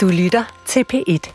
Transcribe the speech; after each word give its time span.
Du 0.00 0.08
lytter 0.08 0.44
til 0.66 0.84
P1. 0.92 1.32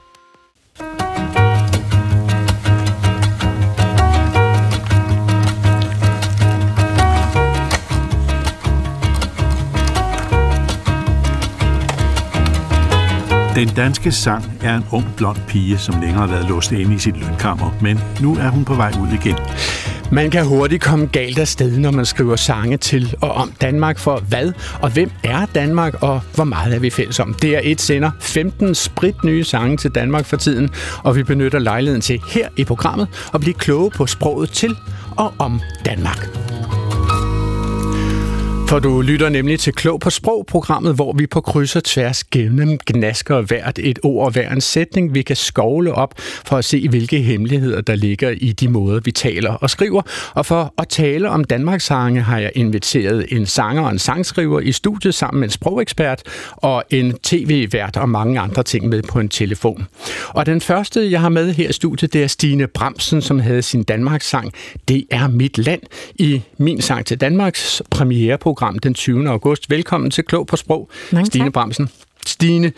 Den 13.55 13.67
danske 13.75 14.11
sang 14.11 14.43
er 14.63 14.75
en 14.75 14.85
ung 14.91 15.05
blond 15.17 15.37
pige, 15.47 15.77
som 15.77 16.01
længere 16.01 16.19
har 16.19 16.27
været 16.27 16.49
låst 16.49 16.71
inde 16.71 16.95
i 16.95 16.97
sit 16.97 17.17
lønkammer, 17.17 17.71
men 17.81 17.99
nu 18.21 18.35
er 18.35 18.49
hun 18.49 18.65
på 18.65 18.73
vej 18.73 18.91
ud 19.01 19.07
igen. 19.07 19.35
Man 20.11 20.31
kan 20.31 20.45
hurtigt 20.45 20.83
komme 20.83 21.07
galt 21.07 21.39
af 21.39 21.47
sted, 21.47 21.77
når 21.77 21.91
man 21.91 22.05
skriver 22.05 22.35
sange 22.35 22.77
til 22.77 23.15
og 23.21 23.31
om 23.31 23.51
Danmark 23.61 23.99
for 23.99 24.17
hvad 24.17 24.51
og 24.81 24.89
hvem 24.89 25.11
er 25.23 25.45
Danmark 25.55 26.03
og 26.03 26.21
hvor 26.35 26.43
meget 26.43 26.75
er 26.75 26.79
vi 26.79 26.89
fælles 26.89 27.19
om. 27.19 27.33
Det 27.33 27.55
er 27.55 27.61
et 27.63 27.81
sender 27.81 28.11
15 28.19 28.75
sprit 28.75 29.23
nye 29.23 29.43
sange 29.43 29.77
til 29.77 29.91
Danmark 29.91 30.25
for 30.25 30.37
tiden, 30.37 30.69
og 31.03 31.15
vi 31.15 31.23
benytter 31.23 31.59
lejligheden 31.59 32.01
til 32.01 32.21
her 32.29 32.49
i 32.57 32.63
programmet 32.63 33.07
at 33.33 33.39
blive 33.39 33.53
kloge 33.53 33.91
på 33.91 34.05
sproget 34.05 34.49
til 34.49 34.75
og 35.17 35.33
om 35.39 35.61
Danmark. 35.85 36.54
For 38.75 38.79
du 38.79 39.01
lytter 39.01 39.29
nemlig 39.29 39.59
til 39.59 39.73
Klog 39.73 39.99
på 39.99 40.09
Sprog-programmet, 40.09 40.95
hvor 40.95 41.13
vi 41.13 41.27
på 41.27 41.41
kryds 41.41 41.75
og 41.75 41.83
tværs 41.83 42.23
gennem 42.23 42.77
gnasker 42.85 43.41
hvert 43.41 43.79
et 43.79 43.99
ord 44.03 44.25
og 44.25 44.31
hver 44.31 44.51
en 44.51 44.61
sætning, 44.61 45.13
vi 45.13 45.21
kan 45.21 45.35
skovle 45.35 45.93
op 45.93 46.13
for 46.17 46.57
at 46.57 46.65
se, 46.65 46.89
hvilke 46.89 47.21
hemmeligheder 47.21 47.81
der 47.81 47.95
ligger 47.95 48.29
i 48.29 48.51
de 48.51 48.67
måder, 48.67 48.99
vi 48.99 49.11
taler 49.11 49.53
og 49.53 49.69
skriver. 49.69 50.01
Og 50.33 50.45
for 50.45 50.73
at 50.77 50.87
tale 50.87 51.29
om 51.29 51.43
Danmarks 51.43 51.85
sange 51.85 52.21
har 52.21 52.39
jeg 52.39 52.51
inviteret 52.55 53.25
en 53.29 53.45
sanger 53.45 53.83
og 53.83 53.91
en 53.91 53.99
sangskriver 53.99 54.59
i 54.59 54.71
studiet 54.71 55.15
sammen 55.15 55.39
med 55.39 55.47
en 55.47 55.51
sprogekspert 55.51 56.23
og 56.51 56.83
en 56.89 57.13
tv-vært 57.23 57.97
og 57.97 58.09
mange 58.09 58.39
andre 58.39 58.63
ting 58.63 58.89
med 58.89 59.03
på 59.03 59.19
en 59.19 59.29
telefon. 59.29 59.87
Og 60.27 60.45
den 60.45 60.61
første, 60.61 61.11
jeg 61.11 61.21
har 61.21 61.29
med 61.29 61.53
her 61.53 61.69
i 61.69 61.73
studiet, 61.73 62.13
det 62.13 62.23
er 62.23 62.27
Stine 62.27 62.67
Bramsen, 62.67 63.21
som 63.21 63.39
havde 63.39 63.61
sin 63.61 63.83
Danmarks 63.83 64.29
sang 64.29 64.53
Det 64.87 65.05
er 65.11 65.27
mit 65.27 65.57
land 65.57 65.81
i 66.15 66.41
Min 66.57 66.81
Sang 66.81 67.05
til 67.05 67.21
Danmarks 67.21 67.81
premiereprogram 67.91 68.64
den 68.71 68.93
20. 68.93 69.29
august. 69.29 69.69
Velkommen 69.69 70.11
til 70.11 70.23
Klog 70.23 70.47
på 70.47 70.55
Sprog, 70.55 70.89
Mange 71.11 71.25
Stine 71.25 71.45
tak. 71.45 71.53
Bramsen. 71.53 71.89
Stine, 72.25 72.71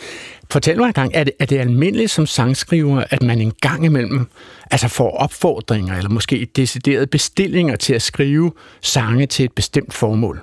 fortæl 0.52 0.78
mig 0.78 0.88
en 0.88 0.94
gang, 0.94 1.12
er 1.14 1.24
det, 1.24 1.34
er 1.40 1.46
det 1.46 1.58
almindeligt 1.58 2.12
som 2.12 2.26
sangskriver, 2.26 3.04
at 3.10 3.24
man 3.24 3.42
en 3.42 3.54
gang 3.62 3.86
imellem 3.86 4.28
altså 4.72 4.88
får 4.88 5.18
opfordringer, 5.18 5.98
eller 5.98 6.10
måske 6.10 6.48
deciderede 6.56 7.08
bestillinger 7.08 7.76
til 7.76 7.94
at 7.94 8.02
skrive 8.02 8.52
sange 8.82 9.26
til 9.26 9.46
et 9.46 9.52
bestemt 9.52 9.94
formål? 9.94 10.42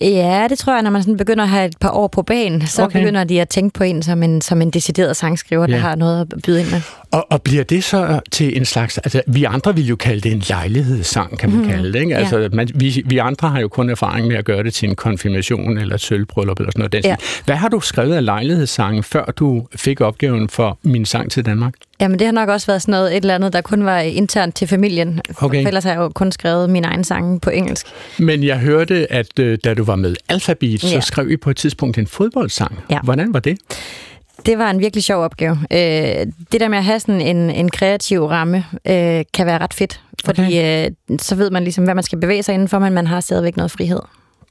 Ja, 0.00 0.46
det 0.50 0.58
tror 0.58 0.72
jeg, 0.72 0.82
når 0.82 0.90
man 0.90 1.02
sådan 1.02 1.16
begynder 1.16 1.42
at 1.44 1.50
have 1.50 1.66
et 1.66 1.78
par 1.80 1.90
år 1.90 2.06
på 2.08 2.22
banen, 2.22 2.66
så 2.66 2.82
Okay. 2.84 3.00
begynder 3.00 3.24
de 3.24 3.40
at 3.40 3.48
tænke 3.48 3.74
på 3.74 3.84
en 3.84 4.02
som 4.02 4.22
en, 4.22 4.40
som 4.40 4.62
en 4.62 4.70
decideret 4.70 5.16
sangskriver, 5.16 5.66
Ja. 5.68 5.74
der 5.74 5.80
har 5.80 5.94
noget 5.94 6.20
at 6.20 6.42
byde 6.46 6.60
ind 6.60 6.70
med. 6.70 6.80
Og, 7.10 7.26
og 7.32 7.42
bliver 7.42 7.64
det 7.64 7.84
så 7.84 8.20
til 8.32 8.56
en 8.56 8.64
slags... 8.64 8.98
Altså, 8.98 9.22
vi 9.26 9.44
andre 9.44 9.74
vil 9.74 9.86
jo 9.86 9.96
kalde 9.96 10.20
det 10.20 10.32
en 10.32 10.42
lejlighedssang, 10.48 11.38
kan 11.38 11.50
man 11.50 11.58
mm. 11.62 11.68
kalde 11.68 11.92
det. 11.92 12.00
Ikke? 12.00 12.16
Altså, 12.16 12.38
Ja. 12.38 12.48
man, 12.52 12.68
vi, 12.74 13.02
vi 13.06 13.18
andre 13.18 13.48
har 13.48 13.60
jo 13.60 13.68
kun 13.68 13.90
erfaring 13.90 14.26
med 14.26 14.36
at 14.36 14.44
gøre 14.44 14.62
det 14.62 14.74
til 14.74 14.88
en 14.88 14.94
konfirmation 14.96 15.78
eller 15.78 15.94
et 15.94 16.00
sølvbryllup 16.00 16.58
eller 16.60 16.70
sådan 16.72 16.80
noget. 16.80 16.92
Den 16.92 17.02
Ja. 17.04 17.16
Hvad 17.44 17.56
har 17.56 17.68
du 17.68 17.80
skrevet 17.80 18.14
af 18.14 18.24
lejlighedssange, 18.24 19.02
før 19.02 19.24
du 19.24 19.66
fik 19.76 20.00
opgaven 20.00 20.48
for 20.48 20.78
min 20.82 21.04
sang 21.04 21.30
til 21.30 21.46
Danmark? 21.46 21.74
Jamen, 22.00 22.18
det 22.18 22.26
har 22.26 22.32
nok 22.32 22.48
også 22.48 22.66
været 22.66 22.82
sådan 22.82 22.92
noget, 22.92 23.10
et 23.12 23.16
eller 23.16 23.34
andet, 23.34 23.52
der 23.52 23.60
kun 23.60 23.84
var 23.84 23.98
internt 23.98 24.54
til 24.54 24.68
familien. 24.68 25.20
Okay. 25.40 25.62
For 25.62 25.68
ellers 25.68 25.84
har 25.84 25.90
jeg 25.90 25.98
jo 25.98 26.08
kun 26.08 26.32
skrevet 26.32 26.70
mine 26.70 26.86
egne 26.86 27.04
sange 27.04 27.40
på 27.40 27.50
engelsk. 27.50 27.86
Men 28.18 28.44
jeg 28.44 28.58
hørte, 28.58 29.12
at 29.12 29.38
øh, 29.38 29.58
da 29.64 29.74
du 29.74 29.84
var 29.84 29.96
med 29.96 30.16
Alphabet, 30.28 30.80
så 30.80 30.88
Ja. 30.88 31.00
skrev 31.00 31.30
I 31.30 31.36
på 31.36 31.50
et 31.50 31.56
tidspunkt 31.56 31.98
en 31.98 32.06
fodboldsang. 32.06 32.78
Ja. 32.90 32.98
Hvordan 33.04 33.34
var 33.34 33.40
det? 33.40 33.58
Det 34.46 34.58
var 34.58 34.70
en 34.70 34.80
virkelig 34.80 35.04
sjov 35.04 35.22
opgave. 35.24 35.58
Øh, 35.72 35.78
det 36.52 36.60
der 36.60 36.68
med 36.68 36.78
at 36.78 36.84
have 36.84 37.00
sådan 37.00 37.20
en, 37.20 37.50
en 37.50 37.70
kreativ 37.70 38.24
ramme, 38.24 38.64
øh, 38.86 39.24
kan 39.34 39.46
være 39.46 39.58
ret 39.58 39.74
fedt. 39.74 40.00
Fordi 40.24 40.40
okay. 40.40 40.84
øh, 41.10 41.18
så 41.18 41.34
ved 41.34 41.50
man 41.50 41.62
ligesom, 41.64 41.84
hvad 41.84 41.94
man 41.94 42.04
skal 42.04 42.18
bevæge 42.20 42.42
sig 42.42 42.54
indenfor, 42.54 42.78
men 42.78 42.92
man 42.92 43.06
har 43.06 43.20
stadigvæk 43.20 43.56
noget 43.56 43.70
frihed. 43.70 44.00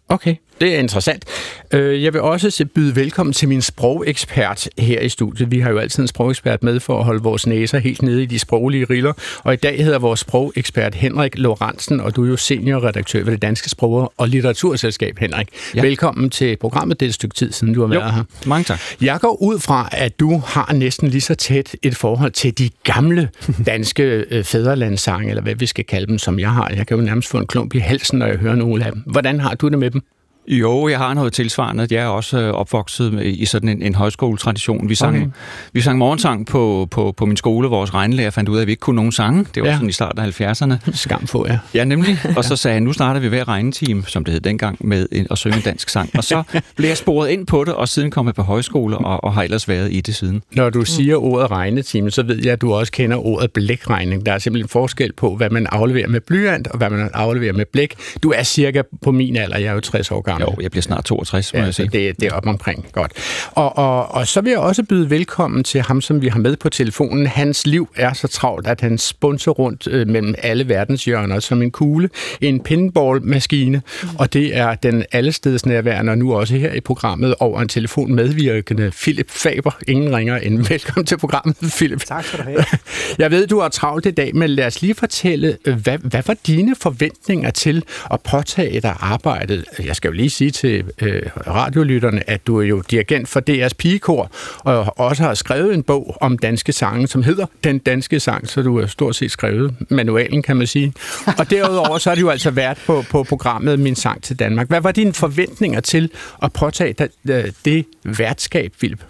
Okay, 0.09 0.35
det 0.61 0.75
er 0.75 0.79
interessant. 0.79 1.25
Øh, 1.73 2.03
Jeg 2.03 2.13
vil 2.13 2.21
også 2.21 2.65
byde 2.75 2.95
velkommen 2.95 3.33
til 3.33 3.47
min 3.49 3.61
sprogekspert 3.61 4.69
her 4.77 4.99
i 4.99 5.09
studiet. 5.09 5.51
Vi 5.51 5.59
har 5.59 5.69
jo 5.69 5.77
altid 5.77 6.03
en 6.03 6.07
sprogekspert 6.07 6.63
med 6.63 6.79
for 6.79 6.99
at 6.99 7.05
holde 7.05 7.23
vores 7.23 7.47
næser 7.47 7.79
helt 7.79 8.01
nede 8.01 8.23
i 8.23 8.25
de 8.25 8.39
sproglige 8.39 8.85
riller. 8.85 9.13
Og 9.43 9.53
i 9.53 9.55
dag 9.57 9.83
hedder 9.83 9.99
vores 9.99 10.19
sprogekspert 10.19 10.95
Henrik 10.95 11.37
Lorentzen, 11.37 11.99
og 11.99 12.15
du 12.15 12.23
er 12.25 12.29
jo 12.29 12.37
seniorredaktør 12.37 13.23
ved 13.23 13.31
det 13.31 13.41
Danske 13.41 13.69
Sprog- 13.69 14.13
og 14.17 14.27
Litteraturselskab, 14.29 15.19
Henrik. 15.19 15.47
Ja. 15.75 15.81
Velkommen 15.81 16.29
til 16.29 16.55
programmet. 16.57 16.99
Det 16.99 17.05
er 17.05 17.09
et 17.09 17.13
stykke 17.15 17.35
tid 17.35 17.51
siden, 17.51 17.73
du 17.73 17.81
har 17.81 17.87
været 17.87 18.13
her. 18.13 18.23
Mange 18.45 18.63
tak. 18.63 18.79
Jeg 19.01 19.19
går 19.21 19.41
ud 19.41 19.59
fra, 19.59 19.89
at 19.91 20.19
du 20.19 20.41
har 20.45 20.73
næsten 20.73 21.07
lige 21.07 21.21
så 21.21 21.35
tæt 21.35 21.75
et 21.83 21.95
forhold 21.95 22.31
til 22.31 22.57
de 22.57 22.69
gamle 22.83 23.29
danske 23.65 24.03
øh, 24.03 24.43
fædrelandssange, 24.43 25.29
eller 25.29 25.41
hvad 25.43 25.55
vi 25.55 25.65
skal 25.65 25.83
kalde 25.85 26.07
dem, 26.07 26.17
som 26.17 26.39
jeg 26.39 26.51
har. 26.51 26.71
Jeg 26.75 26.87
kan 26.87 26.97
jo 26.97 27.03
nærmest 27.03 27.29
få 27.29 27.37
en 27.37 27.47
klump 27.47 27.75
i 27.75 27.79
halsen, 27.79 28.19
når 28.19 28.25
jeg 28.25 28.37
hører 28.37 28.55
nogle 28.55 28.85
af 28.85 28.91
dem. 28.91 29.03
Hvordan 29.05 29.39
har 29.39 29.55
du 29.55 29.67
det 29.67 29.79
med 29.79 29.91
dem? 29.91 30.01
Jo, 30.47 30.87
jeg 30.87 30.97
har 30.97 31.13
noget 31.13 31.33
tilsvarende. 31.33 31.87
Jeg 31.91 32.03
er 32.03 32.07
også 32.07 32.39
øh, 32.39 32.49
opvokset 32.53 33.13
med- 33.13 33.25
i 33.25 33.45
sådan 33.45 33.69
en, 33.69 33.81
en 33.81 33.95
højskoletradition. 33.95 34.89
Vi 34.89 34.95
sang, 34.95 35.15
Okay. 35.17 35.27
vi 35.73 35.81
sang 35.81 35.97
morgensang 35.97 36.45
på, 36.47 36.87
på, 36.91 37.11
på 37.17 37.25
min 37.25 37.37
skole. 37.37 37.67
Vores 37.67 37.93
regnlærer 37.93 38.29
fandt 38.29 38.49
ud 38.49 38.57
af, 38.57 38.61
at 38.61 38.67
vi 38.67 38.71
ikke 38.71 38.79
kunne 38.81 38.95
nogen 38.95 39.11
sange. 39.11 39.45
Det 39.55 39.63
var 39.63 39.69
Ja. 39.69 39.75
sådan 39.75 39.89
i 39.89 39.91
starten 39.91 40.19
af 40.21 40.41
70'erne. 40.41 40.91
Skam 40.93 41.27
få, 41.27 41.47
ja. 41.47 41.59
Ja, 41.73 41.83
nemlig. 41.83 42.17
Og 42.37 42.43
så 42.45 42.55
sagde 42.55 42.73
han, 42.73 42.83
nu 42.83 42.93
starter 42.93 43.19
vi 43.19 43.27
hver 43.27 43.47
regnetime, 43.47 44.03
som 44.07 44.23
det 44.25 44.31
hed 44.31 44.41
dengang, 44.41 44.77
med 44.87 45.07
en, 45.11 45.27
at 45.31 45.37
synge 45.37 45.55
en 45.57 45.61
dansk 45.63 45.89
sang. 45.89 46.09
Og 46.17 46.23
så 46.23 46.43
blev 46.75 46.87
jeg 46.87 46.97
sporet 46.97 47.29
ind 47.29 47.47
på 47.47 47.63
det, 47.63 47.73
og 47.73 47.87
siden 47.89 48.11
kom 48.11 48.25
jeg 48.25 48.35
på 48.35 48.41
højskole, 48.43 48.97
og, 48.97 49.23
og 49.23 49.33
har 49.33 49.43
ellers 49.43 49.67
været 49.69 49.93
i 49.93 50.01
det 50.01 50.15
siden. 50.15 50.41
Når 50.51 50.69
du 50.69 50.85
siger 50.85 51.15
ordet 51.15 51.51
regnetime, 51.51 52.11
så 52.11 52.23
ved 52.23 52.39
jeg, 52.43 52.53
at 52.53 52.61
du 52.61 52.73
også 52.73 52.91
kender 52.91 53.17
ordet 53.25 53.51
blækregning. 53.51 54.25
Der 54.25 54.31
er 54.33 54.37
simpelthen 54.39 54.69
forskel 54.69 55.13
på, 55.13 55.35
hvad 55.35 55.49
man 55.49 55.67
afleverer 55.71 56.07
med 56.07 56.21
blyant, 56.21 56.67
og 56.67 56.77
hvad 56.77 56.89
man 56.89 57.09
afleverer 57.13 57.53
med 57.53 57.65
blæk. 57.73 57.95
Du 58.23 58.31
er 58.31 58.43
cirka 58.43 58.81
på 59.01 59.11
min 59.11 59.35
alder, 59.37 59.57
jeg 59.57 59.67
er 59.67 59.73
jo 59.73 59.79
60 59.79 60.11
år 60.11 60.21
gammel. 60.21 60.36
Jo, 60.41 60.55
jeg 60.61 60.71
bliver 60.71 60.81
snart 60.81 61.05
62, 61.05 61.53
må 61.53 61.59
Ja, 61.59 61.65
jeg 61.65 61.73
sige. 61.73 61.89
det, 61.91 62.19
det 62.19 62.27
er 62.27 62.33
op 62.33 62.47
omkring. 62.47 62.85
Godt. 62.91 63.11
Og, 63.51 63.77
og, 63.77 64.11
og 64.11 64.27
så 64.27 64.41
vil 64.41 64.49
jeg 64.49 64.59
også 64.59 64.83
byde 64.83 65.09
velkommen 65.09 65.63
til 65.63 65.81
ham, 65.81 66.01
som 66.01 66.21
vi 66.21 66.27
har 66.27 66.39
med 66.39 66.55
på 66.55 66.69
telefonen. 66.69 67.27
Hans 67.27 67.67
liv 67.67 67.89
er 67.95 68.13
så 68.13 68.27
travlt, 68.27 68.67
at 68.67 68.81
han 68.81 68.97
spunser 68.97 69.51
rundt 69.51 69.87
øh, 69.87 70.07
mellem 70.07 70.35
alle 70.37 70.69
verdenshjørner 70.69 71.39
som 71.39 71.61
en 71.61 71.71
kugle. 71.71 72.09
En 72.41 72.59
pinballmaskine, 72.63 73.81
og 74.19 74.33
det 74.33 74.57
er 74.57 74.75
den 74.75 75.03
allestedsnærværende, 75.11 76.11
og 76.11 76.17
nu 76.17 76.33
også 76.35 76.55
her 76.55 76.73
i 76.73 76.79
programmet 76.79 77.35
over 77.39 77.61
en 77.61 77.67
telefon 77.67 78.15
medvirkende 78.15 78.91
Philip 78.91 79.29
Faber. 79.31 79.71
Ingen 79.87 80.15
ringer 80.15 80.37
end 80.37 80.59
velkommen 80.69 81.05
til 81.05 81.17
programmet, 81.17 81.55
Philip. 81.77 82.01
Tak 82.05 82.25
skal 82.25 82.39
du 82.39 82.43
have. 82.43 82.63
Jeg 83.19 83.31
ved, 83.31 83.47
du 83.47 83.59
har 83.59 83.69
travlt 83.69 84.05
i 84.05 84.11
dag, 84.11 84.35
men 84.35 84.49
lad 84.49 84.65
os 84.65 84.81
lige 84.81 84.95
fortælle, 84.95 85.57
hvad, 85.83 85.97
hvad 85.97 86.21
var 86.27 86.35
dine 86.47 86.75
forventninger 86.81 87.49
til 87.51 87.83
at 88.11 88.21
påtage 88.21 88.81
dig 88.81 88.95
arbejdet? 88.99 89.65
Jeg 89.85 89.95
skal 89.95 90.07
jo 90.07 90.13
lige 90.13 90.26
sige 90.29 90.51
til 90.51 90.83
øh, 91.01 91.21
radiolytterne, 91.47 92.29
at 92.29 92.47
du 92.47 92.59
er 92.59 92.65
jo 92.65 92.83
dirigent 92.91 93.27
for 93.29 93.39
DR's 93.49 93.73
pigekor, 93.77 94.31
og 94.59 94.99
også 94.99 95.23
har 95.23 95.33
skrevet 95.33 95.73
en 95.73 95.83
bog 95.83 96.17
om 96.21 96.37
danske 96.37 96.71
sange, 96.71 97.07
som 97.07 97.23
hedder 97.23 97.45
Den 97.63 97.79
Danske 97.79 98.19
Sang, 98.19 98.49
så 98.49 98.61
du 98.61 98.79
har 98.79 98.87
stort 98.87 99.15
set 99.15 99.31
skrevet 99.31 99.75
manualen, 99.89 100.41
kan 100.41 100.57
man 100.57 100.67
sige. 100.67 100.93
Og 101.37 101.49
derudover 101.49 101.97
så 101.97 102.09
har 102.09 102.15
du 102.15 102.21
jo 102.21 102.29
altså 102.29 102.51
været 102.51 102.77
på, 102.85 103.03
på 103.09 103.23
programmet 103.23 103.79
Min 103.79 103.95
Sang 103.95 104.23
til 104.23 104.39
Danmark. 104.39 104.67
Hvad 104.67 104.81
var 104.81 104.91
dine 104.91 105.13
forventninger 105.13 105.79
til 105.79 106.11
at 106.43 106.53
påtage 106.53 106.93
dig 106.93 107.09
øh, 107.29 107.51
det 107.65 107.85
værtskab, 108.03 108.73
Philip? 108.79 109.03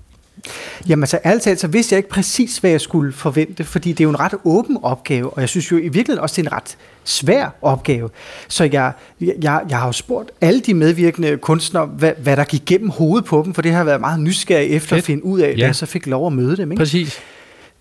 Jamen 0.90 1.04
altså, 1.04 1.20
ærligt 1.26 1.44
talt, 1.44 1.60
så 1.60 1.68
vidste 1.68 1.94
jeg 1.94 1.98
ikke 1.98 2.10
præcis, 2.10 2.58
hvad 2.58 2.72
jeg 2.72 2.82
skulle 2.82 3.14
forvente, 3.14 3.64
fordi 3.64 3.90
det 3.90 4.00
er 4.00 4.04
jo 4.04 4.10
en 4.10 4.20
ret 4.20 4.34
åben 4.46 4.78
opgave, 4.84 5.30
og 5.30 5.42
jeg 5.42 5.50
synes 5.50 5.72
jo 5.72 5.78
i 5.78 5.82
virkeligheden 5.82 6.20
også, 6.20 6.36
det 6.42 6.48
er 6.48 6.52
en 6.52 6.54
ret 6.58 6.78
svær 7.04 7.50
opgave. 7.62 8.10
Så 8.48 8.64
jeg, 8.64 8.92
jeg, 9.22 9.62
jeg 9.70 9.78
har 9.80 9.86
jo 9.86 9.92
spurgt 9.92 10.32
alle 10.42 10.60
de 10.60 10.74
medvirkende 10.74 11.38
kunstnere, 11.38 11.86
hvad, 11.86 12.12
hvad 12.18 12.38
der 12.38 12.44
gik 12.44 12.62
gennem 12.66 12.90
hovedet 12.90 13.26
på 13.26 13.42
dem, 13.46 13.54
for 13.54 13.62
det 13.62 13.72
har 13.72 13.84
været 13.84 14.02
meget 14.02 14.20
nysgerrig 14.20 14.70
efter 14.70 14.90
Fedt. 14.90 14.98
at 14.98 15.04
finde 15.06 15.26
ud 15.26 15.40
af, 15.40 15.54
da 15.56 15.60
Ja. 15.62 15.66
jeg 15.66 15.76
så 15.76 15.86
fik 15.86 16.08
lov 16.08 16.28
at 16.28 16.34
møde 16.34 16.58
dem. 16.58 16.72
Ikke? 16.72 16.82
Præcis. 16.82 17.18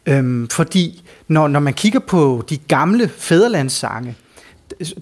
Øhm, 0.07 0.49
fordi 0.49 1.03
når, 1.29 1.49
når 1.49 1.61
man 1.61 1.75
kigger 1.75 2.01
på 2.01 2.45
de 2.51 2.57
gamle 2.57 3.09
fæderlandssange, 3.09 4.15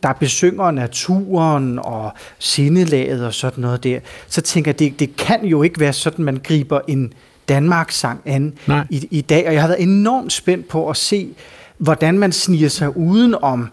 der 0.03 0.13
besynger 0.13 0.71
naturen 0.71 1.79
og 1.79 2.13
sindelaget 2.39 3.27
og 3.27 3.35
sådan 3.35 3.63
noget 3.63 3.85
der, 3.85 3.99
så 4.29 4.41
tænker 4.41 4.71
jeg, 4.71 4.79
det, 4.79 5.01
det 5.01 5.17
kan 5.17 5.45
jo 5.45 5.63
ikke 5.63 5.81
være 5.81 5.93
sådan, 5.93 6.25
man 6.25 6.41
griber 6.45 6.81
en 6.89 7.13
Danmarks 7.49 7.99
sang 7.99 8.21
an 8.27 8.53
Nej. 8.67 8.87
i, 8.91 9.09
i 9.11 9.21
dag. 9.21 9.47
Og 9.47 9.53
jeg 9.53 9.61
har 9.61 9.69
været 9.69 9.83
enormt 9.83 10.33
spændt 10.33 10.69
på 10.69 10.91
at 10.91 10.97
se, 10.97 11.29
hvordan 11.79 12.19
man 12.19 12.33
sniger 12.33 12.69
sig 12.69 12.97
uden 12.97 13.35
om 13.43 13.69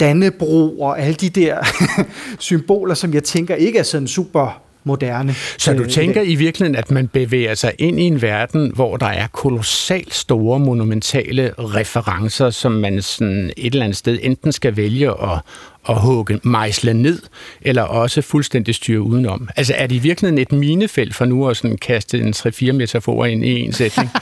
Dannebro 0.00 0.80
og 0.80 1.00
alle 1.00 1.14
de 1.14 1.28
der 1.28 1.58
symboler, 2.38 2.94
som 2.94 3.14
jeg 3.14 3.24
tænker 3.24 3.54
ikke 3.54 3.78
er 3.78 3.82
sådan 3.82 4.08
super 4.08 4.62
moderne. 4.84 5.34
Så 5.58 5.72
du 5.72 5.82
øh, 5.82 5.88
tænker 5.88 6.22
i 6.22 6.34
virkeligheden, 6.34 6.76
at 6.76 6.90
man 6.90 7.08
bevæger 7.08 7.54
sig 7.54 7.72
ind 7.78 8.00
i 8.00 8.02
en 8.02 8.22
verden, 8.22 8.72
hvor 8.74 8.96
der 8.96 9.06
er 9.06 9.26
kolossalt 9.26 10.14
store 10.14 10.58
monumentale 10.58 11.52
referencer, 11.58 12.50
som 12.50 12.72
man 12.72 13.02
sådan 13.02 13.52
et 13.56 13.72
eller 13.72 13.84
andet 13.84 13.98
sted 13.98 14.18
enten 14.22 14.52
skal 14.52 14.76
vælge 14.76 15.10
at, 15.10 15.38
at 15.88 16.00
hugge, 16.00 16.40
mejsle 16.42 16.94
ned, 16.94 17.22
eller 17.62 17.82
også 17.82 18.22
fuldstændig 18.22 18.74
styre 18.74 19.00
udenom? 19.00 19.48
Altså 19.56 19.74
er 19.76 19.86
det 19.86 19.94
i 19.94 19.98
virkeligheden 19.98 20.38
et 20.38 20.52
minefelt 20.52 21.14
for 21.14 21.24
nu 21.24 21.48
at 21.48 21.56
sådan 21.56 21.76
kaste 21.76 22.18
en 22.18 22.34
3-4 22.36 22.72
metaforer 22.72 23.26
ind 23.26 23.44
i 23.44 23.60
en 23.60 23.72
sætning? 23.72 24.10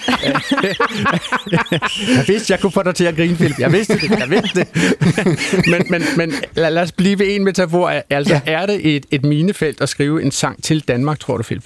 jeg 2.16 2.24
vidste, 2.28 2.52
jeg 2.52 2.60
kunne 2.60 2.72
få 2.72 2.82
dig 2.82 2.94
til 2.94 3.04
at 3.04 3.16
grine, 3.16 3.36
Philip. 3.36 3.58
Jeg 3.58 3.72
vidste 3.72 3.94
det, 3.94 4.10
jeg 4.10 4.30
vidste 4.30 4.60
det. 4.60 4.68
men 5.72 5.84
men, 5.90 6.02
men 6.16 6.34
lad, 6.54 6.70
lad 6.70 6.82
os 6.82 6.92
blive 6.92 7.18
ved 7.18 7.26
en 7.36 7.44
metafor. 7.44 8.02
Altså, 8.10 8.34
ja. 8.34 8.52
er 8.52 8.66
det 8.66 8.96
et, 8.96 9.06
et 9.10 9.24
minefelt 9.24 9.80
at 9.80 9.88
skrive 9.88 10.22
en 10.22 10.30
sang 10.30 10.62
til 10.62 10.80
Danmark, 10.80 11.20
tror 11.20 11.36
du, 11.36 11.42
Philip? 11.42 11.64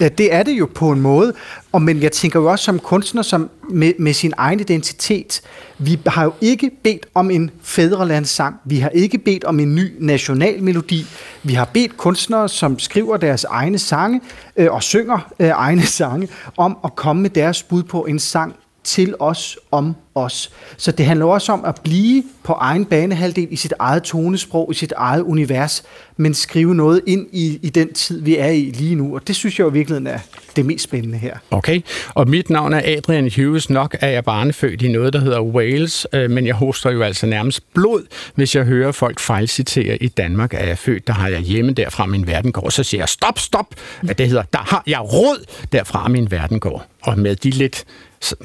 Ja, 0.00 0.08
det 0.08 0.34
er 0.34 0.42
det 0.42 0.52
jo 0.52 0.68
på 0.74 0.90
en 0.90 1.00
måde. 1.00 1.32
Og, 1.72 1.82
men 1.82 2.02
jeg 2.02 2.12
tænker 2.12 2.40
jo 2.40 2.50
også 2.50 2.64
som 2.64 2.78
kunstner 2.78 3.22
som 3.22 3.50
med, 3.70 3.92
med 3.98 4.12
sin 4.12 4.32
egen 4.36 4.60
identitet. 4.60 5.40
Vi 5.78 6.00
har 6.06 6.24
jo 6.24 6.32
ikke 6.40 6.70
bedt 6.84 7.06
om 7.14 7.30
en 7.30 7.50
fædrelandssang. 7.62 8.56
Vi 8.64 8.78
har 8.78 8.88
ikke 8.88 9.18
bedt 9.18 9.44
om 9.44 9.60
en 9.60 9.74
ny 9.74 9.92
national 9.98 10.62
melodi. 10.62 11.06
Vi 11.42 11.54
har 11.54 11.64
bedt 11.64 11.96
kunstnere, 11.96 12.48
som 12.48 12.78
skriver 12.78 13.16
deres 13.16 13.44
egne 13.44 13.78
sange 13.78 14.20
øh, 14.56 14.72
og 14.72 14.82
synger 14.82 15.32
øh, 15.38 15.48
egne 15.48 15.82
sange, 15.82 16.28
om 16.56 16.78
at 16.84 16.94
komme 16.94 17.22
med 17.22 17.30
deres 17.30 17.62
bud 17.62 17.82
på 17.82 18.04
en 18.04 18.18
sang 18.18 18.54
til 18.88 19.14
os 19.18 19.58
om 19.70 19.94
os. 20.14 20.50
Så 20.76 20.92
det 20.92 21.06
handler 21.06 21.26
også 21.26 21.52
om 21.52 21.64
at 21.64 21.80
blive 21.84 22.22
på 22.42 22.52
egen 22.52 22.84
banehalvdel 22.84 23.48
i 23.50 23.56
sit 23.56 23.72
eget 23.78 24.02
tonesprog, 24.02 24.68
i 24.70 24.74
sit 24.74 24.92
eget 24.96 25.22
univers, 25.22 25.82
men 26.16 26.34
skrive 26.34 26.74
noget 26.74 27.00
ind 27.06 27.26
i, 27.32 27.58
i 27.62 27.68
den 27.68 27.92
tid, 27.92 28.22
vi 28.22 28.36
er 28.36 28.48
i 28.48 28.60
lige 28.60 28.94
nu. 28.94 29.14
Og 29.14 29.28
det 29.28 29.36
synes 29.36 29.58
jeg 29.58 29.64
jo 29.64 29.68
virkelig 29.68 30.06
er 30.06 30.18
det 30.56 30.66
mest 30.66 30.84
spændende 30.84 31.18
her. 31.18 31.36
Okay, 31.50 31.80
og 32.14 32.28
mit 32.28 32.50
navn 32.50 32.72
er 32.72 32.80
Adrian 32.84 33.30
Hughes. 33.36 33.70
Nok 33.70 33.96
er 34.00 34.08
jeg 34.08 34.24
barnefødt 34.24 34.82
i 34.82 34.92
noget, 34.92 35.12
der 35.12 35.20
hedder 35.20 35.40
Wales, 35.40 36.06
øh, 36.12 36.30
men 36.30 36.46
jeg 36.46 36.54
hoster 36.54 36.90
jo 36.90 37.02
altså 37.02 37.26
nærmest 37.26 37.74
blod, 37.74 38.02
hvis 38.34 38.56
jeg 38.56 38.64
hører 38.64 38.92
folk 38.92 39.20
fejlcitere 39.20 40.02
i 40.02 40.08
Danmark, 40.08 40.54
er 40.54 40.66
jeg 40.66 40.78
født, 40.78 41.06
der 41.06 41.12
har 41.12 41.28
jeg 41.28 41.40
hjemme 41.40 41.72
derfra 41.72 42.06
min 42.06 42.26
verden 42.26 42.52
går. 42.52 42.68
Så 42.70 42.82
siger 42.82 43.00
jeg, 43.00 43.08
stop, 43.08 43.38
stop, 43.38 43.74
at 44.08 44.18
det 44.18 44.28
hedder, 44.28 44.42
der 44.52 44.58
har 44.58 44.82
jeg 44.86 45.00
råd 45.00 45.44
derfra 45.72 46.08
min 46.08 46.30
verden 46.30 46.60
går. 46.60 46.86
Og 47.02 47.18
med 47.18 47.36
de 47.36 47.50
lidt 47.50 47.84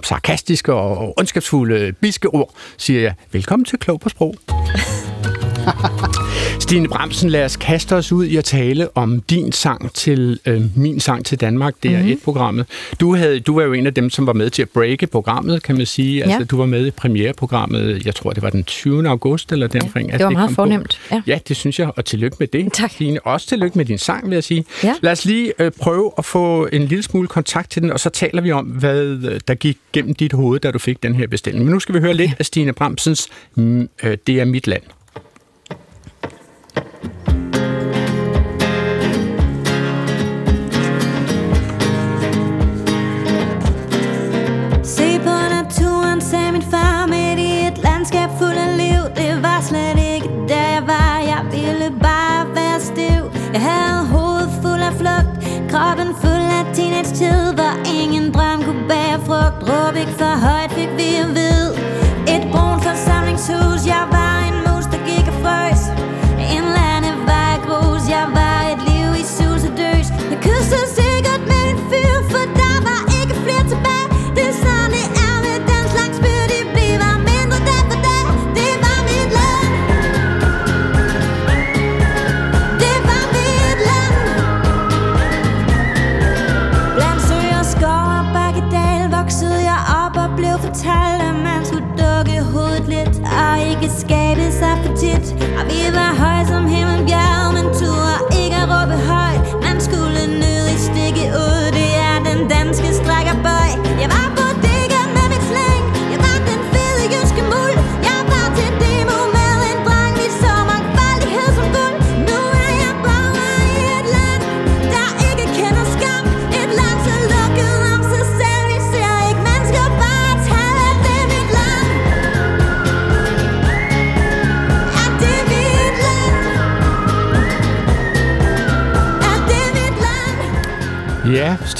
sarkastiske 0.04 0.74
og 0.74 1.14
ondskabsfulde 1.18 1.94
biske 2.02 2.30
ord, 2.30 2.54
siger 2.78 3.02
jeg, 3.02 3.14
velkommen 3.31 3.66
til 3.66 3.80
Klog 3.80 4.00
på 4.00 4.10
Sprog. 4.10 4.36
Stine 6.74 6.88
Bremsen, 6.88 7.30
lad 7.30 7.46
os 7.46 7.56
kaste 7.56 7.96
os 7.96 8.12
ud 8.12 8.25
i 8.25 8.38
at 8.38 8.44
tale 8.44 8.98
om 8.98 9.22
din 9.22 9.52
sang 9.52 9.94
til 9.94 10.40
øh, 10.46 10.62
min 10.78 11.00
sang 11.00 11.25
til 11.25 11.42
Danmark. 11.42 11.74
Det 11.84 11.92
er 11.92 11.98
mm-hmm. 11.98 12.12
et 12.12 12.20
programmet. 12.24 12.66
Du, 13.00 13.16
havde, 13.16 13.40
du 13.40 13.56
var 13.56 13.64
jo 13.64 13.74
en 13.74 13.88
af 13.88 13.94
dem, 13.94 14.10
som 14.10 14.28
var 14.28 14.34
med 14.34 14.50
til 14.50 14.62
at 14.62 14.70
breake 14.70 15.08
programmet, 15.08 15.64
kan 15.64 15.78
man 15.78 15.86
sige. 15.86 16.18
Ja. 16.18 16.24
Altså, 16.24 16.46
du 16.46 16.58
var 16.58 16.66
med 16.66 16.86
i 16.86 16.92
premiereprogrammet, 16.92 18.06
jeg 18.06 18.16
tror, 18.16 18.31
det 18.31 18.44
var 18.44 18.50
den 18.50 18.64
20. 18.64 19.10
august 19.10 19.52
eller 19.52 19.68
deromkring. 19.68 20.10
Ja, 20.10 20.18
det 20.18 20.24
var 20.24 20.30
meget 20.30 20.50
det 20.50 20.56
fornemt. 20.56 21.00
Ja. 21.12 21.22
ja, 21.28 21.40
det 21.48 21.56
synes 21.56 21.80
jeg, 21.80 21.92
og 21.96 22.06
tillykke 22.06 22.38
med 22.40 22.48
det. 22.48 22.74
Tak. 22.74 22.92
Stine. 22.92 23.19
Også 23.26 23.48
tillykke 23.48 23.78
med 23.78 23.86
din 23.86 23.98
sang, 23.98 24.30
vil 24.30 24.36
jeg 24.36 24.44
sige. 24.44 24.66
Ja. 24.84 24.96
Lad 25.02 25.12
os 25.12 25.26
lige 25.26 25.54
øh, 25.60 25.72
prøve 25.72 26.12
at 26.18 26.26
få 26.26 26.68
en 26.72 26.81
lille 26.84 27.04
smule 27.04 27.28
kontakt 27.28 27.72
til 27.72 27.81
den, 27.81 27.92
og 27.92 28.00
så 28.00 28.10
taler 28.10 28.42
vi 28.42 28.52
om, 28.52 28.66
hvad 28.66 29.02
øh, 29.04 29.40
der 29.48 29.56
gik 29.56 29.78
gennem 29.94 30.14
dit 30.16 30.34
hoved, 30.34 30.60
da 30.60 30.72
du 30.72 30.80
fik 30.80 31.04
den 31.04 31.16
her 31.16 31.28
bestilling. 31.28 31.66
Men 31.66 31.74
nu 31.74 31.80
skal 31.80 31.96
vi 31.96 32.00
høre 32.00 32.14
lidt 32.14 32.30
ja. 32.30 32.36
af 32.40 32.46
Stine 32.46 32.74
Bremsens 32.74 33.28
mm, 33.56 33.90
øh, 34.04 34.18
Det 34.28 34.40
er 34.40 34.46
mit 34.46 34.68
land. 34.68 34.84
Landskab 48.04 48.30
fuld 48.40 48.58
af 48.58 48.78
liv, 48.78 49.02
det 49.16 49.44
var 49.44 49.62
slet 49.62 50.00
ikke 50.16 50.30
der 50.48 50.66
jeg 50.76 50.84
var. 50.88 51.20
Jeg 51.32 51.42
ville 51.52 52.00
bare 52.00 52.56
være 52.56 52.80
stiv. 52.80 53.22
Jeg 53.54 53.62
havde 53.62 54.08
hovedet 54.08 54.50
fuld 54.62 54.82
af 54.90 54.94
flugt. 55.02 55.32
Kroppen 55.72 56.12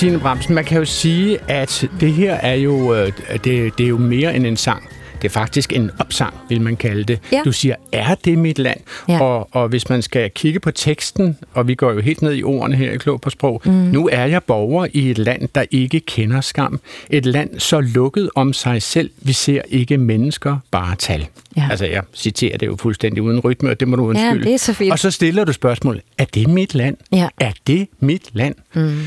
Stine 0.04 0.20
Bremsen, 0.20 0.56
man 0.56 0.66
kan 0.66 0.78
jo 0.78 0.86
sige, 0.86 1.40
at 1.48 1.90
det 2.00 2.14
her 2.14 2.34
er 2.34 2.54
jo, 2.54 2.96
øh, 2.96 3.12
det, 3.32 3.78
det 3.78 3.84
er 3.84 3.88
jo 3.88 3.98
mere 3.98 4.36
end 4.36 4.46
en 4.46 4.58
sang. 4.58 4.90
Det 5.22 5.30
er 5.30 5.34
faktisk 5.34 5.74
en 5.74 5.92
opsang, 6.00 6.34
vil 6.50 6.62
man 6.62 6.76
kalde 6.76 7.04
det. 7.04 7.20
Ja. 7.32 7.42
Du 7.46 7.52
siger, 7.52 7.76
er 7.92 8.16
det 8.16 8.38
mit 8.38 8.60
land? 8.60 8.80
Ja. 9.10 9.22
Og, 9.22 9.50
og 9.52 9.68
hvis 9.68 9.90
man 9.90 10.02
skal 10.02 10.32
kigge 10.32 10.60
på 10.60 10.72
teksten, 10.72 11.38
og 11.54 11.68
vi 11.68 11.76
går 11.76 11.92
jo 11.92 12.00
helt 12.00 12.22
ned 12.22 12.34
i 12.36 12.44
ordene 12.44 12.76
her 12.76 12.92
i 12.92 12.98
Klog 12.98 13.22
på 13.22 13.30
Sprog, 13.30 13.62
mm. 13.66 13.72
nu 13.72 14.10
er 14.12 14.26
jeg 14.26 14.44
borger 14.44 14.88
i 14.94 15.12
et 15.12 15.18
land, 15.18 15.50
der 15.56 15.66
ikke 15.72 16.00
kender 16.00 16.42
skam. 16.42 16.80
Et 17.10 17.26
land 17.26 17.60
så 17.60 17.80
lukket 17.80 18.30
om 18.36 18.54
sig 18.54 18.82
selv, 18.82 19.10
vi 19.22 19.34
ser 19.34 19.62
ikke 19.70 19.98
mennesker, 19.98 20.58
bare 20.72 20.96
tal. 20.96 21.28
Ja. 21.58 21.68
Altså, 21.72 21.86
jeg 21.86 22.04
citerer 22.14 22.58
det 22.58 22.68
jo 22.68 22.76
fuldstændig 22.80 23.24
uden 23.24 23.40
rytme, 23.40 23.70
og 23.70 23.80
det 23.80 23.88
må 23.88 23.96
du 23.96 24.06
undskylde. 24.08 24.44
det 24.44 24.54
er 24.54 24.58
så 24.58 24.74
fint. 24.74 24.92
Og 24.92 25.00
så 25.00 25.12
stiller 25.12 25.44
du 25.44 25.54
spørgsmålet, 25.54 26.02
er 26.18 26.26
det 26.26 26.48
mit 26.48 26.76
land? 26.76 26.98
Ja. 27.12 27.28
Er 27.40 27.52
det 27.68 27.88
mit 28.00 28.30
land? 28.34 28.56
Mm. 28.74 29.00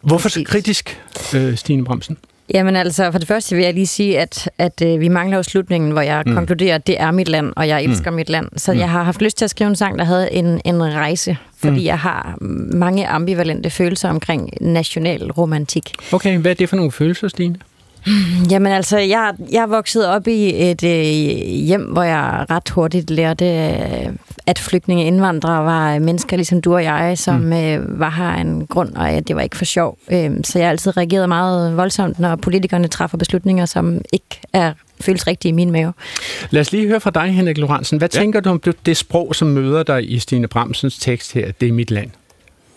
Hvorfor 0.00 0.28
så 0.28 0.42
kritisk, 0.46 1.00
øh, 1.34 1.56
Stine 1.56 1.84
Bremsen? 1.84 2.16
Jamen 2.54 2.76
altså, 2.76 3.10
for 3.10 3.18
det 3.18 3.28
første 3.28 3.56
vil 3.56 3.64
jeg 3.64 3.74
lige 3.74 3.86
sige, 3.86 4.20
at, 4.20 4.50
at 4.58 4.82
øh, 4.82 5.00
vi 5.00 5.08
mangler 5.08 5.36
jo 5.36 5.42
slutningen, 5.42 5.90
hvor 5.90 6.00
jeg 6.00 6.22
mm. 6.26 6.34
konkluderer, 6.34 6.74
at 6.74 6.86
det 6.86 7.00
er 7.00 7.10
mit 7.10 7.28
land, 7.28 7.52
og 7.56 7.68
jeg 7.68 7.84
elsker 7.84 8.10
mm. 8.10 8.16
mit 8.16 8.30
land. 8.30 8.48
Så 8.56 8.72
mm. 8.72 8.78
jeg 8.78 8.90
har 8.90 9.02
haft 9.02 9.22
lyst 9.22 9.36
til 9.36 9.44
at 9.44 9.50
skrive 9.50 9.68
en 9.68 9.76
sang, 9.76 9.98
der 9.98 10.04
havde 10.04 10.32
en, 10.32 10.60
en 10.64 10.82
rejse, 10.82 11.36
fordi 11.56 11.78
mm. 11.78 11.84
jeg 11.84 11.98
har 11.98 12.36
mange 12.74 13.08
ambivalente 13.08 13.70
følelser 13.70 14.08
omkring 14.08 14.50
national 14.60 15.30
romantik. 15.30 15.92
Okay, 16.12 16.38
hvad 16.38 16.50
er 16.50 16.54
det 16.54 16.68
for 16.68 16.76
nogle 16.76 16.92
følelser, 16.92 17.28
Stine? 17.28 17.56
Jamen 18.50 18.72
altså, 18.72 18.98
jeg, 18.98 19.32
jeg 19.52 19.62
er 19.62 19.66
vokset 19.66 20.06
op 20.06 20.28
i 20.28 20.70
et 20.70 20.84
øh, 20.84 21.02
hjem, 21.66 21.82
hvor 21.82 22.02
jeg 22.02 22.46
ret 22.50 22.68
hurtigt 22.68 23.10
lærte, 23.10 23.44
øh, 23.44 24.12
at 24.46 24.58
flygtninge 24.58 25.04
indvandrere 25.04 25.64
var 25.64 25.98
mennesker 25.98 26.36
ligesom 26.36 26.60
du 26.60 26.74
og 26.74 26.84
jeg, 26.84 27.18
som 27.18 27.40
mm. 27.40 27.52
øh, 27.52 28.00
var 28.00 28.10
her 28.10 28.30
en 28.30 28.66
grund, 28.66 28.94
og 28.94 29.10
at 29.10 29.28
det 29.28 29.36
var 29.36 29.42
ikke 29.42 29.56
for 29.56 29.64
sjov. 29.64 29.98
Øh, 30.12 30.30
så 30.44 30.58
jeg 30.58 30.66
har 30.66 30.70
altid 30.70 30.96
reageret 30.96 31.28
meget 31.28 31.76
voldsomt, 31.76 32.18
når 32.18 32.36
politikerne 32.36 32.88
træffer 32.88 33.18
beslutninger, 33.18 33.66
som 33.66 34.00
ikke 34.12 34.40
er 34.52 34.72
føles 35.00 35.26
rigtige 35.26 35.50
i 35.50 35.52
min 35.52 35.70
mave. 35.70 35.92
Lad 36.50 36.60
os 36.60 36.72
lige 36.72 36.86
høre 36.86 37.00
fra 37.00 37.10
dig, 37.10 37.34
Henrik 37.34 37.58
Lorentzen. 37.58 37.98
Hvad 37.98 38.08
ja. 38.14 38.20
tænker 38.20 38.40
du 38.40 38.50
om 38.50 38.60
det, 38.60 38.86
det 38.86 38.96
sprog, 38.96 39.34
som 39.34 39.48
møder 39.48 39.82
dig 39.82 40.10
i 40.10 40.18
Stine 40.18 40.48
Bremsens 40.48 40.98
tekst 40.98 41.32
her, 41.32 41.52
det 41.60 41.68
er 41.68 41.72
mit 41.72 41.90
land? 41.90 42.10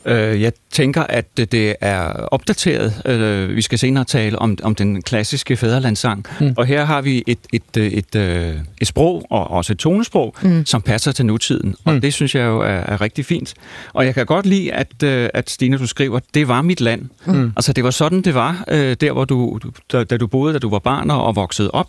Øh, 0.05 0.41
jeg 0.41 0.51
tænker, 0.71 1.03
at 1.03 1.37
det 1.37 1.75
er 1.81 2.03
opdateret. 2.07 3.01
Øh, 3.05 3.55
vi 3.55 3.61
skal 3.61 3.79
senere 3.79 4.03
tale 4.03 4.39
om, 4.39 4.57
om 4.63 4.75
den 4.75 5.01
klassiske 5.01 5.57
fædrelandssang. 5.57 6.25
Mm. 6.39 6.53
Og 6.57 6.65
her 6.65 6.85
har 6.85 7.01
vi 7.01 7.23
et, 7.27 7.37
et, 7.53 7.61
et, 7.75 7.97
et, 7.97 8.15
øh, 8.15 8.55
et 8.81 8.87
sprog, 8.87 9.25
og 9.29 9.51
også 9.51 9.73
et 9.73 9.79
tonesprog, 9.79 10.35
mm. 10.41 10.65
som 10.65 10.81
passer 10.81 11.11
til 11.11 11.25
nutiden. 11.25 11.75
Og 11.85 11.93
mm. 11.93 12.01
det 12.01 12.13
synes 12.13 12.35
jeg 12.35 12.45
jo 12.45 12.59
er, 12.59 12.65
er 12.65 13.01
rigtig 13.01 13.25
fint. 13.25 13.53
Og 13.93 14.05
jeg 14.05 14.13
kan 14.13 14.25
godt 14.25 14.45
lide, 14.45 14.73
at, 14.73 15.03
øh, 15.03 15.29
at 15.33 15.49
Stine, 15.49 15.77
du 15.77 15.87
skriver, 15.87 16.19
det 16.33 16.47
var 16.47 16.61
mit 16.61 16.81
land. 16.81 17.01
Mm. 17.25 17.53
Altså, 17.55 17.73
det 17.73 17.83
var 17.83 17.91
sådan, 17.91 18.21
det 18.21 18.33
var, 18.33 18.63
der 18.67 19.11
hvor 19.11 19.25
du, 19.25 19.59
da, 19.91 20.03
da 20.03 20.17
du 20.17 20.27
boede, 20.27 20.53
da 20.53 20.59
du 20.59 20.69
var 20.69 20.79
barn 20.79 21.11
og 21.11 21.35
voksede 21.35 21.71
op. 21.71 21.87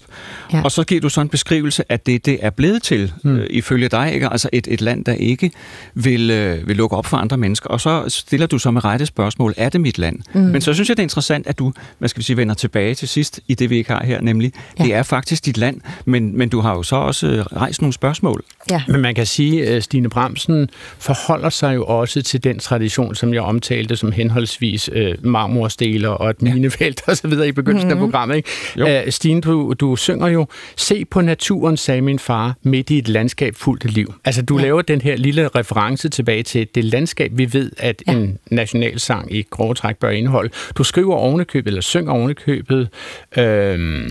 Ja. 0.52 0.62
Og 0.62 0.72
så 0.72 0.84
giver 0.84 1.00
du 1.00 1.08
så 1.08 1.20
en 1.20 1.28
beskrivelse, 1.28 1.84
at 1.88 2.06
det, 2.06 2.26
det 2.26 2.38
er 2.42 2.50
blevet 2.50 2.82
til, 2.82 3.12
mm. 3.24 3.36
øh, 3.36 3.46
ifølge 3.50 3.88
dig. 3.88 4.14
Ikke? 4.14 4.28
Altså 4.28 4.48
et, 4.52 4.66
et 4.70 4.80
land, 4.80 5.04
der 5.04 5.12
ikke 5.12 5.50
vil, 5.94 6.30
øh, 6.30 6.68
vil 6.68 6.76
lukke 6.76 6.96
op 6.96 7.06
for 7.06 7.16
andre 7.16 7.36
mennesker. 7.36 7.70
Og 7.70 7.80
så 7.80 8.03
stiller 8.08 8.46
du 8.46 8.58
så 8.58 8.70
med 8.70 8.84
rette 8.84 9.06
spørgsmål, 9.06 9.54
er 9.56 9.68
det 9.68 9.80
mit 9.80 9.98
land? 9.98 10.20
Mm. 10.32 10.40
Men 10.40 10.60
så 10.60 10.74
synes 10.74 10.88
jeg, 10.88 10.96
det 10.96 11.02
er 11.02 11.04
interessant, 11.04 11.46
at 11.46 11.58
du, 11.58 11.72
hvad 11.98 12.08
skal 12.08 12.18
vi 12.18 12.24
sige, 12.24 12.36
vender 12.36 12.54
tilbage 12.54 12.94
til 12.94 13.08
sidst 13.08 13.40
i 13.48 13.54
det, 13.54 13.70
vi 13.70 13.76
ikke 13.76 13.92
har 13.92 14.04
her, 14.04 14.20
nemlig, 14.20 14.52
ja. 14.78 14.84
det 14.84 14.94
er 14.94 15.02
faktisk 15.02 15.44
dit 15.46 15.56
land, 15.56 15.80
men, 16.04 16.38
men 16.38 16.48
du 16.48 16.60
har 16.60 16.74
jo 16.74 16.82
så 16.82 16.96
også 16.96 17.44
rejst 17.56 17.82
nogle 17.82 17.92
spørgsmål. 17.92 18.44
Ja. 18.70 18.82
Men 18.88 19.00
man 19.00 19.14
kan 19.14 19.26
sige, 19.26 19.66
at 19.66 19.84
Stine 19.84 20.08
Bramsen 20.10 20.68
forholder 20.98 21.48
sig 21.48 21.74
jo 21.74 21.84
også 21.84 22.22
til 22.22 22.44
den 22.44 22.58
tradition, 22.58 23.14
som 23.14 23.34
jeg 23.34 23.42
omtalte 23.42 23.96
som 23.96 24.12
henholdsvis 24.12 24.90
øh, 24.92 25.14
marmorsteler 25.22 26.08
og 26.08 26.30
et 26.30 26.42
minefelt 26.42 27.02
og 27.06 27.16
så 27.16 27.28
videre 27.28 27.48
i 27.48 27.52
begyndelsen 27.52 27.88
mm-hmm. 27.88 28.02
af 28.02 28.06
programmet. 28.06 28.36
Ikke? 28.36 29.02
Uh, 29.06 29.10
Stine, 29.12 29.40
du, 29.40 29.74
du 29.80 29.96
synger 29.96 30.28
jo, 30.28 30.46
se 30.76 31.04
på 31.04 31.20
naturen, 31.20 31.76
sagde 31.76 32.00
min 32.00 32.18
far, 32.18 32.54
midt 32.62 32.90
i 32.90 32.98
et 32.98 33.08
landskab 33.08 33.54
fuldt 33.56 33.84
af 33.84 33.94
liv. 33.94 34.14
Altså, 34.24 34.42
du 34.42 34.58
ja. 34.58 34.62
laver 34.62 34.82
den 34.82 35.00
her 35.00 35.16
lille 35.16 35.48
reference 35.48 36.08
tilbage 36.08 36.42
til 36.42 36.68
det 36.74 36.84
landskab, 36.84 37.30
vi 37.34 37.52
ved, 37.52 37.70
at 37.78 38.02
ja. 38.06 38.12
en 38.12 38.38
nationalsang 38.50 39.34
i 39.36 39.42
grove 39.50 39.74
træk 39.74 39.96
bør 39.96 40.10
indeholde. 40.10 40.50
Du 40.74 40.84
skriver 40.84 41.14
ovenikøbet, 41.14 41.66
eller 41.66 41.80
synger 41.80 42.12
ovenikøbet, 42.12 42.88
øh, 43.36 44.10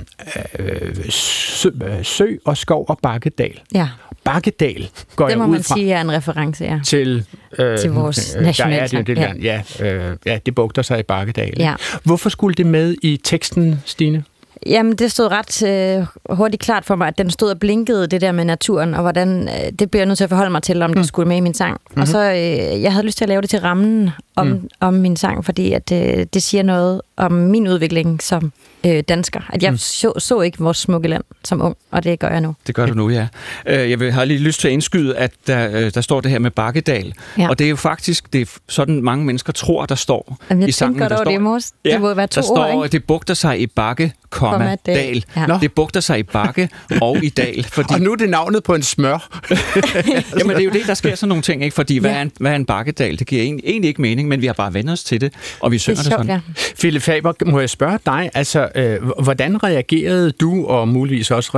øh, 0.60 0.96
sø, 1.10 1.70
sø 2.04 2.28
og 2.46 2.58
skov 2.58 2.86
og 2.90 3.00
bakkedal. 3.04 3.60
Ja. 3.76 3.88
Bakkedal 4.44 4.90
går 5.16 5.26
det 5.26 5.32
jeg 5.32 5.38
må 5.40 5.46
ud 5.46 5.50
man 5.50 5.64
fra. 5.64 5.76
sige 5.76 5.94
er 5.94 6.02
en 6.02 6.12
reference, 6.12 6.64
ja. 6.64 6.80
Til, 6.86 7.26
øh, 7.60 7.78
til 7.78 7.92
vores 7.92 8.36
øh, 8.36 8.44
nationalsang. 8.44 9.08
Der 9.08 9.14
er 9.14 9.16
det, 9.16 9.38
det 9.38 9.44
ja. 9.44 9.62
Ja, 9.80 10.10
øh, 10.10 10.18
ja, 10.26 10.40
det 10.46 10.56
bugter 10.56 10.82
sig 10.82 11.00
i 11.00 11.04
Bakkedal. 11.04 11.54
Ja. 11.58 11.76
Hvorfor 12.04 12.30
skulle 12.30 12.56
det 12.56 12.66
med 12.66 12.96
i 13.02 13.18
teksten, 13.24 13.82
Stine? 13.86 14.24
Jamen, 14.66 14.96
det 14.96 15.12
stod 15.12 15.32
ret 15.32 15.64
øh, 15.64 16.36
hurtigt 16.38 16.64
klart 16.64 16.86
for 16.86 16.96
mig, 16.96 17.08
at 17.08 17.18
den 17.18 17.30
stod 17.30 17.50
og 17.50 17.60
blinkede, 17.60 18.08
det 18.08 18.22
der 18.22 18.32
med 18.32 18.46
naturen, 18.46 18.94
og 18.94 19.02
hvordan, 19.02 19.50
øh, 19.50 19.72
det 19.80 19.92
bliver 19.92 20.02
jeg 20.02 20.08
nødt 20.08 20.18
til 20.18 20.24
at 20.24 20.30
forholde 20.30 20.52
mig 20.52 20.64
til, 20.64 20.82
om 20.82 20.90
mm. 20.90 20.96
det 20.96 21.08
skulle 21.08 21.28
med 21.28 21.38
i 21.38 21.40
min 21.40 21.54
sang. 21.54 21.74
Mm-hmm. 21.74 22.02
Og 22.02 22.08
så, 22.08 22.32
øh, 22.32 22.82
jeg 22.82 22.92
havde 22.92 23.06
lyst 23.06 23.18
til 23.18 23.26
at 23.26 23.30
lave 23.30 23.42
det 23.42 23.50
til 23.50 23.60
rammen 23.60 24.10
om, 24.36 24.48
mm. 24.48 24.70
om 24.80 24.94
min 24.94 25.16
sang, 25.16 25.46
fordi 25.46 25.74
at, 25.74 25.92
øh, 25.92 26.26
det 26.34 26.44
siger 26.44 26.64
noget 26.64 27.02
om 27.18 27.32
min 27.32 27.68
udvikling 27.68 28.24
som 28.24 28.52
øh, 28.86 29.04
dansker. 29.10 29.40
At 29.50 29.64
jeg 29.64 29.72
mm. 29.72 29.78
så, 29.78 30.14
så 30.18 30.42
ikke 30.42 30.60
vores 30.60 30.78
smukke 30.78 31.08
land 31.08 31.24
som 31.44 31.62
ung, 31.62 31.78
og 31.92 32.04
det 32.04 32.20
gør 32.20 32.30
jeg 32.30 32.42
nu. 32.42 32.56
Det 32.68 32.76
gør 32.76 32.86
du 32.86 32.94
nu, 32.94 33.10
ja. 33.10 33.28
Øh, 33.68 33.90
jeg 33.90 34.00
vil, 34.00 34.12
har 34.12 34.26
lige 34.26 34.40
lyst 34.40 34.60
til 34.60 34.68
at 34.68 34.72
indskyde, 34.72 35.18
at 35.18 35.32
der, 35.48 35.70
øh, 35.72 35.94
der 35.94 36.02
står 36.02 36.22
det 36.22 36.32
her 36.32 36.40
med 36.40 36.52
Bakkedal. 36.52 37.14
Ja. 37.38 37.50
Og 37.50 37.60
det 37.60 37.66
er 37.66 37.70
jo 37.70 37.76
faktisk 37.76 38.34
det 38.34 38.42
er 38.42 38.46
sådan, 38.70 39.02
mange 39.02 39.26
mennesker 39.26 39.54
tror, 39.54 39.86
der 39.86 39.96
står 39.96 40.38
Jamen, 40.50 40.62
jeg 40.62 40.70
i 40.70 40.72
sangen. 40.72 41.00
Jeg 41.00 41.10
tænker 41.10 41.16
over 41.16 41.56
det, 41.56 41.74
Ja, 41.86 41.92
det 41.92 42.02
må 42.02 42.14
være 42.14 42.28
to 42.28 42.42
der 42.42 42.46
står, 42.46 42.74
ord, 42.74 42.86
at 42.86 42.92
det 42.92 43.04
bugter 43.04 43.34
sig 43.34 43.60
i 43.60 43.68
bakke, 43.68 44.14
komma, 44.30 44.76
dal. 44.86 45.26
Ja. 45.36 45.46
Det 45.62 45.74
bugter 45.74 46.00
sig 46.00 46.20
i 46.20 46.24
bakke 46.24 46.70
og 47.02 47.24
i 47.24 47.30
dal. 47.30 47.64
Fordi... 47.64 47.94
Og 47.94 48.02
nu 48.02 48.12
er 48.12 48.16
det 48.16 48.30
navnet 48.30 48.64
på 48.64 48.76
en 48.76 48.84
smør. 48.84 49.40
Jamen, 50.40 50.56
det 50.56 50.62
er 50.62 50.66
jo 50.66 50.72
det, 50.72 50.88
der 50.88 50.94
sker 50.94 51.16
sådan 51.16 51.30
nogle 51.30 51.42
ting, 51.42 51.64
ikke? 51.64 51.76
Fordi 51.76 51.98
hvad, 51.98 52.12
ja. 52.12 52.18
er 52.18 52.22
en, 52.22 52.32
hvad 52.40 52.52
er 52.52 52.56
en 52.56 52.66
bakkedal? 52.66 53.20
Det 53.20 53.28
giver 53.28 53.42
egentlig, 53.42 53.66
egentlig 53.66 53.88
ikke 53.88 54.02
mening, 54.02 54.23
men 54.30 54.42
vi 54.42 54.46
har 54.46 54.54
bare 54.54 54.74
vendt 54.74 54.90
os 54.90 55.04
til 55.04 55.22
det, 55.22 55.34
og 55.60 55.72
vi 55.72 55.78
synger 55.78 55.96
det, 55.96 56.06
sjovt, 56.06 56.20
det 56.20 56.28
sådan. 56.28 56.42
Ja. 56.58 56.74
Philip 56.80 57.02
Faber, 57.02 57.34
må 57.46 57.60
jeg 57.60 57.70
spørge 57.70 58.00
dig, 58.06 58.30
altså, 58.34 58.70
øh, 58.76 59.10
hvordan 59.24 59.64
reagerede 59.64 60.32
du, 60.32 60.66
og 60.66 60.88
muligvis 60.88 61.32
også 61.32 61.52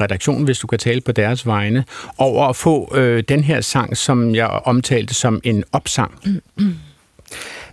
redaktionen, 0.00 0.44
hvis 0.44 0.58
du 0.58 0.66
kan 0.66 0.78
tale 0.78 1.00
på 1.00 1.12
deres 1.12 1.46
vegne, 1.46 1.84
over 2.18 2.48
at 2.48 2.56
få 2.56 2.96
øh, 2.96 3.22
den 3.28 3.44
her 3.44 3.60
sang, 3.60 3.96
som 3.96 4.34
jeg 4.34 4.46
omtalte 4.46 5.14
som 5.14 5.40
en 5.44 5.64
opsang? 5.72 6.12
Mm-hmm. 6.24 6.74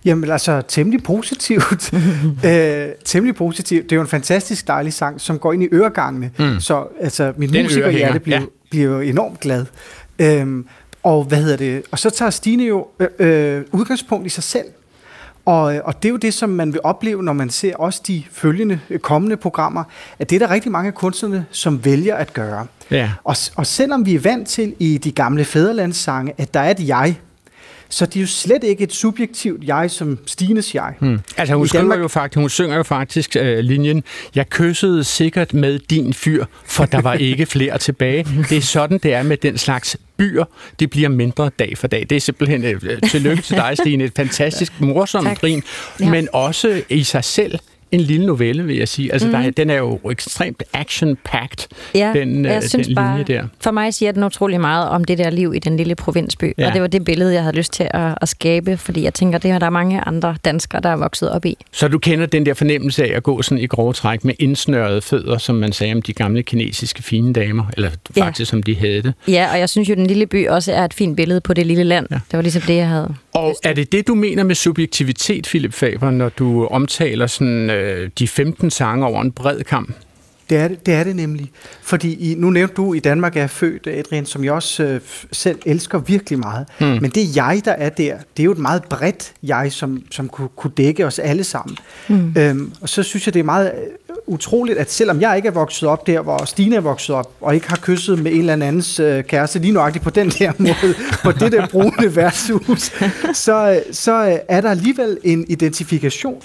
Jamen 0.04 0.30
altså, 0.30 0.62
temmelig 0.68 1.02
positivt. 1.02 1.92
øh, 2.46 2.88
temmelig 3.04 3.36
positivt. 3.36 3.84
Det 3.84 3.92
er 3.92 3.96
jo 3.96 4.02
en 4.02 4.08
fantastisk 4.08 4.66
dejlig 4.66 4.92
sang, 4.92 5.20
som 5.20 5.38
går 5.38 5.52
ind 5.52 5.62
i 5.62 5.68
øregangene. 5.72 6.30
Mm. 6.38 6.60
Så 6.60 6.86
altså, 7.00 7.32
mit 7.36 7.50
musikerhjerte 7.62 8.20
bliver, 8.20 8.40
ja. 8.40 8.46
bliver 8.70 8.90
jo 8.90 9.00
enormt 9.00 9.40
glad. 9.40 9.66
Øhm, 10.18 10.66
og 11.02 11.24
hvad 11.24 11.38
hedder 11.38 11.56
det? 11.56 11.82
Og 11.90 11.98
så 11.98 12.10
tager 12.10 12.30
Stine 12.30 12.64
jo 12.64 12.86
øh, 12.98 13.08
øh, 13.18 13.64
udgangspunkt 13.72 14.26
i 14.26 14.28
sig 14.28 14.44
selv. 14.44 14.66
Og, 15.44 15.62
og 15.84 16.02
det 16.02 16.08
er 16.08 16.10
jo 16.10 16.16
det, 16.16 16.34
som 16.34 16.50
man 16.50 16.72
vil 16.72 16.80
opleve, 16.84 17.22
når 17.22 17.32
man 17.32 17.50
ser 17.50 17.76
også 17.76 18.02
de 18.06 18.24
følgende 18.32 18.80
øh, 18.90 18.98
kommende 18.98 19.36
programmer, 19.36 19.84
at 20.18 20.30
det 20.30 20.42
er 20.42 20.46
der 20.46 20.54
rigtig 20.54 20.72
mange 20.72 20.92
kunstnere, 20.92 21.44
som 21.50 21.84
vælger 21.84 22.16
at 22.16 22.32
gøre. 22.32 22.66
Ja. 22.90 23.10
Og, 23.24 23.36
og 23.56 23.66
selvom 23.66 24.06
vi 24.06 24.14
er 24.14 24.20
vant 24.20 24.48
til 24.48 24.74
i 24.78 24.98
de 24.98 25.12
gamle 25.12 25.44
fæderlandssange, 25.44 26.32
at 26.38 26.54
der 26.54 26.60
er 26.60 26.70
et 26.70 26.88
jeg, 26.88 27.16
så 27.90 28.06
det 28.06 28.16
er 28.16 28.20
jo 28.20 28.26
slet 28.26 28.64
ikke 28.64 28.84
et 28.84 28.92
subjektivt 28.92 29.64
jeg 29.66 29.90
som 29.90 30.18
Stines 30.26 30.74
jeg. 30.74 30.94
Hmm. 31.00 31.20
Altså 31.36 31.54
hun, 31.54 31.68
skriver 31.68 31.82
Danmark... 31.82 32.00
jo 32.00 32.08
faktisk, 32.08 32.38
hun 32.38 32.50
synger 32.50 32.76
jo 32.76 32.82
faktisk 32.82 33.36
uh, 33.40 33.58
linjen, 33.58 34.04
jeg 34.34 34.50
kyssede 34.50 35.04
sikkert 35.04 35.54
med 35.54 35.78
din 35.78 36.14
fyr, 36.14 36.44
for 36.64 36.84
der 36.84 37.00
var 37.00 37.14
ikke 37.14 37.46
flere 37.46 37.78
tilbage. 37.78 38.26
Det 38.50 38.56
er 38.56 38.62
sådan, 38.62 38.98
det 38.98 39.14
er 39.14 39.22
med 39.22 39.36
den 39.36 39.58
slags 39.58 39.96
byer. 40.16 40.44
Det 40.80 40.90
bliver 40.90 41.08
mindre 41.08 41.50
dag 41.58 41.78
for 41.78 41.86
dag. 41.86 42.06
Det 42.10 42.16
er 42.16 42.20
simpelthen 42.20 42.64
uh, 42.74 43.08
tillykke 43.10 43.42
til 43.42 43.56
dig, 43.56 43.76
Stine. 43.76 44.04
Et 44.04 44.12
fantastisk 44.16 44.80
morsomt 44.80 45.40
grin, 45.40 45.62
ja. 46.00 46.10
men 46.10 46.28
også 46.32 46.82
i 46.88 47.02
sig 47.02 47.24
selv 47.24 47.58
en 47.92 48.00
lille 48.00 48.26
novelle, 48.26 48.64
vil 48.64 48.76
jeg 48.76 48.88
sige. 48.88 49.12
Altså, 49.12 49.28
mm. 49.28 49.32
der 49.32 49.40
er, 49.40 49.50
den 49.50 49.70
er 49.70 49.76
jo 49.76 49.98
ekstremt 50.10 50.62
action-packed, 50.72 51.66
ja, 51.94 52.12
den, 52.14 52.44
jeg 52.44 52.56
øh, 52.56 52.68
synes 52.68 52.86
den 52.86 52.94
bare, 52.94 53.18
linje 53.18 53.34
der. 53.34 53.46
For 53.60 53.70
mig 53.70 53.94
siger 53.94 54.12
den 54.12 54.24
utrolig 54.24 54.60
meget 54.60 54.88
om 54.88 55.04
det 55.04 55.18
der 55.18 55.30
liv 55.30 55.54
i 55.54 55.58
den 55.58 55.76
lille 55.76 55.94
provinsby. 55.94 56.52
Ja. 56.58 56.66
Og 56.66 56.72
det 56.72 56.80
var 56.82 56.88
det 56.88 57.04
billede, 57.04 57.34
jeg 57.34 57.42
havde 57.42 57.56
lyst 57.56 57.72
til 57.72 57.88
at, 57.90 58.18
at 58.20 58.28
skabe, 58.28 58.76
fordi 58.76 59.02
jeg 59.02 59.14
tænker, 59.14 59.38
det 59.38 59.50
har 59.50 59.58
der 59.58 59.70
mange 59.70 60.00
andre 60.00 60.36
danskere, 60.44 60.80
der 60.80 60.88
er 60.88 60.96
vokset 60.96 61.30
op 61.30 61.44
i. 61.44 61.56
Så 61.72 61.88
du 61.88 61.98
kender 61.98 62.26
den 62.26 62.46
der 62.46 62.54
fornemmelse 62.54 63.04
af 63.04 63.16
at 63.16 63.22
gå 63.22 63.42
sådan 63.42 63.58
i 63.58 63.66
grove 63.66 63.92
træk 63.92 64.24
med 64.24 64.34
indsnørrede 64.38 65.02
fødder, 65.02 65.38
som 65.38 65.54
man 65.54 65.72
sagde 65.72 65.92
om 65.92 66.02
de 66.02 66.12
gamle 66.12 66.42
kinesiske 66.42 67.02
fine 67.02 67.32
damer, 67.32 67.64
eller 67.76 67.90
faktisk 68.18 68.40
ja. 68.40 68.44
som 68.44 68.62
de 68.62 68.76
havde 68.76 69.02
det. 69.02 69.14
Ja, 69.28 69.48
og 69.52 69.58
jeg 69.58 69.68
synes 69.68 69.88
jo, 69.88 69.94
den 69.94 70.06
lille 70.06 70.26
by 70.26 70.48
også 70.48 70.72
er 70.72 70.84
et 70.84 70.94
fint 70.94 71.16
billede 71.16 71.40
på 71.40 71.54
det 71.54 71.66
lille 71.66 71.84
land. 71.84 72.06
Ja. 72.10 72.14
Det 72.14 72.32
var 72.32 72.42
ligesom 72.42 72.62
det, 72.62 72.76
jeg 72.76 72.88
havde. 72.88 73.14
Og 73.32 73.56
er 73.64 73.72
det 73.72 73.92
det, 73.92 74.08
du 74.08 74.14
mener 74.14 74.44
med 74.44 74.54
subjektivitet, 74.54 75.44
Philip 75.44 75.72
Faber, 75.72 76.10
når 76.10 76.28
du 76.28 76.66
omtaler 76.66 77.26
sådan, 77.26 77.70
øh, 77.80 78.10
de 78.18 78.28
15 78.28 78.70
sange 78.70 79.06
over 79.06 79.22
en 79.22 79.32
bred 79.32 79.64
kamp? 79.64 79.94
Det 80.50 80.58
er 80.58 80.68
det, 80.68 80.86
det 80.86 80.94
er 80.94 81.04
det 81.04 81.16
nemlig. 81.16 81.50
Fordi 81.82 82.32
i, 82.32 82.34
nu 82.34 82.50
nævnte 82.50 82.74
du, 82.74 82.94
i 82.94 82.98
Danmark 82.98 83.36
er 83.36 83.46
født, 83.46 83.86
Adrian, 83.86 84.26
som 84.26 84.44
jeg 84.44 84.52
også 84.52 84.82
øh, 84.82 85.00
selv 85.32 85.58
elsker 85.66 85.98
virkelig 85.98 86.38
meget. 86.38 86.66
Mm. 86.80 86.86
Men 86.86 87.10
det 87.10 87.36
jeg, 87.36 87.62
der 87.64 87.72
er 87.72 87.88
der, 87.88 88.16
det 88.36 88.42
er 88.42 88.44
jo 88.44 88.52
et 88.52 88.58
meget 88.58 88.84
bredt 88.84 89.32
jeg, 89.42 89.72
som, 89.72 90.02
som 90.10 90.28
kunne, 90.28 90.48
kunne 90.56 90.72
dække 90.76 91.06
os 91.06 91.18
alle 91.18 91.44
sammen. 91.44 91.76
Mm. 92.08 92.34
Øhm, 92.38 92.72
og 92.80 92.88
så 92.88 93.02
synes 93.02 93.26
jeg, 93.26 93.34
det 93.34 93.40
er 93.40 93.44
meget 93.44 93.72
øh, 93.74 94.16
utroligt, 94.26 94.78
at 94.78 94.90
selvom 94.90 95.20
jeg 95.20 95.36
ikke 95.36 95.48
er 95.48 95.52
vokset 95.52 95.88
op 95.88 96.06
der, 96.06 96.20
hvor 96.20 96.44
Stine 96.44 96.76
er 96.76 96.80
vokset 96.80 97.16
op, 97.16 97.32
og 97.40 97.54
ikke 97.54 97.68
har 97.68 97.78
kysset 97.82 98.18
med 98.18 98.32
en 98.32 98.38
eller 98.38 98.52
andens 98.52 99.00
øh, 99.00 99.24
kæreste 99.24 99.58
lige 99.58 99.72
nøjagtigt 99.72 100.04
på 100.04 100.10
den 100.10 100.30
der 100.30 100.52
måde, 100.58 100.94
på 101.24 101.32
det 101.32 101.52
der 101.52 101.66
brune 101.66 102.16
værtshus, 102.16 102.92
så, 103.34 103.82
så 103.92 104.28
øh, 104.28 104.38
er 104.48 104.60
der 104.60 104.70
alligevel 104.70 105.18
en 105.24 105.44
identifikation. 105.48 106.42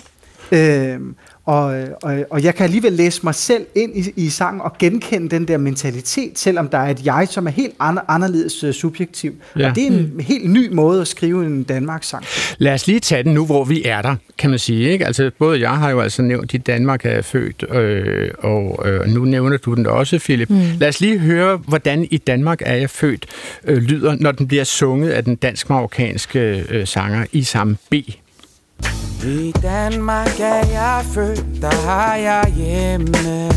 Øh, 0.51 0.99
og, 1.45 1.85
og, 2.01 2.25
og 2.29 2.43
jeg 2.43 2.55
kan 2.55 2.63
alligevel 2.63 2.93
læse 2.93 3.21
mig 3.23 3.35
selv 3.35 3.65
ind 3.75 3.97
i, 3.97 4.11
i 4.15 4.29
sangen 4.29 4.61
og 4.61 4.77
genkende 4.77 5.29
den 5.29 5.47
der 5.47 5.57
mentalitet, 5.57 6.39
selvom 6.39 6.67
der 6.67 6.77
er 6.77 6.89
et 6.89 7.05
jeg, 7.05 7.27
som 7.29 7.47
er 7.47 7.51
helt 7.51 7.73
anderledes 8.07 8.63
uh, 8.63 8.71
subjektiv. 8.71 9.33
Ja. 9.59 9.69
Og 9.69 9.75
det 9.75 9.83
er 9.83 9.87
en 9.87 10.11
mm. 10.13 10.19
helt 10.19 10.51
ny 10.51 10.73
måde 10.73 11.01
at 11.01 11.07
skrive 11.07 11.45
en 11.45 11.63
Danmarks 11.63 12.07
sang. 12.07 12.25
Lad 12.57 12.73
os 12.73 12.87
lige 12.87 12.99
tage 12.99 13.23
den 13.23 13.33
nu, 13.33 13.45
hvor 13.45 13.63
vi 13.63 13.83
er 13.85 14.01
der, 14.01 14.15
kan 14.37 14.49
man 14.49 14.59
sige. 14.59 14.89
Ikke? 14.89 15.05
Altså, 15.05 15.31
både 15.39 15.61
jeg 15.61 15.77
har 15.77 15.89
jo 15.89 15.99
altså 15.99 16.21
nævnt, 16.21 16.53
at 16.53 16.67
Danmark 16.67 17.05
er 17.05 17.21
født, 17.21 17.65
øh, 17.71 18.29
og 18.39 18.83
øh, 18.85 19.07
nu 19.07 19.25
nævner 19.25 19.57
du 19.57 19.73
den 19.73 19.85
også, 19.85 20.19
Philip. 20.19 20.49
Mm. 20.49 20.61
Lad 20.79 20.87
os 20.87 21.01
lige 21.01 21.19
høre, 21.19 21.57
hvordan 21.57 22.07
i 22.11 22.17
Danmark 22.17 22.61
er 22.65 22.75
jeg 22.75 22.89
født 22.89 23.25
øh, 23.63 23.77
lyder, 23.77 24.15
når 24.19 24.31
den 24.31 24.47
bliver 24.47 24.63
sunget 24.63 25.09
af 25.09 25.23
den 25.23 25.35
dansk-marokkanske 25.35 26.65
øh, 26.69 26.87
sanger 26.87 27.25
Isam 27.31 27.77
B. 27.89 27.93
I 29.25 29.53
Danmark 29.61 30.39
er 30.39 30.67
jeg 30.71 31.01
født, 31.13 31.61
der 31.61 31.75
har 31.87 32.15
jeg 32.15 32.53
hjemme. 32.55 33.49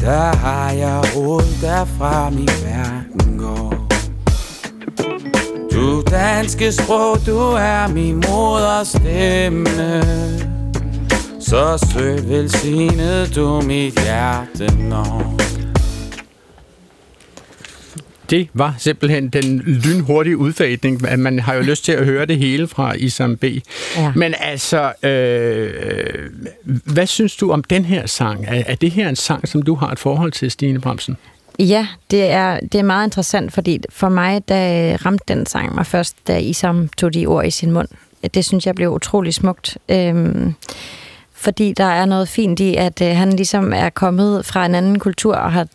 Der 0.00 0.36
har 0.36 0.70
jeg 0.70 1.02
råd, 1.16 1.60
derfra 1.62 2.30
min 2.30 2.48
verden 2.64 3.38
går. 3.38 3.88
Du 5.72 6.02
danske 6.10 6.72
sprog, 6.72 7.18
du 7.26 7.38
er 7.38 7.88
min 7.88 8.14
moders 8.14 8.88
stemme. 8.88 10.02
Så 11.40 11.88
sødt 11.92 12.28
velsignet 12.28 13.34
du 13.34 13.60
mit 13.60 14.02
hjerte 14.02 14.76
når. 14.88 15.47
Det 18.30 18.48
var 18.54 18.74
simpelthen 18.78 19.28
den 19.28 19.58
lynhurtige 19.58 20.36
udfadning. 20.36 21.08
at 21.08 21.18
Man 21.18 21.38
har 21.38 21.54
jo 21.54 21.62
lyst 21.62 21.84
til 21.84 21.92
at 21.92 22.04
høre 22.04 22.26
det 22.26 22.38
hele 22.38 22.68
fra 22.68 22.92
Isam 22.92 23.36
B. 23.36 23.44
Ja. 23.96 24.12
Men 24.16 24.34
altså, 24.38 24.92
øh, 25.02 25.70
hvad 26.64 27.06
synes 27.06 27.36
du 27.36 27.52
om 27.52 27.64
den 27.64 27.84
her 27.84 28.06
sang? 28.06 28.44
Er, 28.48 28.62
er 28.66 28.74
det 28.74 28.90
her 28.90 29.08
en 29.08 29.16
sang, 29.16 29.48
som 29.48 29.62
du 29.62 29.74
har 29.74 29.90
et 29.90 29.98
forhold 29.98 30.32
til, 30.32 30.50
Stine 30.50 30.80
Bremsen? 30.80 31.16
Ja, 31.58 31.86
det 32.10 32.30
er, 32.30 32.60
det 32.60 32.74
er 32.74 32.82
meget 32.82 33.06
interessant, 33.06 33.52
fordi 33.52 33.80
for 33.90 34.08
mig, 34.08 34.48
da 34.48 34.96
ramte 34.96 35.24
den 35.28 35.46
sang 35.46 35.74
mig 35.74 35.86
først, 35.86 36.16
da 36.28 36.38
Isam 36.38 36.88
tog 36.88 37.14
de 37.14 37.26
ord 37.26 37.46
i 37.46 37.50
sin 37.50 37.72
mund. 37.72 37.88
Det 38.34 38.44
synes 38.44 38.66
jeg 38.66 38.74
blev 38.74 38.92
utrolig 38.92 39.34
smukt. 39.34 39.78
Øhm, 39.88 40.54
fordi 41.38 41.72
der 41.72 41.84
er 41.84 42.04
noget 42.04 42.28
fint 42.28 42.60
i, 42.60 42.74
at 42.74 43.02
øh, 43.02 43.16
han 43.16 43.32
ligesom 43.32 43.72
er 43.72 43.90
kommet 43.90 44.46
fra 44.46 44.66
en 44.66 44.74
anden 44.74 44.98
kultur 44.98 45.34
og 45.34 45.52
har 45.52 45.66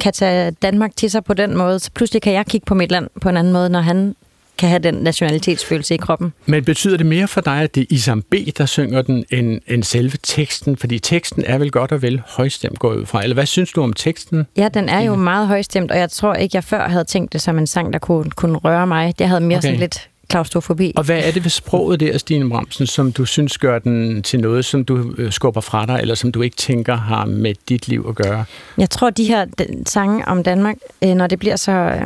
kan 0.00 0.12
tage 0.12 0.50
Danmark 0.50 0.96
til 0.96 1.10
sig 1.10 1.24
på 1.24 1.34
den 1.34 1.56
måde. 1.56 1.78
Så 1.78 1.90
pludselig 1.94 2.22
kan 2.22 2.32
jeg 2.32 2.46
kigge 2.46 2.64
på 2.64 2.74
mit 2.74 2.90
land 2.90 3.08
på 3.20 3.28
en 3.28 3.36
anden 3.36 3.52
måde, 3.52 3.68
når 3.68 3.80
han 3.80 4.14
kan 4.58 4.68
have 4.68 4.78
den 4.78 4.94
nationalitetsfølelse 4.94 5.94
i 5.94 5.96
kroppen. 5.96 6.32
Men 6.46 6.64
betyder 6.64 6.96
det 6.96 7.06
mere 7.06 7.28
for 7.28 7.40
dig, 7.40 7.60
at 7.60 7.74
det 7.74 7.80
er 7.80 7.86
Isam 7.90 8.22
B., 8.22 8.34
der 8.58 8.66
synger 8.66 9.02
den, 9.02 9.24
end, 9.30 9.60
end 9.66 9.82
selve 9.82 10.18
teksten? 10.22 10.76
Fordi 10.76 10.98
teksten 10.98 11.44
er 11.46 11.58
vel 11.58 11.70
godt 11.70 11.92
og 11.92 12.02
vel 12.02 12.22
højstemt 12.26 12.78
gået 12.78 12.96
ud 12.96 13.06
fra. 13.06 13.22
Eller 13.22 13.34
hvad 13.34 13.46
synes 13.46 13.72
du 13.72 13.82
om 13.82 13.92
teksten? 13.92 14.46
Ja, 14.56 14.68
den 14.68 14.88
er 14.88 15.00
jo 15.00 15.14
meget 15.14 15.48
højstemt, 15.48 15.90
og 15.90 15.98
jeg 15.98 16.10
tror 16.10 16.34
ikke, 16.34 16.56
jeg 16.56 16.64
før 16.64 16.88
havde 16.88 17.04
tænkt 17.04 17.32
det 17.32 17.40
som 17.40 17.58
en 17.58 17.66
sang, 17.66 17.92
der 17.92 17.98
kunne, 17.98 18.30
kunne 18.30 18.58
røre 18.58 18.86
mig. 18.86 19.18
Det 19.18 19.28
havde 19.28 19.40
mere 19.40 19.58
okay. 19.58 19.68
sådan 19.68 19.80
lidt 19.80 20.08
klaustrofobi. 20.28 20.92
Og 20.96 21.04
hvad 21.04 21.18
er 21.24 21.30
det 21.30 21.44
ved 21.44 21.50
sproget 21.50 22.00
der, 22.00 22.18
Stine 22.18 22.48
Bremsen, 22.50 22.86
som 22.86 23.12
du 23.12 23.24
synes 23.24 23.58
gør 23.58 23.78
den 23.78 24.22
til 24.22 24.40
noget, 24.40 24.64
som 24.64 24.84
du 24.84 25.14
øh, 25.18 25.32
skubber 25.32 25.60
fra 25.60 25.86
dig, 25.86 25.98
eller 26.02 26.14
som 26.14 26.32
du 26.32 26.42
ikke 26.42 26.56
tænker 26.56 26.96
har 26.96 27.24
med 27.24 27.54
dit 27.68 27.88
liv 27.88 28.06
at 28.08 28.14
gøre? 28.14 28.44
Jeg 28.78 28.90
tror, 28.90 29.10
de 29.10 29.24
her 29.24 29.46
sange 29.86 30.28
om 30.28 30.42
Danmark, 30.42 30.76
øh, 31.04 31.14
når 31.14 31.26
det 31.26 31.38
bliver 31.38 31.56
så 31.56 31.72
øh, 31.72 32.02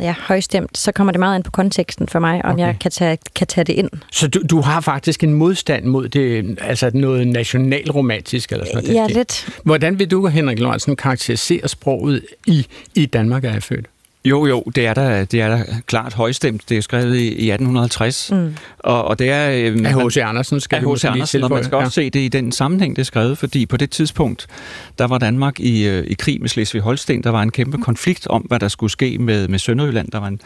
ja, 0.00 0.14
højstemt, 0.18 0.78
så 0.78 0.92
kommer 0.92 1.12
det 1.12 1.18
meget 1.18 1.34
an 1.34 1.42
på 1.42 1.50
konteksten 1.50 2.08
for 2.08 2.18
mig, 2.18 2.44
om 2.44 2.54
Okay. 2.54 2.66
jeg 2.66 2.76
kan 2.80 2.90
tage, 2.90 3.18
kan 3.34 3.46
tage 3.46 3.64
det 3.64 3.72
ind. 3.72 3.90
Så 4.12 4.28
du, 4.28 4.42
du 4.50 4.60
har 4.60 4.80
faktisk 4.80 5.24
en 5.24 5.34
modstand 5.34 5.84
mod 5.84 6.08
det, 6.08 6.58
altså 6.60 6.90
noget 6.94 7.26
nationalromantisk 7.28 8.52
eller 8.52 8.64
sådan 8.66 8.82
noget? 8.84 8.94
Ja, 8.96 9.06
Det- 9.06 9.16
lidt. 9.16 9.48
Hvordan 9.64 9.98
vil 9.98 10.10
du, 10.10 10.26
Henrik 10.26 10.58
Lorentzen, 10.58 10.96
karakterisere 10.96 11.68
sproget 11.68 12.22
i, 12.46 12.66
i 12.94 13.06
Danmark, 13.06 13.44
er 13.44 13.52
jeg 13.52 13.62
født? 13.62 13.86
Jo, 14.24 14.46
jo, 14.46 14.62
det 14.74 14.86
er 14.86 14.94
da, 14.94 15.24
det 15.24 15.40
er 15.40 15.48
da 15.48 15.64
klart 15.86 16.14
højstemt. 16.14 16.68
Det 16.68 16.76
er 16.76 16.80
skrevet 16.80 17.16
i, 17.16 17.26
i 17.26 17.50
1850, 17.50 18.30
mm. 18.32 18.56
og, 18.78 19.04
og 19.04 19.18
det 19.18 19.30
er... 19.30 19.50
Øh, 19.50 19.78
Af 19.84 20.06
H.C. 20.06 20.16
Andersen, 20.16 20.60
skal 20.60 20.80
vi 20.80 20.84
H.C. 20.84 20.88
måske 20.88 21.04
lige 21.06 21.12
Andersen, 21.12 21.42
og 21.42 21.50
man 21.50 21.64
skal 21.64 21.78
også 21.78 21.90
se 21.90 22.10
det 22.10 22.20
i 22.20 22.28
den 22.28 22.52
sammenhæng, 22.52 22.96
det 22.96 23.02
er 23.02 23.06
skrevet, 23.06 23.38
fordi 23.38 23.66
på 23.66 23.76
det 23.76 23.90
tidspunkt, 23.90 24.46
der 24.98 25.04
var 25.06 25.18
Danmark 25.18 25.60
i, 25.60 25.86
øh, 25.86 26.06
i 26.06 26.14
krig 26.14 26.40
med 26.40 26.48
Slesvig-Holsten. 26.48 27.22
Der 27.22 27.30
var 27.30 27.42
en 27.42 27.50
kæmpe 27.50 27.78
konflikt 27.78 28.26
om, 28.26 28.42
hvad 28.42 28.60
der 28.60 28.68
skulle 28.68 28.90
ske 28.90 29.18
med, 29.18 29.48
med 29.48 29.58
Sønderjylland. 29.58 30.10
Der 30.10 30.20
var 30.20 30.28
en, 30.28 30.40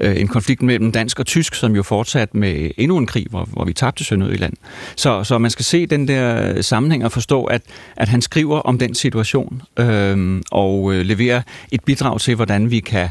øh, 0.00 0.20
en 0.20 0.28
konflikt 0.28 0.62
mellem 0.62 0.92
dansk 0.92 1.18
og 1.20 1.26
tysk, 1.26 1.54
som 1.54 1.76
jo 1.76 1.82
fortsatte 1.82 2.36
med 2.36 2.70
endnu 2.76 2.96
en 2.96 3.06
krig, 3.06 3.26
hvor, 3.30 3.44
hvor 3.44 3.64
vi 3.64 3.72
tabte 3.72 4.04
Sønderjylland. 4.04 4.54
Så, 4.96 5.24
så 5.24 5.38
man 5.38 5.50
skal 5.50 5.64
se 5.64 5.86
den 5.86 6.08
der 6.08 6.62
sammenhæng 6.62 7.04
og 7.04 7.12
forstå, 7.12 7.44
at, 7.44 7.62
at 7.96 8.08
han 8.08 8.22
skriver 8.22 8.58
om 8.58 8.78
den 8.78 8.94
situation 8.94 9.62
øh, 9.78 10.40
og 10.50 10.94
øh, 10.94 11.00
leverer 11.00 11.42
et 11.72 11.84
bidrag 11.84 12.20
til, 12.20 12.34
hvordan 12.34 12.70
vi 12.70 12.80
kan 12.80 13.08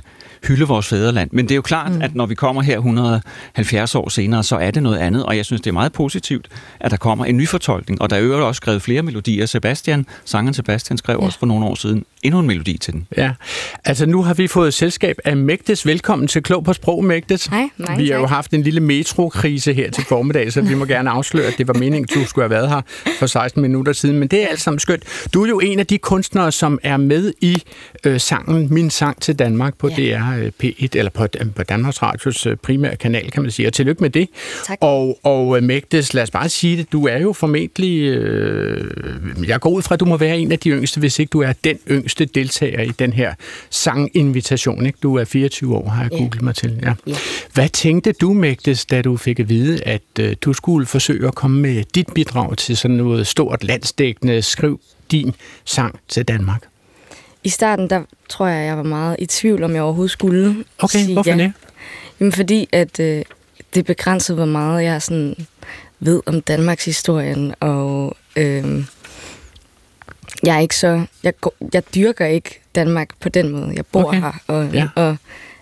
hylde 0.48 0.68
vores 0.68 0.88
fædreland. 0.88 1.30
Men 1.34 1.46
det 1.46 1.52
er 1.52 1.56
jo 1.56 1.62
klart, 1.62 1.92
mm. 1.92 2.02
at 2.02 2.16
når 2.16 2.26
vi 2.26 2.36
kommer 2.36 2.62
her 2.62 2.76
170 2.78 3.96
år 3.96 4.10
senere, 4.10 4.44
så 4.44 4.56
er 4.56 4.72
det 4.72 4.84
noget 4.84 4.98
andet, 4.98 5.26
og 5.26 5.38
jeg 5.38 5.46
synes, 5.46 5.62
det 5.62 5.70
er 5.70 5.74
meget 5.74 5.92
positivt, 5.94 6.48
at 6.80 6.92
der 6.92 6.98
kommer 6.98 7.26
en 7.26 7.38
ny 7.38 7.48
fortolkning. 7.48 8.02
Og 8.02 8.10
der 8.10 8.16
er 8.16 8.20
jo 8.20 8.48
også 8.48 8.58
skrevet 8.58 8.82
flere 8.82 9.02
melodier. 9.02 9.46
Sebastian, 9.46 10.06
sangeren 10.26 10.54
Sebastian, 10.54 10.98
skrev 10.98 11.18
ja. 11.20 11.26
også 11.26 11.40
for 11.40 11.46
nogle 11.46 11.66
år 11.66 11.76
siden 11.76 12.06
endnu 12.24 12.40
en 12.40 12.48
melodi 12.48 12.78
til 12.78 12.94
den. 12.94 13.08
Ja, 13.18 13.32
altså 13.86 14.06
nu 14.06 14.24
har 14.24 14.34
vi 14.34 14.48
fået 14.48 14.74
selskab 14.74 15.18
af 15.26 15.38
Mægtes. 15.38 15.86
Velkommen 15.86 16.28
til 16.28 16.44
Klog 16.44 16.64
på 16.64 16.74
Sprog, 16.74 17.04
Mægtes. 17.06 17.46
Hej, 17.46 17.70
mange 17.78 18.04
Vi 18.04 18.10
har 18.10 18.20
jo 18.20 18.26
haft 18.26 18.52
en 18.52 18.62
lille 18.62 18.80
metrokrise 18.80 19.74
her 19.74 19.92
til 19.92 20.04
formiddag, 20.06 20.54
så 20.54 20.62
vi 20.62 20.76
må 20.76 20.86
gerne 20.96 21.10
afsløre, 21.10 21.46
at 21.46 21.54
det 21.58 21.68
var 21.68 21.74
meningen, 21.74 22.08
at 22.10 22.16
du 22.16 22.26
skulle 22.26 22.44
have 22.44 22.50
været 22.50 22.70
her 22.70 22.82
for 23.20 23.26
16 23.26 23.62
minutter 23.62 23.94
siden. 23.94 24.20
Men 24.20 24.28
det 24.28 24.44
er 24.44 24.48
alt 24.48 24.62
sammen 24.62 24.80
skønt. 24.80 25.04
Du 25.34 25.44
er 25.44 25.48
jo 25.50 25.60
en 25.60 25.80
af 25.80 25.88
de 25.88 25.98
kunstnere, 25.98 26.52
som 26.52 26.80
er 26.84 26.98
med 26.98 27.34
i 27.42 27.64
øh, 28.06 28.20
sangen 28.20 28.74
Min 28.74 28.90
Sang 28.90 29.22
til 29.22 29.40
Danmark 29.40 29.78
på 29.78 29.90
Ja. 29.90 29.96
DR 29.96 30.40
øh, 30.40 30.52
P1, 30.64 30.88
eller 30.94 31.12
på, 31.12 31.24
øh, 31.24 31.52
på 31.56 31.64
Danmarks 31.64 32.02
Radios 32.02 32.46
øh, 32.46 32.56
primære 32.58 32.96
kanal, 32.96 33.32
kan 33.32 33.42
man 33.42 33.52
sige. 33.52 33.68
Og 33.68 33.74
tillykke 33.74 34.02
med 34.02 34.10
det. 34.10 34.28
Tak. 34.68 34.78
Og, 34.82 35.20
og 35.24 35.58
øh, 35.58 35.64
Mægtes, 35.64 36.14
lad 36.14 36.24
os 36.24 36.32
bare 36.32 36.50
sige 36.50 36.78
det, 36.78 36.92
du 36.92 37.08
er 37.08 37.18
jo 37.18 37.34
formentlig, 37.34 38.00
øh, 38.02 38.86
jeg 39.48 39.60
går 39.60 39.70
ud 39.70 39.82
fra, 39.82 39.94
at 39.96 40.00
du 40.00 40.06
må 40.06 40.18
være 40.18 40.40
en 40.40 40.52
af 40.52 40.60
de 40.60 40.70
yngste, 40.70 41.00
hvis 41.00 41.20
ikke 41.20 41.30
du 41.30 41.42
er 41.42 41.54
den 41.64 41.78
yngste 41.92 42.09
deltager 42.16 42.82
i 42.82 42.92
den 43.00 43.14
her 43.14 43.34
sanginvitation. 43.70 44.86
Ikke? 44.86 45.00
Du 45.04 45.16
er 45.16 45.26
24 45.26 45.76
år, 45.76 45.90
har 45.90 46.02
jeg 46.02 46.12
googlet 46.12 46.42
mig 46.42 46.56
til. 46.56 46.80
Ja. 46.82 46.94
Ja. 47.08 47.16
Hvad 47.54 47.70
tænkte 47.70 48.12
du, 48.12 48.34
Mægtes, 48.34 48.86
da 48.86 49.02
du 49.02 49.18
fik 49.18 49.40
at 49.40 49.50
vide, 49.50 49.84
at 49.84 50.02
øh, 50.20 50.36
du 50.42 50.54
skulle 50.54 50.86
forsøge 50.86 51.28
at 51.28 51.36
komme 51.36 51.62
med 51.62 51.84
dit 51.96 52.08
bidrag 52.16 52.58
til 52.58 52.78
sådan 52.78 52.98
noget 52.98 53.28
stort 53.28 53.64
landsdækkende 53.64 54.42
skriv 54.42 54.80
din 55.12 55.34
sang 55.66 56.00
til 56.08 56.24
Danmark? 56.24 56.64
I 57.44 57.50
starten, 57.50 57.90
der 57.90 58.02
tror 58.30 58.48
jeg, 58.48 58.66
jeg 58.66 58.78
var 58.78 58.84
meget 58.84 59.16
i 59.20 59.26
tvivl, 59.26 59.64
om 59.64 59.74
jeg 59.74 59.82
overhovedet 59.82 60.12
skulle 60.12 60.66
Okay, 60.80 61.00
sige 61.00 61.14
hvorfor 61.14 61.30
ja. 61.30 61.38
det? 61.38 61.54
Jamen, 62.20 62.32
fordi 62.32 62.70
at 62.72 63.00
øh, 63.00 63.24
det 63.74 63.86
begrænsede, 63.86 64.36
hvor 64.36 64.46
meget 64.46 64.84
jeg 64.84 65.02
sådan 65.02 65.36
ved 66.00 66.22
om 66.26 66.42
Danmarks 66.42 66.86
historien, 66.86 67.54
og 67.60 68.18
øh, 68.36 68.84
jeg 70.44 70.56
er 70.56 70.60
ikke 70.60 70.76
så... 70.76 71.06
Jeg, 71.24 71.34
går, 71.42 71.54
jeg 71.74 71.84
dyrker 71.96 72.26
ikke 72.26 72.60
Danmark 72.76 73.10
på 73.20 73.30
den 73.30 73.50
måde. 73.50 73.72
Jeg 73.76 73.86
bor 73.86 74.04
Okay. 74.04 74.20
her, 74.22 74.32
og, 74.48 74.70
Ja. 74.74 74.88
og 74.96 75.16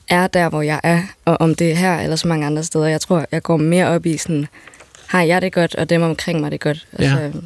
er 0.10 0.28
der, 0.28 0.50
hvor 0.50 0.62
jeg 0.62 0.80
er, 0.84 1.02
og 1.26 1.42
om 1.42 1.56
det 1.56 1.72
er 1.72 1.76
her 1.76 2.00
eller 2.00 2.16
så 2.16 2.28
mange 2.28 2.46
andre 2.46 2.64
steder. 2.64 2.86
Jeg 2.88 3.02
tror, 3.02 3.26
jeg 3.32 3.44
går 3.44 3.58
mere 3.58 3.88
op 3.88 4.06
i 4.06 4.18
sådan, 4.18 4.48
har 5.08 5.22
jeg 5.24 5.42
det 5.42 5.54
godt, 5.54 5.76
og 5.76 5.90
dem 5.90 6.02
omkring 6.02 6.40
mig 6.40 6.52
det 6.52 6.60
godt. 6.60 6.88
Ja. 7.00 7.04
Altså, 7.04 7.42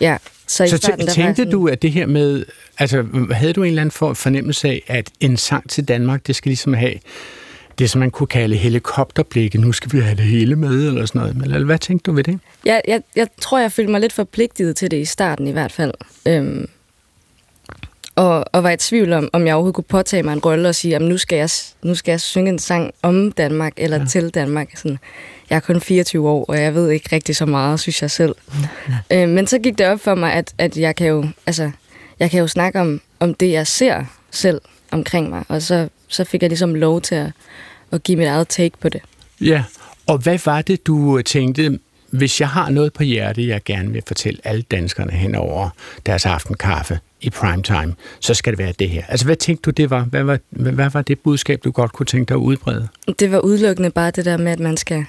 ja. 0.00 0.16
Så, 0.46 0.66
Så 0.66 0.76
starten, 0.76 1.06
var 1.06 1.12
tænkte 1.12 1.36
sådan, 1.42 1.52
du, 1.52 1.68
at 1.68 1.82
det 1.82 1.92
her 1.92 2.06
med, 2.06 2.44
altså 2.78 3.04
havde 3.32 3.52
du 3.52 3.62
en 3.62 3.68
eller 3.68 3.80
anden 3.82 3.90
for- 3.90 4.14
fornemmelse 4.14 4.68
af, 4.68 4.82
at 4.86 5.10
en 5.20 5.36
sang 5.36 5.70
til 5.70 5.84
Danmark, 5.88 6.26
det 6.26 6.36
skal 6.36 6.48
ligesom 6.50 6.72
have 6.74 6.94
det, 7.78 7.90
som 7.90 7.98
man 7.98 8.10
kunne 8.10 8.26
kalde 8.26 8.56
helikopterblikke, 8.56 9.58
nu 9.60 9.72
skal 9.72 9.92
vi 9.92 10.00
have 10.00 10.16
det 10.16 10.24
hele 10.24 10.56
med, 10.56 10.88
eller 10.88 11.06
sådan 11.06 11.20
noget. 11.20 11.36
Eller 11.54 11.64
hvad 11.64 11.78
tænkte 11.78 12.10
du 12.10 12.14
ved 12.16 12.24
det? 12.24 12.38
Jeg, 12.64 12.82
jeg, 12.88 13.02
jeg 13.16 13.26
tror, 13.40 13.58
jeg 13.58 13.72
følte 13.72 13.90
mig 13.92 14.00
lidt 14.00 14.12
forpligtet 14.12 14.76
til 14.76 14.90
det 14.90 14.96
i 14.96 15.04
starten 15.04 15.46
i 15.46 15.52
hvert 15.52 15.72
fald. 15.72 15.92
Øhm, 16.26 16.66
og, 18.16 18.44
og 18.52 18.62
var 18.62 18.70
i 18.70 18.76
tvivl 18.76 19.12
om, 19.12 19.28
om 19.32 19.46
jeg 19.46 19.54
overhovedet 19.54 19.74
kunne 19.74 19.84
påtage 19.84 20.22
mig 20.22 20.32
en 20.32 20.38
rolle 20.38 20.68
og 20.68 20.74
sige, 20.74 20.96
at 20.96 21.02
nu 21.02 21.18
skal 21.18 21.36
jeg, 21.36 21.48
nu 21.82 21.94
skal 21.94 22.12
jeg 22.12 22.20
synge 22.20 22.48
en 22.50 22.58
sang 22.58 22.92
om 23.02 23.32
Danmark 23.32 23.72
eller 23.76 23.96
Ja. 23.96 24.02
ja. 24.02 24.08
til 24.08 24.30
Danmark. 24.30 24.68
Sådan, 24.76 24.98
jeg 25.50 25.56
er 25.56 25.60
kun 25.60 25.80
24 25.80 26.28
år, 26.28 26.44
og 26.48 26.60
jeg 26.62 26.74
ved 26.74 26.90
ikke 26.90 27.08
rigtig 27.12 27.36
så 27.36 27.46
meget, 27.46 27.80
synes 27.80 28.02
jeg 28.02 28.10
selv. 28.10 28.34
øhm, 29.12 29.28
men 29.28 29.46
så 29.46 29.58
gik 29.58 29.78
det 29.78 29.86
op 29.86 30.00
for 30.00 30.14
mig, 30.14 30.32
at, 30.32 30.54
at 30.58 30.76
jeg 30.76 30.96
kan 30.96 31.06
jo, 31.06 31.26
altså, 31.46 31.70
jeg 32.20 32.30
kan 32.30 32.40
jo 32.40 32.46
snakke 32.46 32.80
om, 32.80 33.00
om 33.20 33.34
det, 33.34 33.50
jeg 33.52 33.66
ser 33.66 34.04
selv 34.30 34.60
omkring 34.90 35.30
mig. 35.30 35.42
Og 35.48 35.62
så, 35.62 35.88
så 36.08 36.24
fik 36.24 36.42
jeg 36.42 36.50
ligesom 36.50 36.74
lov 36.74 37.00
til 37.00 37.14
at, 37.14 37.32
at 37.92 38.02
give 38.02 38.18
mit 38.18 38.26
eget 38.26 38.48
take 38.48 38.78
på 38.80 38.88
det. 38.88 39.00
Ja, 39.40 39.64
og 40.06 40.18
hvad 40.18 40.38
var 40.44 40.62
det, 40.62 40.86
du 40.86 41.22
tænkte, 41.22 41.78
hvis 42.10 42.40
jeg 42.40 42.48
har 42.48 42.70
noget 42.70 42.92
på 42.92 43.02
hjerte, 43.02 43.48
jeg 43.48 43.60
gerne 43.64 43.92
vil 43.92 44.02
fortælle 44.06 44.40
alle 44.44 44.62
danskerne 44.62 45.12
hen 45.12 45.34
over 45.34 45.68
deres 46.06 46.26
aftenkaffe 46.26 46.98
i 47.20 47.30
primetime, 47.30 47.94
så 48.20 48.34
skal 48.34 48.52
det 48.52 48.58
være 48.58 48.72
det 48.78 48.90
her. 48.90 49.02
Altså, 49.08 49.26
hvad 49.26 49.36
tænkte 49.36 49.62
du, 49.62 49.70
det 49.70 49.90
var? 49.90 50.00
Hvad 50.04 50.22
var, 50.22 50.38
hvad, 50.50 50.90
var 50.90 51.02
det 51.02 51.18
budskab, 51.20 51.64
du 51.64 51.70
godt 51.70 51.92
kunne 51.92 52.06
tænke 52.06 52.28
dig 52.28 52.34
at 52.34 52.38
udbrede? 52.38 52.88
Det 53.18 53.32
var 53.32 53.38
udelukkende 53.38 53.90
bare 53.90 54.10
det 54.10 54.24
der 54.24 54.36
med, 54.36 54.52
at 54.52 54.60
man 54.60 54.76
skal 54.76 55.04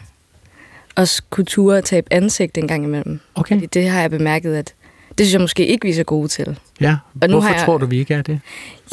også 0.95 1.21
kunne 1.29 1.45
ture 1.45 1.77
og 1.77 1.84
tabe 1.84 2.08
ansigt 2.13 2.58
en 2.58 2.67
gang 2.67 2.84
imellem. 2.84 3.19
Okay. 3.36 3.55
Fordi 3.55 3.65
det 3.65 3.89
har 3.89 4.01
jeg 4.01 4.10
bemærket, 4.12 4.55
at 4.55 4.73
det 5.17 5.25
synes 5.25 5.34
jeg 5.34 5.41
måske 5.41 5.67
ikke, 5.67 5.86
vi 5.86 5.91
er 5.91 5.95
så 5.95 6.03
gode 6.03 6.27
til. 6.27 6.60
Ja, 6.81 6.95
Og 7.21 7.27
nu 7.29 7.34
hvorfor 7.34 7.47
har 7.47 7.55
jeg- 7.55 7.65
tror 7.65 7.77
du, 7.77 7.86
vi 7.86 7.99
ikke 7.99 8.13
er 8.13 8.21
det? 8.21 8.39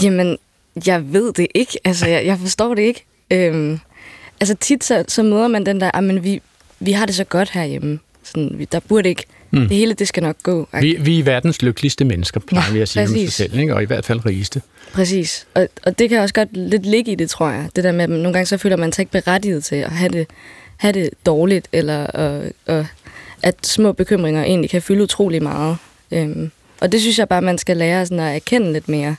Jamen, 0.02 0.38
jeg 0.86 1.12
ved 1.12 1.32
det 1.32 1.46
ikke. 1.54 1.78
Altså, 1.84 2.08
jeg, 2.08 2.26
jeg 2.26 2.38
forstår 2.38 2.74
det 2.74 2.82
ikke. 2.82 3.04
Øhm, 3.30 3.78
altså 4.40 4.54
tit 4.60 4.84
så, 4.84 5.04
så 5.08 5.22
møder 5.22 5.48
man 5.48 5.66
den 5.66 5.80
der, 5.80 6.00
men 6.00 6.24
vi, 6.24 6.40
vi 6.80 6.92
har 6.92 7.06
det 7.06 7.14
så 7.14 7.24
godt 7.24 7.50
herhjemme. 7.50 7.98
Sådan, 8.22 8.50
vi, 8.54 8.64
der 8.72 8.80
burde 8.80 9.08
ikke, 9.08 9.24
Mm. 9.54 9.60
det 9.68 9.76
hele 9.76 9.94
det 9.94 10.08
skal 10.08 10.22
nok 10.22 10.36
gå. 10.42 10.68
Vi, 10.80 10.96
vi 11.00 11.18
er 11.18 11.24
verdens 11.24 11.62
lykkeligste 11.62 12.04
mennesker, 12.04 12.40
plejer 12.40 12.64
Ja, 12.68 12.72
vi 12.72 12.80
at 12.80 12.88
sige 12.88 13.02
om 13.02 13.08
sig 13.08 13.14
præcis. 13.16 13.34
selv, 13.34 13.58
ikke? 13.58 13.74
og 13.74 13.82
i 13.82 13.86
hvert 13.86 14.04
fald 14.04 14.26
rigeste. 14.26 14.62
Præcis. 14.92 15.46
Og, 15.54 15.68
og 15.82 15.98
det 15.98 16.08
kan 16.08 16.20
også 16.20 16.34
godt 16.34 16.48
lidt 16.56 16.86
ligge 16.86 17.12
i 17.12 17.14
det, 17.14 17.30
tror 17.30 17.48
jeg. 17.50 17.68
Det 17.76 17.84
der 17.84 17.92
med, 17.92 18.04
at 18.04 18.10
nogle 18.10 18.32
gange 18.32 18.46
så 18.46 18.56
føler 18.56 18.76
man 18.76 18.92
sig 18.92 19.02
ikke 19.02 19.12
berettiget 19.12 19.64
til 19.64 19.76
at 19.76 19.90
have 19.90 20.08
det, 20.12 20.26
have 20.76 20.92
det 20.92 21.10
dårligt, 21.26 21.68
eller 21.72 22.06
og, 22.06 22.42
og, 22.66 22.86
at 23.42 23.66
små 23.66 23.92
bekymringer 23.92 24.44
egentlig 24.44 24.70
kan 24.70 24.82
fylde 24.82 25.02
utrolig 25.02 25.42
meget. 25.42 25.76
Øhm, 26.10 26.50
og 26.80 26.92
det 26.92 27.00
synes 27.00 27.18
jeg 27.18 27.28
bare, 27.28 27.42
man 27.42 27.58
skal 27.58 27.76
lære 27.76 28.06
sådan 28.06 28.20
at 28.20 28.34
erkende 28.34 28.72
lidt 28.72 28.88
mere. 28.88 29.16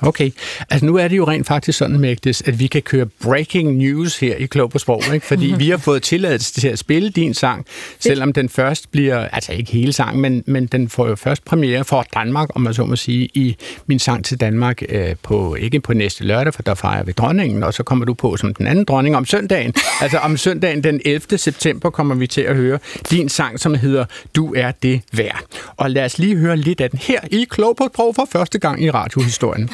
Okay. 0.00 0.30
Altså 0.70 0.86
nu 0.86 0.96
er 0.96 1.08
det 1.08 1.16
jo 1.16 1.28
rent 1.28 1.46
faktisk 1.46 1.78
sådan, 1.78 1.98
Mægtes, 1.98 2.42
at 2.42 2.58
vi 2.58 2.66
kan 2.66 2.82
køre 2.82 3.06
breaking 3.06 3.72
news 3.72 4.18
her 4.18 4.36
i 4.36 4.46
Klog 4.46 4.70
på 4.70 4.78
Sprog, 4.78 5.02
ikke? 5.14 5.26
fordi 5.26 5.54
vi 5.58 5.70
har 5.70 5.76
fået 5.76 6.02
tilladelse 6.02 6.60
til 6.60 6.68
at 6.68 6.78
spille 6.78 7.10
din 7.10 7.34
sang, 7.34 7.66
selvom 8.00 8.32
den 8.32 8.48
først 8.48 8.90
bliver, 8.90 9.28
altså 9.28 9.52
ikke 9.52 9.72
hele 9.72 9.92
sangen, 9.92 10.22
men, 10.22 10.42
men 10.46 10.66
den 10.66 10.88
får 10.88 11.08
jo 11.08 11.16
først 11.16 11.44
premiere 11.44 11.84
for 11.84 12.06
Danmark, 12.14 12.48
om 12.54 12.60
man 12.60 12.74
så 12.74 12.84
må 12.84 12.96
sige, 12.96 13.28
i 13.34 13.56
min 13.86 13.98
sang 13.98 14.24
til 14.24 14.40
Danmark, 14.40 14.82
øh, 14.88 15.14
på, 15.22 15.54
ikke 15.54 15.80
på 15.80 15.92
næste 15.92 16.24
lørdag, 16.24 16.54
for 16.54 16.62
der 16.62 16.74
fejrer 16.74 17.02
vi 17.02 17.12
dronningen, 17.12 17.62
og 17.62 17.74
så 17.74 17.82
kommer 17.82 18.04
du 18.04 18.14
på 18.14 18.36
som 18.36 18.54
den 18.54 18.66
anden 18.66 18.84
dronning 18.84 19.16
om 19.16 19.24
søndagen. 19.24 19.74
Altså 20.00 20.18
om 20.18 20.36
søndagen 20.36 20.84
den 20.84 21.00
11. 21.04 21.38
september 21.38 21.90
kommer 21.90 22.14
vi 22.14 22.26
til 22.26 22.40
at 22.40 22.56
høre 22.56 22.78
din 23.10 23.28
sang, 23.28 23.60
som 23.60 23.74
hedder 23.74 24.04
Du 24.34 24.54
er 24.54 24.70
det 24.82 25.00
værd. 25.12 25.42
Og 25.76 25.90
lad 25.90 26.04
os 26.04 26.18
lige 26.18 26.36
høre 26.36 26.56
lidt 26.56 26.80
af 26.80 26.90
den 26.90 26.98
her 27.02 27.20
i 27.30 27.46
Klog 27.50 27.76
på 27.76 27.88
Sprog 27.94 28.14
for 28.14 28.28
første 28.32 28.58
gang 28.58 28.82
i 28.82 28.90
radiohistorien. 28.90 29.70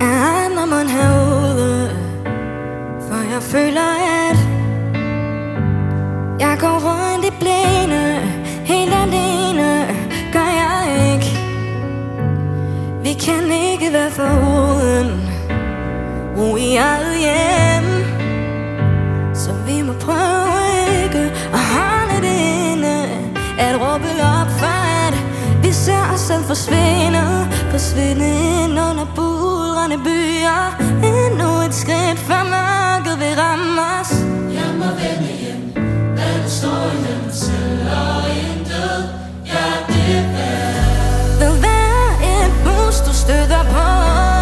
Er 0.00 0.48
når 0.54 0.88
herude 0.88 1.90
For 3.08 3.32
jeg 3.32 3.42
føler 3.42 3.88
at 4.30 4.38
Jeg 6.40 6.56
går 6.60 6.78
rundt 6.88 7.24
i 7.26 7.30
blinde 7.40 8.20
Helt 8.64 8.94
alene 8.94 9.86
Gør 10.32 10.50
jeg 10.62 11.12
ikke. 11.14 11.38
Vi 13.02 13.12
kan 13.12 13.50
ikke 13.50 13.92
være 13.92 14.10
foruden 14.10 15.24
Ro 16.36 16.56
i 16.56 16.76
eget 16.76 17.16
hjem. 17.18 17.86
Så 19.34 19.52
vi 19.66 19.82
må 19.82 19.92
prøve 19.92 20.43
ser 25.84 26.12
os 26.14 26.20
selv 26.20 26.44
forsvinde. 26.44 27.22
Forsvinde 27.70 28.28
ind 28.28 28.72
under 28.88 29.06
bulrende 29.16 29.98
byer. 30.06 30.62
Endnu 31.12 31.48
et 31.66 31.74
skridt 31.74 32.18
før 32.18 32.42
mørket 32.54 33.18
vil 33.22 33.34
ramme 33.42 33.82
os. 34.00 34.10
Jeg 34.58 34.70
må 34.80 34.88
vende 35.00 35.32
hjem. 35.42 35.84
Hvad 36.16 36.34
der 36.42 36.48
står 36.58 36.84
i 36.94 37.00
dem 37.08 37.32
selv 37.32 37.86
og 38.06 38.22
intet 38.44 39.00
Ja, 39.46 39.66
det 39.88 40.16
er 40.16 40.24
Ved 41.40 41.52
hver 41.62 42.04
et 42.34 42.52
bus 42.64 42.96
du 43.06 43.12
støder 43.14 43.62
på 43.72 44.33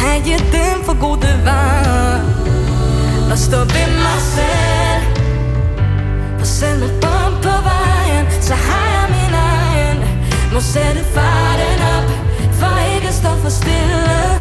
tage 0.00 0.38
dem 0.38 0.84
for 0.84 1.00
gode 1.00 1.32
varer. 1.44 2.20
Og 3.32 3.38
stå 3.38 3.58
ved 3.58 3.88
mig 4.06 4.20
selv. 4.36 5.02
For 6.38 6.46
selv 6.46 6.78
med 6.80 6.92
bom 7.02 7.32
på 7.46 7.54
vejen 7.68 8.24
Så 8.40 8.54
har 8.54 8.86
jeg 8.96 9.06
min 9.16 9.34
egen. 9.34 9.98
Må 10.52 10.60
sætte 10.60 11.04
farten 11.14 11.78
op 11.94 12.08
For 12.52 12.94
ikke 12.94 13.08
at 13.08 13.14
stå 13.14 13.28
for 13.42 13.50
stille. 13.50 14.40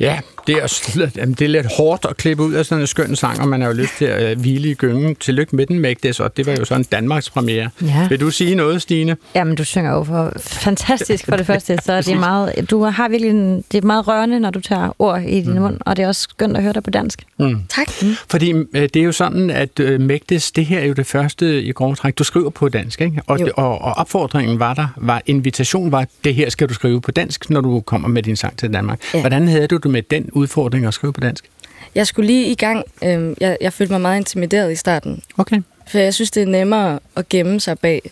Ja, 0.00 0.20
det 0.46 0.56
er, 0.56 1.10
jamen, 1.16 1.34
det 1.34 1.44
er 1.44 1.48
lidt 1.48 1.66
hårdt 1.76 2.06
at 2.10 2.16
klippe 2.16 2.42
ud 2.42 2.52
af 2.52 2.66
sådan 2.66 2.80
en 2.80 2.86
skøn 2.86 3.16
sang, 3.16 3.40
og 3.40 3.48
man 3.48 3.60
har 3.60 3.68
jo 3.68 3.74
lyst 3.74 3.92
til 3.98 4.04
at 4.04 4.30
øh, 4.30 4.40
hvile 4.40 4.70
i 4.70 4.74
gyngen. 4.74 5.16
Tillykke 5.16 5.56
med 5.56 5.66
den, 5.66 5.78
Magdes, 5.78 6.20
og 6.20 6.36
det 6.36 6.46
var 6.46 6.52
jo 6.58 6.64
sådan 6.64 6.80
en 6.80 6.86
Danmarks 6.92 7.30
premiere. 7.30 7.70
Ja. 7.82 8.08
Vil 8.08 8.20
du 8.20 8.30
sige 8.30 8.54
noget, 8.54 8.82
Stine? 8.82 9.16
Jamen, 9.34 9.54
du 9.54 9.64
synger 9.64 9.92
jo 9.92 10.04
for 10.04 10.32
fantastisk 10.36 11.24
for 11.28 11.36
det 11.36 11.46
første, 11.46 11.78
så 11.82 11.96
det 11.96 12.08
er 12.08 12.18
meget, 12.18 12.70
du 12.70 12.84
har 12.84 13.08
virkelig 13.08 13.30
en, 13.30 13.64
det 13.72 13.82
er 13.82 13.86
meget 13.86 14.08
rørende, 14.08 14.40
når 14.40 14.50
du 14.50 14.60
tager 14.60 14.96
ord 14.98 15.22
i 15.22 15.40
din 15.40 15.58
mund, 15.58 15.78
og 15.80 15.96
det 15.96 16.02
er 16.02 16.08
også 16.08 16.20
skønt 16.20 16.56
at 16.56 16.62
høre 16.62 16.72
dig 16.72 16.82
på 16.82 16.90
dansk. 16.90 17.22
Mm. 17.38 17.56
Tak. 17.68 17.90
Fordi 18.30 18.52
øh, 18.52 18.82
det 18.82 18.96
er 18.96 19.02
jo 19.02 19.12
sådan, 19.12 19.50
at 19.50 19.80
øh, 19.80 20.00
Magdes, 20.00 20.52
det 20.52 20.66
her 20.66 20.78
er 20.78 20.86
jo 20.86 20.92
det 20.92 21.06
første 21.06 21.62
i 21.62 21.72
grove 21.72 21.94
træk, 21.94 22.18
du 22.18 22.24
skriver 22.24 22.50
på 22.50 22.68
dansk, 22.68 23.00
ikke? 23.00 23.20
Og, 23.26 23.38
det, 23.38 23.52
og, 23.52 23.82
og 23.82 23.92
opfordringen 23.92 24.58
var 24.58 24.74
der, 24.74 24.86
var 24.96 25.22
invitation 25.26 25.92
var, 25.92 26.06
det 26.24 26.34
her 26.34 26.50
skal 26.50 26.68
du 26.68 26.74
skrive 26.74 27.00
på 27.00 27.10
dansk, 27.10 27.50
når 27.50 27.60
du 27.60 27.80
kommer 27.80 28.08
med 28.08 28.22
din 28.22 28.36
sang 28.36 28.58
til 28.58 28.72
Danmark. 28.72 29.00
Ja. 29.14 29.20
Hvordan 29.20 29.48
havde 29.48 29.66
du 29.66 29.76
det 29.76 29.90
med 29.90 30.02
den 30.02 30.30
udfordring 30.36 30.86
at 30.86 30.94
skrive 30.94 31.12
på 31.12 31.20
dansk? 31.20 31.50
Jeg 31.94 32.06
skulle 32.06 32.26
lige 32.26 32.50
i 32.50 32.54
gang. 32.54 32.84
Øhm, 33.04 33.34
jeg, 33.40 33.56
jeg 33.60 33.72
følte 33.72 33.92
mig 33.92 34.00
meget 34.00 34.16
intimideret 34.16 34.72
i 34.72 34.76
starten. 34.76 35.22
Okay. 35.38 35.62
For 35.88 35.98
jeg 35.98 36.14
synes, 36.14 36.30
det 36.30 36.42
er 36.42 36.46
nemmere 36.46 36.98
at 37.16 37.28
gemme 37.28 37.60
sig 37.60 37.78
bag 37.78 38.10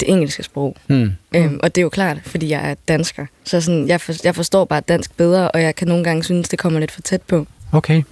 det 0.00 0.10
engelske 0.10 0.42
sprog. 0.42 0.76
Hmm. 0.86 1.10
Øhm, 1.34 1.60
og 1.62 1.74
det 1.74 1.80
er 1.80 1.82
jo 1.82 1.88
klart, 1.88 2.18
fordi 2.24 2.48
jeg 2.48 2.70
er 2.70 2.74
dansker. 2.88 3.26
Så 3.44 3.60
sådan, 3.60 3.88
jeg, 3.88 4.00
for, 4.00 4.14
jeg 4.24 4.34
forstår 4.34 4.64
bare 4.64 4.80
dansk 4.80 5.16
bedre, 5.16 5.50
og 5.50 5.62
jeg 5.62 5.74
kan 5.74 5.88
nogle 5.88 6.04
gange 6.04 6.24
synes, 6.24 6.48
det 6.48 6.58
kommer 6.58 6.80
lidt 6.80 6.90
for 6.90 7.02
tæt 7.02 7.22
på. 7.22 7.46
Okay. 7.72 8.02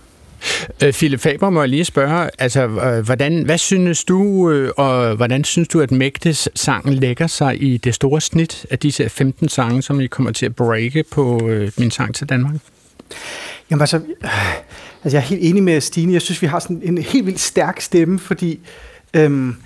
Øh, 0.82 0.92
Philip 0.92 1.20
Faber 1.20 1.50
må 1.50 1.60
jeg 1.60 1.68
lige 1.68 1.84
spørge, 1.84 2.30
altså, 2.38 2.68
øh, 2.68 3.04
hvordan, 3.04 3.42
hvad 3.42 3.58
synes 3.58 4.04
du, 4.04 4.50
øh, 4.50 4.72
og 4.76 5.16
hvordan 5.16 5.44
synes 5.44 5.68
du, 5.68 5.80
at 5.80 5.90
Mægtes 5.90 6.48
sang 6.54 6.94
lægger 6.94 7.26
sig 7.26 7.62
i 7.62 7.76
det 7.76 7.94
store 7.94 8.20
snit 8.20 8.66
af 8.70 8.78
disse 8.78 9.08
15 9.08 9.48
sange, 9.48 9.82
som 9.82 10.00
I 10.00 10.06
kommer 10.06 10.32
til 10.32 10.46
at 10.46 10.54
breake 10.54 11.04
på 11.12 11.48
øh, 11.48 11.72
min 11.78 11.90
sang 11.90 12.14
til 12.14 12.28
Danmark? 12.28 12.54
Jamen 13.70 13.80
altså, 13.80 13.96
øh, 13.96 14.54
altså, 15.04 15.16
jeg 15.16 15.24
er 15.24 15.26
helt 15.28 15.44
enig 15.44 15.62
med 15.62 15.80
Stine. 15.80 16.12
Jeg 16.12 16.22
synes, 16.22 16.42
vi 16.42 16.46
har 16.46 16.58
sådan 16.58 16.80
en 16.84 16.98
helt 16.98 17.26
vildt 17.26 17.40
stærk 17.40 17.80
stemme, 17.80 18.18
fordi 18.18 18.60
øhm, 19.14 19.56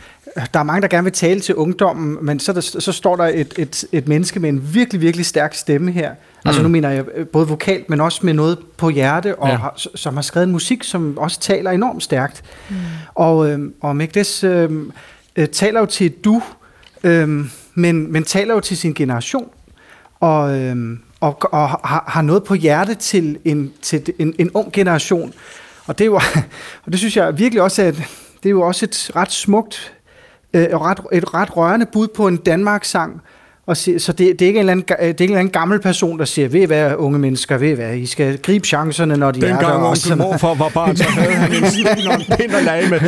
der 0.55 0.61
er 0.61 0.63
mange, 0.63 0.83
der 0.83 0.89
gerne 0.89 1.05
vil 1.05 1.13
tale 1.13 1.41
til 1.41 1.55
ungdommen, 1.55 2.19
men 2.23 2.41
så, 2.41 2.53
der, 2.53 2.61
så 2.61 2.93
står 2.93 3.17
der 3.17 3.25
et, 3.25 3.55
et, 3.59 3.85
et 3.93 4.09
menneske 4.09 4.41
med 4.41 4.49
en 4.49 4.75
virkelig, 4.75 5.01
virkelig 5.01 5.27
stærk 5.27 5.55
stemme 5.55 5.93
her. 5.93 6.11
Altså 6.45 6.61
Mm. 6.61 6.65
nu 6.65 6.69
mener 6.69 6.91
jeg 6.91 7.05
øh, 7.15 7.27
både 7.27 7.49
vokalt, 7.49 7.91
men 7.91 8.01
også 8.01 8.21
med 8.27 8.33
noget 8.35 8.59
på 8.77 8.89
hjerte, 8.89 9.37
og 9.39 9.49
Ja. 9.49 9.57
har, 9.57 9.75
som 9.95 10.15
har 10.15 10.23
skrevet 10.23 10.47
en 10.47 10.53
musik, 10.53 10.85
som 10.85 11.19
også 11.19 11.41
taler 11.41 11.71
enormt 11.71 12.03
stærkt. 12.03 12.43
Mm. 12.71 12.77
Og, 13.15 13.51
øhm, 13.51 13.75
og 13.81 13.97
Magdes 13.97 14.45
øhm, 14.45 14.93
øh, 15.37 15.49
taler 15.49 15.81
jo 15.81 15.87
til 15.87 16.11
du, 16.25 16.43
øhm, 17.05 17.51
men, 17.75 18.13
men 18.13 18.25
taler 18.25 18.55
jo 18.55 18.61
til 18.61 18.77
sin 18.77 18.95
generation, 18.95 19.49
og, 20.21 20.61
øhm, 20.61 20.99
og, 21.23 21.39
og 21.53 21.69
har, 21.69 22.05
har 22.09 22.23
noget 22.23 22.45
på 22.45 22.55
hjerte 22.55 22.95
til 22.95 23.39
en, 23.45 23.73
til 23.83 24.13
en, 24.19 24.35
en 24.39 24.51
ung 24.51 24.73
generation. 24.73 25.33
Og 25.87 25.99
det, 25.99 26.05
er 26.05 26.07
jo, 26.07 26.15
og 26.85 26.93
det 26.93 26.99
synes 26.99 27.17
jeg 27.17 27.39
virkelig 27.39 27.63
også, 27.63 27.83
at 27.83 27.95
det 28.43 28.47
er 28.47 28.51
jo 28.51 28.63
også 28.63 28.85
et 28.85 29.11
ret 29.17 29.33
smukt 29.33 29.95
øh, 30.55 30.67
og 30.73 30.81
ret, 30.81 31.01
et 31.13 31.35
ret 31.35 31.57
rørende 31.57 31.87
bud 31.87 32.09
på 32.09 32.29
en 32.29 32.37
Danmarks 32.37 32.91
sang, 32.91 33.23
og 33.73 33.77
se, 33.77 33.99
så 33.99 34.13
det, 34.13 34.39
det, 34.39 34.43
er 34.43 34.47
ikke 34.47 34.61
en 34.61 34.69
anden, 34.69 34.85
det 34.89 34.95
er 34.99 35.07
ikke 35.07 35.25
en 35.25 35.31
eller 35.31 35.39
anden 35.39 35.53
gammel 35.53 35.81
person, 35.81 36.19
der 36.19 36.25
siger, 36.25 36.49
ved 36.49 36.67
hvad, 36.67 36.95
unge 36.95 37.19
mennesker, 37.19 37.59
ved 37.59 37.75
hvad, 37.75 37.95
I 37.95 38.07
skal 38.07 38.39
gribe 38.39 38.67
chancerne, 38.67 39.17
når 39.17 39.31
de 39.31 39.39
er 39.39 39.41
der. 39.41 39.49
Dengang 39.49 39.87
onkel 39.87 40.17
morfar 40.17 40.55
var 40.55 40.69
barn, 40.69 40.97
så 40.97 41.05
havde 41.05 41.33
han 41.33 41.53
en 41.53 41.71
sten 41.71 42.07
og 42.07 42.15
en 42.15 42.25
pind 42.37 42.53
at 42.55 42.91
med. 42.91 43.01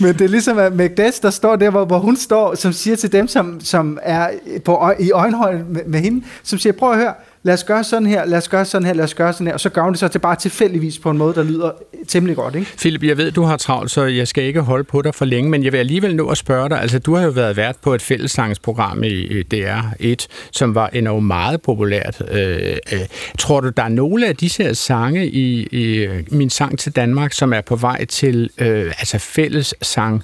Men 0.00 0.14
det 0.14 0.20
er 0.20 0.28
ligesom 0.28 0.58
at 0.58 0.74
Magdes, 0.74 1.20
der 1.20 1.30
står 1.30 1.56
der, 1.56 1.70
hvor, 1.70 1.84
hvor 1.84 1.98
hun 1.98 2.16
står, 2.16 2.54
som 2.54 2.72
siger 2.72 2.96
til 2.96 3.12
dem, 3.12 3.28
som, 3.28 3.60
som 3.60 3.98
er 4.02 4.28
på, 4.64 4.92
i 5.00 5.10
øjenhøjde 5.10 5.64
med, 5.68 5.80
med 5.86 6.00
hende, 6.00 6.24
som 6.42 6.58
siger, 6.58 6.72
prøv 6.72 6.90
at 6.90 6.98
høre, 6.98 7.14
lad 7.44 7.54
os 7.54 7.64
gøre 7.64 7.84
sådan 7.84 8.06
her, 8.06 8.24
lad 8.24 8.38
os 8.38 8.48
gøre 8.48 8.64
sådan 8.64 8.86
her, 8.86 8.94
lad 8.94 9.04
os 9.04 9.14
gøre 9.14 9.32
sådan 9.32 9.46
her, 9.46 9.54
og 9.54 9.60
så 9.60 9.68
gør 9.68 9.90
det 9.90 9.98
så 9.98 10.08
til 10.08 10.18
bare 10.18 10.36
tilfældigvis 10.36 10.98
på 10.98 11.10
en 11.10 11.18
måde, 11.18 11.34
der 11.34 11.42
lyder 11.42 11.70
temmelig 12.08 12.36
godt, 12.36 12.54
ikke? 12.54 12.70
Philip, 12.78 13.02
jeg 13.02 13.16
ved, 13.16 13.30
du 13.30 13.42
har 13.42 13.56
travlt, 13.56 13.90
så 13.90 14.04
jeg 14.04 14.28
skal 14.28 14.44
ikke 14.44 14.60
holde 14.60 14.84
på 14.84 15.02
dig 15.02 15.14
for 15.14 15.24
længe, 15.24 15.50
men 15.50 15.64
jeg 15.64 15.72
vil 15.72 15.78
alligevel 15.78 16.16
nå 16.16 16.28
at 16.28 16.38
spørge 16.38 16.68
dig. 16.68 16.80
Altså, 16.80 16.98
du 16.98 17.14
har 17.14 17.24
jo 17.24 17.30
været 17.30 17.56
vært 17.56 17.76
på 17.82 17.94
et 17.94 18.02
fællessangsprogram 18.02 19.04
i 19.04 19.42
DR1, 19.54 20.26
som 20.50 20.74
var 20.74 20.90
endnu 20.92 21.20
meget 21.20 21.62
populært. 21.62 22.22
Øh, 22.30 22.76
øh, 22.92 23.00
tror 23.38 23.60
du, 23.60 23.68
der 23.68 23.82
er 23.82 23.88
nogle 23.88 24.26
af 24.26 24.36
disse 24.36 24.62
her 24.62 24.72
sange 24.72 25.26
i, 25.26 25.62
i 25.62 26.08
Min 26.30 26.50
Sang 26.50 26.78
til 26.78 26.92
Danmark, 26.92 27.32
som 27.32 27.52
er 27.52 27.60
på 27.60 27.76
vej 27.76 28.04
til 28.04 28.50
øh, 28.58 28.86
altså 28.86 29.18
fællessang 29.18 30.22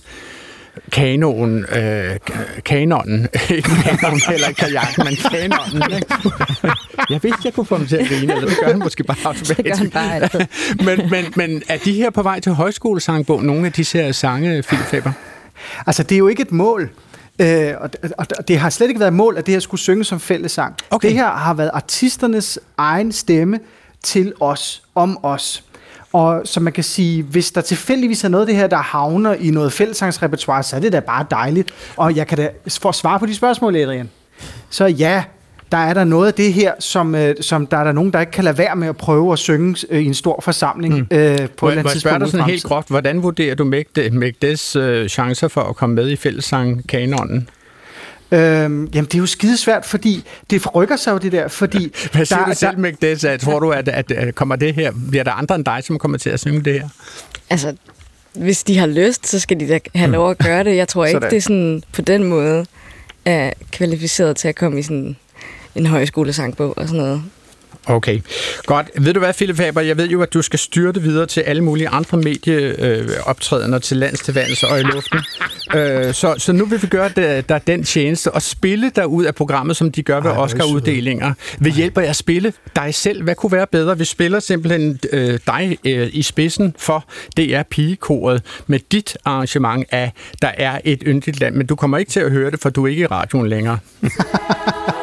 kanonen, 0.92 1.64
øh, 1.64 2.18
kanonen, 2.64 3.28
ikke 3.50 3.70
kanonen 3.84 4.20
eller 4.32 4.52
kajak, 4.52 4.98
men 4.98 5.16
kanonen. 5.16 5.94
Ikke? 5.94 6.06
Jeg 7.10 7.22
vidste, 7.22 7.40
jeg 7.44 7.54
kunne 7.54 7.66
få 7.66 7.78
dem 7.78 7.86
til 7.86 7.96
at 7.96 8.08
grine, 8.08 8.34
eller 8.34 8.48
det 8.48 8.58
gør 8.60 8.66
han 8.66 8.78
måske 8.78 9.04
bare 9.04 9.16
automatisk. 9.24 9.56
Det 9.56 9.64
gør 9.64 9.74
han 9.74 9.90
bare 9.90 10.14
altid. 10.14 10.40
men, 10.84 11.10
men, 11.10 11.24
men 11.36 11.62
er 11.68 11.78
de 11.78 11.92
her 11.92 12.10
på 12.10 12.22
vej 12.22 12.40
til 12.40 12.52
højskolesangbog, 12.52 13.44
nogle 13.44 13.66
af 13.66 13.72
disse 13.72 13.98
her 13.98 14.12
sange, 14.12 14.62
Philip 14.62 14.84
Faber? 14.84 15.12
Altså, 15.86 16.02
det 16.02 16.14
er 16.14 16.18
jo 16.18 16.28
ikke 16.28 16.42
et 16.42 16.52
mål. 16.52 16.90
Øh, 17.38 17.74
og, 17.80 17.90
og, 18.18 18.48
det 18.48 18.58
har 18.58 18.70
slet 18.70 18.88
ikke 18.88 19.00
været 19.00 19.10
et 19.10 19.16
mål, 19.16 19.36
at 19.36 19.46
det 19.46 19.54
her 19.54 19.60
skulle 19.60 19.80
synge 19.80 20.04
som 20.04 20.20
fællessang. 20.20 20.74
Okay. 20.90 21.08
Det 21.08 21.16
her 21.16 21.30
har 21.30 21.54
været 21.54 21.70
artisternes 21.74 22.58
egen 22.78 23.12
stemme, 23.12 23.58
til 24.02 24.32
os, 24.40 24.82
om 24.94 25.18
os. 25.22 25.64
Og 26.12 26.42
så 26.44 26.60
man 26.60 26.72
kan 26.72 26.84
sige, 26.84 27.22
hvis 27.22 27.50
der 27.50 27.60
tilfældigvis 27.60 28.24
er 28.24 28.28
noget 28.28 28.42
af 28.42 28.46
det 28.46 28.56
her, 28.56 28.66
der 28.66 28.76
havner 28.76 29.34
i 29.34 29.50
noget 29.50 29.72
fællessangsrepertoire, 29.72 30.62
så 30.62 30.76
er 30.76 30.80
det 30.80 30.92
da 30.92 31.00
bare 31.00 31.26
dejligt. 31.30 31.70
Og 31.96 32.16
jeg 32.16 32.26
kan 32.26 32.38
da, 32.38 32.48
for 32.80 32.88
at 32.88 32.94
svare 32.94 33.18
på 33.18 33.26
de 33.26 33.34
spørgsmål, 33.34 33.76
Adrian, 33.76 34.10
så 34.70 34.86
ja, 34.86 35.24
der 35.72 35.78
er 35.78 35.94
der 35.94 36.04
noget 36.04 36.26
af 36.26 36.34
det 36.34 36.52
her, 36.52 36.72
som, 36.78 37.14
øh, 37.14 37.34
som 37.40 37.66
der 37.66 37.76
er 37.76 37.84
der 37.84 37.92
nogen, 37.92 38.12
der 38.12 38.20
ikke 38.20 38.32
kan 38.32 38.44
lade 38.44 38.58
være 38.58 38.76
med 38.76 38.88
at 38.88 38.96
prøve 38.96 39.32
at 39.32 39.38
synge 39.38 39.86
øh, 39.90 40.02
i 40.02 40.06
en 40.06 40.14
stor 40.14 40.40
forsamling 40.44 40.94
mm. 40.94 41.00
øh, 41.00 41.08
på 41.08 41.16
Må, 41.16 41.28
et 41.28 41.38
eller 41.38 41.48
må 41.66 41.70
andet 41.70 41.94
jeg 41.94 42.00
spørge 42.00 42.18
dig 42.18 42.26
tidspunkt. 42.26 42.30
sådan 42.30 42.44
helt 42.44 42.62
groft, 42.62 42.88
hvordan 42.88 43.22
vurderer 43.22 43.54
du 43.54 43.64
Magdes 44.12 44.76
øh, 44.76 45.08
chancer 45.08 45.48
for 45.48 45.60
at 45.60 45.76
komme 45.76 45.94
med 45.94 46.10
i 46.10 46.16
fællessang-kanonen? 46.16 47.48
Øhm, 48.32 48.84
jamen, 48.94 49.04
det 49.04 49.14
er 49.14 49.18
jo 49.18 49.26
skidesvært, 49.26 49.84
fordi 49.84 50.24
det 50.50 50.62
forrykker 50.62 50.96
sig 50.96 51.12
jo 51.12 51.18
det 51.18 51.32
der, 51.32 51.48
fordi... 51.48 51.92
Hvad 52.12 52.24
siger 52.24 52.38
der, 52.38 52.46
du 52.46 52.54
selv, 52.54 52.78
Magdes? 52.78 53.24
at 53.24 53.40
Tror 53.40 53.58
du, 53.60 53.70
at, 53.70 53.88
at, 53.88 54.10
at 54.10 54.34
kommer 54.34 54.56
det 54.56 54.74
her, 54.74 54.92
bliver 55.08 55.24
der 55.24 55.32
andre 55.32 55.54
end 55.54 55.64
dig, 55.64 55.80
som 55.84 55.98
kommer 55.98 56.18
til 56.18 56.30
at 56.30 56.40
synge 56.40 56.60
det 56.60 56.72
her? 56.72 56.88
Altså, 57.50 57.74
hvis 58.34 58.64
de 58.64 58.78
har 58.78 58.86
lyst, 58.86 59.26
så 59.26 59.38
skal 59.38 59.60
de 59.60 59.68
da 59.68 59.78
have 59.94 60.10
lov 60.10 60.30
at 60.30 60.38
gøre 60.38 60.64
det. 60.64 60.76
Jeg 60.76 60.88
tror 60.88 61.04
ikke, 61.04 61.16
Sådan. 61.16 61.30
det 61.30 61.36
er 61.36 61.40
sådan 61.40 61.82
på 61.92 62.02
den 62.02 62.24
måde 62.24 62.66
er 63.24 63.52
kvalificeret 63.72 64.36
til 64.36 64.48
at 64.48 64.56
komme 64.56 64.78
i 64.78 64.82
sådan 64.82 65.16
en 65.74 65.86
højskolesangbog 65.86 66.78
og 66.78 66.88
sådan 66.88 67.00
noget. 67.00 67.22
Okay, 67.86 68.20
godt. 68.66 68.90
Ved 68.98 69.14
du 69.14 69.20
hvad, 69.20 69.34
Philip 69.34 69.56
Faber, 69.56 69.80
jeg 69.80 69.96
ved 69.96 70.08
jo, 70.08 70.22
at 70.22 70.34
du 70.34 70.42
skal 70.42 70.58
styre 70.58 70.92
det 70.92 71.04
videre 71.04 71.26
til 71.26 71.40
alle 71.40 71.64
mulige 71.64 71.88
andre 71.88 72.18
medieoptrædener 72.18 73.78
til 73.78 73.96
lands, 73.96 74.20
til 74.20 74.34
vands 74.34 74.62
og 74.62 74.80
i 74.80 74.82
luften. 74.82 75.18
øh, 75.74 76.14
så, 76.14 76.34
så 76.38 76.52
nu 76.52 76.64
vil 76.64 76.82
vi 76.82 76.86
gøre 76.86 77.08
dig 77.16 77.48
der 77.48 77.58
den 77.58 77.84
tjeneste 77.84 78.30
og 78.30 78.42
spille 78.42 78.90
dig 78.96 79.06
ud 79.06 79.24
af 79.24 79.34
programmet, 79.34 79.76
som 79.76 79.92
de 79.92 80.02
gør 80.02 80.20
ved 80.20 80.30
er 80.30 80.36
Oscar-uddelinger. 80.36 81.32
Ved 81.58 81.72
hjælp 81.72 81.98
af 81.98 82.08
at 82.08 82.16
spille 82.16 82.52
dig 82.76 82.94
selv. 82.94 83.22
Hvad 83.22 83.34
kunne 83.34 83.52
være 83.52 83.66
bedre? 83.66 83.98
Vi 83.98 84.04
spiller 84.04 84.40
simpelthen 84.40 84.98
øh, 85.12 85.38
dig 85.46 85.78
øh, 85.84 86.08
i 86.12 86.22
spidsen 86.22 86.74
for 86.78 87.04
DR 87.36 87.62
Pigekoret 87.70 88.42
med 88.66 88.80
dit 88.92 89.16
arrangement 89.24 89.86
af 89.90 90.12
Der 90.42 90.50
er 90.58 90.80
et 90.84 91.02
yndigt 91.06 91.40
land. 91.40 91.54
Men 91.54 91.66
du 91.66 91.76
kommer 91.76 91.98
ikke 91.98 92.10
til 92.10 92.20
at 92.20 92.30
høre 92.30 92.50
det, 92.50 92.60
for 92.60 92.70
du 92.70 92.84
er 92.84 92.88
ikke 92.88 93.02
i 93.02 93.06
radioen 93.06 93.48
længere. 93.48 93.78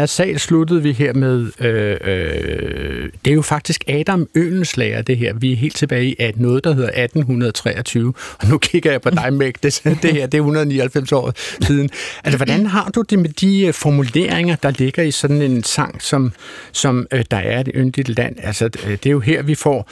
Freja 0.00 0.06
sag 0.06 0.40
sluttede 0.40 0.82
vi 0.82 0.92
her 0.92 1.12
med, 1.12 1.46
øh, 1.60 1.96
øh, 2.04 3.10
det 3.24 3.30
er 3.30 3.34
jo 3.34 3.42
faktisk 3.42 3.84
Adam 3.88 4.28
Ølenslager, 4.34 5.02
det 5.02 5.16
her. 5.16 5.34
Vi 5.34 5.52
er 5.52 5.56
helt 5.56 5.76
tilbage 5.76 6.06
i 6.06 6.16
at 6.18 6.40
noget, 6.40 6.64
der 6.64 6.74
hedder 6.74 7.04
1823. 7.04 8.14
Og 8.38 8.48
nu 8.48 8.58
kigger 8.58 8.90
jeg 8.90 9.00
på 9.00 9.10
dig, 9.10 9.32
Mæk, 9.32 9.62
Det, 9.62 9.82
det 10.02 10.12
her, 10.12 10.26
det 10.26 10.34
er 10.34 10.42
199 10.42 11.12
år 11.12 11.32
siden. 11.64 11.90
Altså, 12.24 12.36
hvordan 12.36 12.66
har 12.66 12.90
du 12.94 13.02
det 13.02 13.18
med 13.18 13.28
de 13.30 13.66
øh, 13.66 13.74
formuleringer, 13.74 14.56
der 14.56 14.70
ligger 14.70 15.02
i 15.02 15.10
sådan 15.10 15.42
en 15.42 15.64
sang, 15.64 16.02
som, 16.02 16.32
som 16.72 17.06
øh, 17.12 17.24
der 17.30 17.36
er 17.36 17.60
et 17.60 17.70
yndigt 17.74 18.08
land? 18.08 18.36
Altså, 18.42 18.64
øh, 18.64 18.90
det 18.90 19.06
er 19.06 19.10
jo 19.10 19.20
her, 19.20 19.42
vi 19.42 19.54
får 19.54 19.90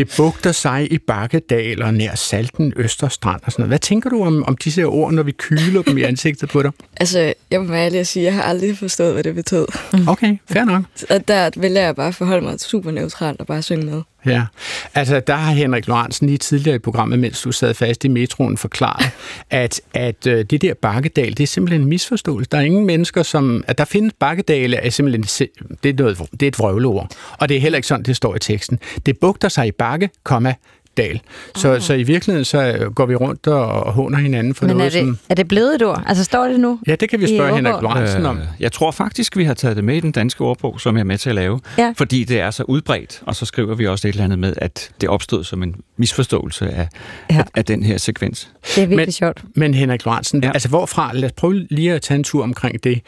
det 0.00 0.14
bugter 0.16 0.52
sig 0.52 0.92
i 0.92 0.98
bakkedal 0.98 1.82
og 1.82 1.94
nær 1.94 2.14
Salten, 2.14 2.72
Østerstrand 2.76 3.40
og 3.44 3.52
sådan 3.52 3.62
noget. 3.62 3.70
Hvad 3.70 3.78
tænker 3.78 4.10
du 4.10 4.24
om, 4.24 4.44
om 4.44 4.56
disse 4.56 4.84
ord, 4.84 5.12
når 5.12 5.22
vi 5.22 5.32
kyler 5.32 5.82
dem 5.82 5.98
i 5.98 6.02
ansigtet 6.02 6.48
på 6.48 6.62
dig? 6.62 6.70
Altså, 7.00 7.34
jeg 7.50 7.60
må 7.60 7.66
være 7.66 7.84
ærlig 7.84 8.00
at 8.00 8.06
sige, 8.06 8.24
jeg 8.24 8.34
har 8.34 8.42
aldrig 8.42 8.78
forstået, 8.78 9.12
hvad 9.12 9.22
det 9.22 9.34
betød. 9.34 9.66
Okay, 10.08 10.36
fair 10.50 10.64
nok. 10.64 10.82
Og 11.10 11.28
der 11.28 11.50
vælger 11.56 11.80
jeg 11.80 11.96
bare 11.96 12.08
at 12.08 12.14
forholde 12.14 12.44
mig 12.44 12.60
super 12.60 12.90
neutralt 12.90 13.40
og 13.40 13.46
bare 13.46 13.62
synge 13.62 13.86
med. 13.86 14.02
Ja, 14.26 14.42
altså 14.94 15.20
der 15.20 15.34
har 15.34 15.52
Henrik 15.52 15.86
Lorentzen 15.86 16.26
lige 16.26 16.38
tidligere 16.38 16.76
i 16.76 16.78
programmet, 16.78 17.18
mens 17.18 17.42
du 17.42 17.52
sad 17.52 17.74
fast 17.74 18.04
i 18.04 18.08
metroen, 18.08 18.56
forklaret, 18.56 19.10
at, 19.50 19.80
at 19.94 20.26
øh, 20.26 20.44
det 20.44 20.62
der 20.62 20.74
bakkedal, 20.74 21.30
det 21.30 21.40
er 21.40 21.46
simpelthen 21.46 21.80
en 21.80 21.88
misforståelse. 21.88 22.48
Der 22.52 22.58
er 22.58 22.62
ingen 22.62 22.86
mennesker, 22.86 23.22
som... 23.22 23.64
At 23.66 23.78
der 23.78 23.84
findes 23.84 24.14
bakkedale, 24.20 24.76
er 24.76 24.90
simpelthen 24.90 25.48
det 25.82 25.90
er, 25.90 26.02
noget, 26.02 26.18
det 26.32 26.42
er 26.42 26.48
et 26.48 26.58
vrøvleord. 26.58 27.10
Og 27.38 27.48
det 27.48 27.56
er 27.56 27.60
heller 27.60 27.76
ikke 27.76 27.88
sådan, 27.88 28.04
det 28.04 28.16
står 28.16 28.36
i 28.36 28.38
teksten. 28.38 28.78
Det 29.06 29.18
bugter 29.18 29.48
sig 29.48 29.66
i 29.66 29.70
bakke, 29.70 30.10
komma, 30.24 30.54
dal. 31.02 31.20
Så, 31.56 31.80
så 31.80 31.94
i 31.94 32.02
virkeligheden 32.02 32.44
så 32.44 32.58
øh, 32.80 32.92
går 32.92 33.06
vi 33.06 33.14
rundt 33.14 33.46
og, 33.46 33.66
og 33.66 33.92
håner 33.92 34.18
hinanden 34.18 34.54
for 34.54 34.64
Men 34.64 34.70
er 34.70 34.74
noget, 34.74 34.92
det, 34.92 35.00
som... 35.00 35.18
er 35.28 35.34
det 35.34 35.48
blevet 35.48 35.74
et 35.74 35.82
ord? 35.82 36.02
Altså 36.06 36.24
står 36.24 36.44
det 36.44 36.60
nu? 36.60 36.78
Ja, 36.86 36.94
det 36.94 37.08
kan 37.08 37.20
vi 37.20 37.26
spørge? 37.36 37.54
Henrik 37.54 37.82
Lorentzen 37.82 38.26
om. 38.26 38.38
Øh, 38.38 38.44
jeg 38.60 38.72
tror 38.72 38.90
faktisk, 38.90 39.36
vi 39.36 39.44
har 39.44 39.54
taget 39.54 39.76
det 39.76 39.84
med 39.84 39.96
i 39.96 40.00
den 40.00 40.12
danske 40.12 40.40
ordbog, 40.44 40.80
som 40.80 40.94
jeg 40.96 41.00
er 41.00 41.04
med 41.04 41.18
til 41.18 41.28
at 41.28 41.34
lave, 41.34 41.60
Ja. 41.78 41.92
fordi 41.96 42.24
det 42.24 42.40
er 42.40 42.50
så 42.50 42.62
udbredt, 42.62 43.22
og 43.26 43.36
så 43.36 43.44
skriver 43.46 43.74
vi 43.74 43.86
også 43.86 44.08
et 44.08 44.12
eller 44.12 44.24
andet 44.24 44.38
med, 44.38 44.54
at 44.56 44.90
det 45.00 45.08
opstod 45.08 45.44
som 45.44 45.62
en 45.62 45.74
misforståelse 45.96 46.70
af, 46.70 46.88
Ja. 47.30 47.36
af, 47.38 47.44
af 47.54 47.64
den 47.64 47.82
her 47.82 47.98
sekvens. 47.98 48.50
Det 48.66 48.76
er 48.76 48.80
virkelig 48.80 48.96
Men- 48.96 49.12
sjovt. 49.12 49.42
Men 49.56 49.74
Henrik 49.74 50.04
Lorentzen. 50.04 50.42
Ja. 50.44 50.50
altså 50.52 50.68
hvorfra, 50.68 51.10
lad 51.14 51.24
os 51.24 51.32
prøve 51.32 51.66
lige 51.70 51.92
at 51.92 52.02
tage 52.02 52.16
en 52.18 52.24
tur 52.24 52.42
omkring 52.42 52.84
det. 52.84 53.00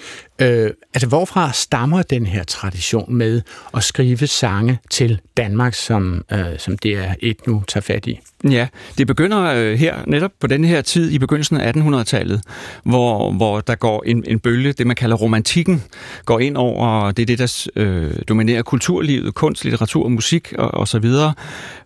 Øh, 0.43 0.71
altså 0.95 1.09
hvorfra 1.09 1.53
stammer 1.53 2.03
den 2.03 2.27
her 2.27 2.45
tradition 2.45 3.15
med 3.15 3.43
at 3.75 3.85
skrive 3.85 4.27
sange 4.27 4.79
til 4.91 5.21
Danmark, 5.37 5.75
som, 5.75 6.25
øh, 6.33 6.59
som 6.59 6.79
det 6.79 6.93
er 6.93 7.15
et 7.21 7.47
nu 7.47 7.63
tager 7.69 7.83
fat 7.83 8.07
i? 8.07 8.21
Ja, 8.51 8.69
det 8.99 9.07
begynder 9.07 9.55
øh, 9.55 9.79
her, 9.79 9.97
netop 10.07 10.31
på 10.41 10.47
den 10.47 10.65
her 10.65 10.81
tid 10.81 11.11
i 11.11 11.19
begyndelsen 11.19 11.57
af 11.57 11.73
1800-tallet, 11.73 12.43
hvor, 12.85 13.33
hvor 13.33 13.61
der 13.61 13.75
går 13.75 14.03
en, 14.07 14.25
en 14.27 14.39
bølge, 14.39 14.73
det 14.73 14.87
man 14.87 14.97
kalder 14.97 15.17
romantikken, 15.17 15.83
går 16.25 16.39
ind 16.39 16.57
over, 16.57 17.11
det 17.11 17.23
er 17.23 17.27
det, 17.27 17.39
der 17.39 17.67
øh, 17.77 18.13
dominerer 18.29 18.63
kulturlivet, 18.63 19.35
kunst, 19.35 19.65
litteratur, 19.65 20.09
musik 20.09 20.53
og, 20.59 20.75
og 20.75 20.89
så 20.89 20.99
videre. 20.99 21.35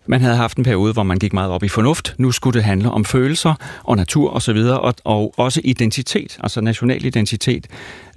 Man 0.07 0.21
havde 0.21 0.37
haft 0.37 0.59
en 0.59 0.64
periode, 0.64 0.92
hvor 0.92 1.03
man 1.03 1.19
gik 1.19 1.33
meget 1.33 1.51
op 1.51 1.62
i 1.62 1.69
fornuft. 1.69 2.14
Nu 2.19 2.33
skulle 2.33 2.55
det 2.55 2.64
handle 2.64 2.90
om 2.90 3.05
følelser 3.05 3.55
og 3.85 3.97
natur 3.97 4.31
og 4.31 4.42
så 4.42 4.53
videre, 4.53 4.81
og, 4.81 4.95
og 5.05 5.35
også 5.37 5.61
identitet, 5.64 6.38
altså 6.42 6.61
national 6.61 7.05
identitet. 7.05 7.66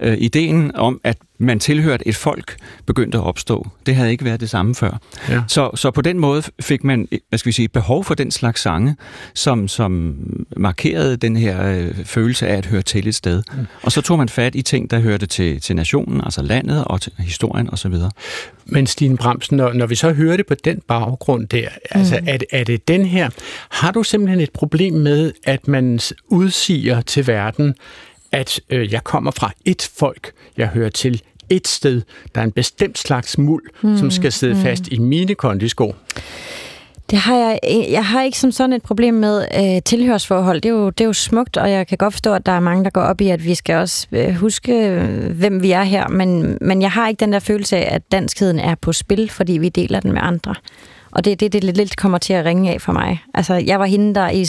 Øh, 0.00 0.16
ideen 0.18 0.76
om, 0.76 1.00
at 1.04 1.16
man 1.40 1.60
tilhørte 1.60 2.08
et 2.08 2.16
folk, 2.16 2.56
begyndte 2.86 3.18
at 3.18 3.24
opstå. 3.24 3.68
Det 3.86 3.94
havde 3.96 4.10
ikke 4.10 4.24
været 4.24 4.40
det 4.40 4.50
samme 4.50 4.74
før. 4.74 4.98
Ja. 5.28 5.42
Så, 5.48 5.70
så 5.74 5.90
på 5.90 6.02
den 6.02 6.18
måde 6.18 6.42
fik 6.60 6.84
man, 6.84 7.08
hvad 7.28 7.38
skal 7.38 7.46
vi 7.50 7.52
sige, 7.52 7.68
behov 7.68 8.04
for 8.04 8.14
den 8.14 8.30
slags 8.30 8.60
sange, 8.62 8.96
som, 9.34 9.68
som 9.68 10.16
markerede 10.56 11.16
den 11.16 11.36
her 11.36 11.64
øh, 11.66 12.04
følelse 12.04 12.46
af 12.48 12.56
at 12.56 12.66
høre 12.66 12.82
til 12.82 13.08
et 13.08 13.14
sted. 13.14 13.42
Mm. 13.52 13.66
Og 13.82 13.92
så 13.92 14.00
tog 14.02 14.18
man 14.18 14.28
fat 14.28 14.54
i 14.54 14.62
ting, 14.62 14.90
der 14.90 14.98
hørte 14.98 15.26
til, 15.26 15.60
til 15.60 15.76
nationen, 15.76 16.20
altså 16.24 16.42
landet 16.42 16.84
og 16.84 17.00
til 17.00 17.12
historien 17.18 17.70
osv. 17.70 17.94
Men 18.66 18.86
Stine 18.86 19.16
Bramsen, 19.16 19.56
når, 19.56 19.72
når 19.72 19.86
vi 19.86 19.94
så 19.94 20.12
hører 20.12 20.36
det 20.36 20.46
på 20.46 20.54
den 20.64 20.80
baggrund 20.88 21.48
der, 21.48 21.68
mm. 21.94 22.00
altså 22.00 22.20
er, 22.26 22.36
det- 22.36 22.48
er 22.52 22.64
det 22.64 22.88
den 22.88 23.06
her, 23.06 23.30
har 23.70 23.90
du 23.90 24.02
simpelthen 24.02 24.40
et 24.40 24.50
problem 24.52 24.94
med, 24.94 25.32
at 25.44 25.68
man 25.68 26.00
udsiger 26.28 27.00
til 27.00 27.26
verden, 27.26 27.74
at 28.32 28.60
øh, 28.70 28.92
jeg 28.92 29.04
kommer 29.04 29.30
fra 29.30 29.52
et 29.64 29.90
folk, 29.98 30.32
jeg 30.56 30.66
hører 30.68 30.88
til 30.90 31.22
et 31.50 31.68
sted, 31.68 32.02
der 32.34 32.40
er 32.40 32.44
en 32.44 32.52
bestemt 32.52 32.98
slags 32.98 33.38
muld, 33.38 33.62
mm. 33.82 33.96
som 33.96 34.10
skal 34.10 34.32
sidde 34.32 34.54
mm. 34.54 34.60
fast 34.60 34.88
i 34.88 34.98
mine 34.98 35.34
kondisko. 35.34 35.94
Det 37.10 37.18
har 37.18 37.36
jeg, 37.36 37.58
jeg 37.90 38.06
har 38.06 38.22
ikke 38.22 38.38
som 38.38 38.52
sådan 38.52 38.72
et 38.72 38.82
problem 38.82 39.14
med 39.14 39.44
øh, 39.56 39.82
tilhørsforhold. 39.82 40.60
Det 40.60 40.68
er, 40.68 40.72
jo, 40.72 40.90
det 40.90 41.00
er 41.00 41.04
jo 41.08 41.12
smukt, 41.12 41.56
og 41.56 41.70
jeg 41.70 41.86
kan 41.86 41.98
godt 41.98 42.14
forstå, 42.14 42.34
at 42.34 42.46
der 42.46 42.52
er 42.52 42.60
mange, 42.60 42.84
der 42.84 42.90
går 42.90 43.00
op 43.00 43.20
i, 43.20 43.28
at 43.28 43.44
vi 43.44 43.54
skal 43.54 43.76
også 43.76 44.06
øh, 44.12 44.34
huske, 44.34 44.88
øh, 44.88 45.30
hvem 45.30 45.62
vi 45.62 45.70
er 45.70 45.82
her. 45.82 46.08
Men, 46.08 46.58
men 46.60 46.82
jeg 46.82 46.90
har 46.90 47.08
ikke 47.08 47.20
den 47.20 47.32
der 47.32 47.38
følelse 47.38 47.76
af, 47.76 47.94
at 47.94 48.02
danskheden 48.12 48.58
er 48.58 48.74
på 48.74 48.92
spil, 48.92 49.30
fordi 49.30 49.52
vi 49.52 49.68
deler 49.68 50.00
den 50.00 50.12
med 50.12 50.20
andre. 50.22 50.54
Og 51.12 51.24
det 51.24 51.32
er 51.32 51.36
det, 51.36 51.52
det 51.52 51.64
lidt, 51.64 51.76
lidt 51.76 51.96
kommer 51.96 52.18
til 52.18 52.32
at 52.32 52.44
ringe 52.44 52.72
af 52.72 52.80
for 52.80 52.92
mig. 52.92 53.22
Altså, 53.34 53.54
jeg 53.54 53.80
var 53.80 53.86
hende, 53.86 54.14
der 54.14 54.30
i 54.30 54.46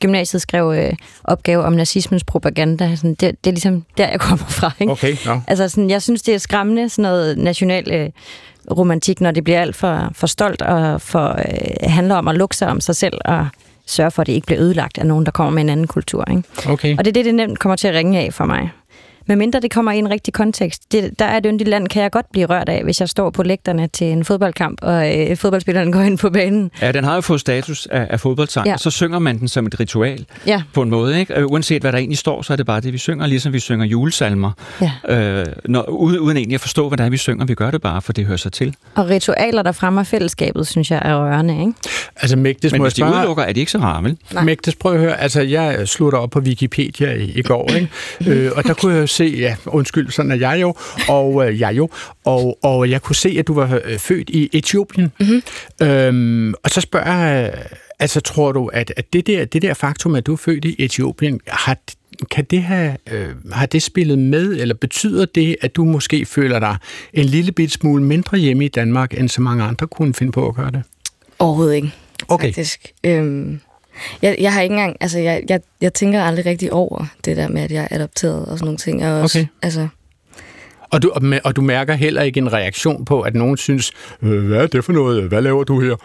gymnasiet 0.00 0.42
skrev 0.42 0.72
øh, 0.76 0.92
opgave 1.24 1.64
om 1.64 1.72
nazismens 1.72 2.24
propaganda. 2.24 2.96
Sådan, 2.96 3.14
det, 3.14 3.20
det 3.20 3.50
er 3.50 3.54
ligesom 3.54 3.84
der, 3.98 4.08
jeg 4.08 4.20
kommer 4.20 4.46
fra. 4.46 4.70
Ikke? 4.80 4.92
Okay, 4.92 5.16
no. 5.26 5.40
Altså, 5.46 5.68
sådan, 5.68 5.90
jeg 5.90 6.02
synes, 6.02 6.22
det 6.22 6.34
er 6.34 6.38
skræmmende, 6.38 6.88
sådan 6.88 7.02
noget 7.02 7.38
national 7.38 7.92
øh, 7.92 8.10
romantik, 8.76 9.20
når 9.20 9.30
det 9.30 9.44
bliver 9.44 9.60
alt 9.60 9.76
for, 9.76 10.10
for 10.12 10.26
stolt 10.26 10.62
og 10.62 11.00
for, 11.00 11.28
øh, 11.28 11.90
handler 11.90 12.14
om 12.14 12.28
at 12.28 12.34
lukke 12.34 12.56
sig 12.56 12.68
om 12.68 12.80
sig 12.80 12.96
selv 12.96 13.18
og 13.24 13.46
sørge 13.86 14.10
for, 14.10 14.20
at 14.22 14.26
det 14.26 14.32
ikke 14.32 14.46
bliver 14.46 14.60
ødelagt 14.60 14.98
af 14.98 15.06
nogen, 15.06 15.24
der 15.24 15.30
kommer 15.30 15.52
med 15.52 15.62
en 15.62 15.68
anden 15.68 15.86
kultur. 15.86 16.24
Ikke? 16.30 16.42
okay. 16.68 16.98
Og 16.98 17.04
det 17.04 17.10
er 17.10 17.12
det, 17.12 17.24
det 17.24 17.34
nemt 17.34 17.58
kommer 17.58 17.76
til 17.76 17.88
at 17.88 17.94
ringe 17.94 18.18
af 18.18 18.34
for 18.34 18.44
mig. 18.44 18.70
Medmindre 19.28 19.60
det 19.60 19.70
kommer 19.70 19.92
i 19.92 19.98
en 19.98 20.10
rigtig 20.10 20.34
kontekst. 20.34 20.92
Det, 20.92 21.18
der 21.18 21.24
er 21.24 21.36
et 21.36 21.44
yndigt 21.48 21.68
land, 21.70 21.88
kan 21.88 22.02
jeg 22.02 22.10
godt 22.10 22.26
blive 22.32 22.46
rørt 22.46 22.68
af, 22.68 22.84
hvis 22.84 23.00
jeg 23.00 23.08
står 23.08 23.30
på 23.30 23.42
lægterne 23.42 23.86
til 23.86 24.06
en 24.06 24.24
fodboldkamp, 24.24 24.78
og 24.82 25.18
øh, 25.30 25.36
fodboldspilleren 25.36 25.92
går 25.96 26.00
ind 26.00 26.18
på 26.18 26.30
banen. 26.30 26.70
Ja, 26.82 26.92
den 26.92 27.04
har 27.04 27.14
jo 27.14 27.20
fået 27.20 27.40
status 27.40 27.86
af, 27.86 28.06
af 28.10 28.20
fodboldsang, 28.20 28.66
ja. 28.66 28.76
Så 28.76 28.90
synger 28.90 29.18
man 29.18 29.38
den 29.38 29.48
som 29.48 29.66
et 29.66 29.80
ritual 29.80 30.24
Ja. 30.46 30.62
på 30.74 30.82
en 30.82 30.90
måde. 30.90 31.20
Ikke? 31.20 31.34
Øh, 31.34 31.46
Uanset 31.46 31.82
hvad 31.82 31.92
der 31.92 31.98
egentlig 31.98 32.18
står, 32.18 32.42
så 32.42 32.52
er 32.52 32.56
det 32.56 32.66
bare 32.66 32.80
det, 32.80 32.92
vi 32.92 32.98
synger, 32.98 33.26
ligesom 33.26 33.52
vi 33.52 33.60
synger 33.60 33.86
julesalmer. 33.86 34.50
Ja. 34.80 34.92
Øh, 35.16 35.46
når, 35.64 35.82
uden, 35.82 36.18
uden 36.18 36.36
egentlig 36.36 36.54
at 36.54 36.60
forstå, 36.60 36.88
hvad 36.88 36.98
det 36.98 37.06
er, 37.06 37.10
vi 37.10 37.16
synger. 37.16 37.44
Vi 37.46 37.54
gør 37.54 37.70
det 37.70 37.82
bare, 37.82 38.02
for 38.02 38.12
det 38.12 38.24
hører 38.26 38.36
sig 38.36 38.52
til. 38.52 38.74
Og 38.94 39.08
ritualer, 39.08 39.62
der 39.62 39.72
fremmer 39.72 40.02
fællesskabet, 40.02 40.66
synes 40.66 40.90
jeg 40.90 41.02
er 41.04 41.14
rørende, 41.24 41.60
ikke? 41.60 41.72
Altså, 42.16 42.36
Mægtes, 42.36 42.72
Men 42.72 42.78
må 42.78 42.84
hvis 42.84 42.94
de 42.94 43.00
spørge, 43.00 43.14
udelukker, 43.16 43.42
er 43.42 43.52
de 43.52 43.60
ikke 43.60 43.72
så 43.72 43.78
rare, 43.78 44.04
vel? 44.04 44.16
Mægtes, 44.44 44.74
prøv 44.74 44.92
at 44.94 45.00
høre, 45.00 45.20
altså 45.20 45.40
jeg 45.40 45.88
slutter 45.88 46.18
op 46.18 46.30
på 46.30 46.38
Wikipedia 46.40 47.12
i, 47.14 47.32
i 47.36 47.42
går, 47.42 47.70
ikke? 47.74 47.88
øh, 48.26 48.50
og 48.56 48.64
der 48.64 48.74
kunne 48.74 48.94
jeg 48.94 49.00
jo 49.00 49.06
se, 49.18 49.24
ja, 49.24 49.56
undskyld, 49.66 50.10
sådan 50.10 50.30
er 50.30 50.36
jeg 50.36 50.60
jo, 50.60 50.74
og 51.08 51.48
øh, 51.48 51.60
jeg 51.60 51.76
jo, 51.76 51.88
og, 52.24 52.58
og 52.62 52.90
jeg 52.90 53.02
kunne 53.02 53.16
se, 53.16 53.36
at 53.38 53.46
du 53.46 53.54
var 53.54 53.80
øh, 53.84 53.98
født 53.98 54.30
i 54.30 54.48
Etiopien. 54.52 55.12
Mm-hmm. 55.20 55.42
Øhm, 55.88 56.54
og 56.62 56.70
så 56.70 56.80
spørger 56.80 57.26
jeg, 57.26 57.54
altså 57.98 58.20
tror 58.20 58.52
du, 58.52 58.66
at, 58.66 58.92
at 58.96 59.12
det, 59.12 59.26
der, 59.26 59.44
det 59.44 59.62
der 59.62 59.74
faktum, 59.74 60.14
at 60.14 60.26
du 60.26 60.32
er 60.32 60.36
født 60.36 60.64
i 60.64 60.74
Etiopien, 60.78 61.40
har, 61.46 61.76
kan 62.30 62.44
det 62.44 62.62
have, 62.62 62.96
øh, 63.10 63.28
har 63.52 63.66
det 63.66 63.82
spillet 63.82 64.18
med, 64.18 64.60
eller 64.60 64.74
betyder 64.74 65.24
det, 65.24 65.56
at 65.60 65.76
du 65.76 65.84
måske 65.84 66.26
føler 66.26 66.58
dig 66.58 66.76
en 67.12 67.24
lille 67.24 67.52
bit 67.52 67.72
smule 67.72 68.02
mindre 68.02 68.38
hjemme 68.38 68.64
i 68.64 68.68
Danmark, 68.68 69.18
end 69.18 69.28
så 69.28 69.40
mange 69.42 69.64
andre 69.64 69.86
kunne 69.86 70.14
finde 70.14 70.32
på 70.32 70.48
at 70.48 70.54
gøre 70.54 70.70
det? 70.70 70.82
Overhovedet 71.38 71.74
ikke, 71.74 71.92
Okay. 72.28 72.46
faktisk. 72.46 72.92
Øhm, 73.04 73.60
jeg, 74.22 74.36
jeg 74.40 74.52
har 74.52 74.60
ikke 74.60 74.72
engang, 74.72 74.96
altså 75.00 75.18
jeg, 75.18 75.42
jeg, 75.48 75.60
jeg 75.80 75.94
tænker 75.94 76.22
aldrig 76.22 76.46
rigtig 76.46 76.72
over 76.72 77.04
det 77.24 77.36
der 77.36 77.48
med, 77.48 77.62
at 77.62 77.70
jeg 77.72 77.88
er 77.90 77.96
adopteret 77.96 78.46
og 78.46 78.58
sådan 78.58 78.64
nogle 78.64 78.78
ting. 78.78 79.00
Jeg 79.00 79.12
også, 79.12 79.38
Okay. 79.38 79.46
Altså, 79.62 79.88
Og 80.90 81.02
du, 81.02 81.12
og 81.44 81.56
du 81.56 81.60
mærker 81.62 81.94
heller 81.94 82.22
ikke 82.22 82.38
en 82.38 82.52
reaktion 82.52 83.04
på, 83.04 83.20
at 83.20 83.34
nogen 83.34 83.56
synes, 83.56 83.92
øh, 84.22 84.46
hvad 84.46 84.58
er 84.62 84.66
det 84.66 84.84
for 84.84 84.92
noget? 84.92 85.22
Hvad 85.22 85.42
laver 85.42 85.64
du 85.64 85.80
her? 85.80 85.96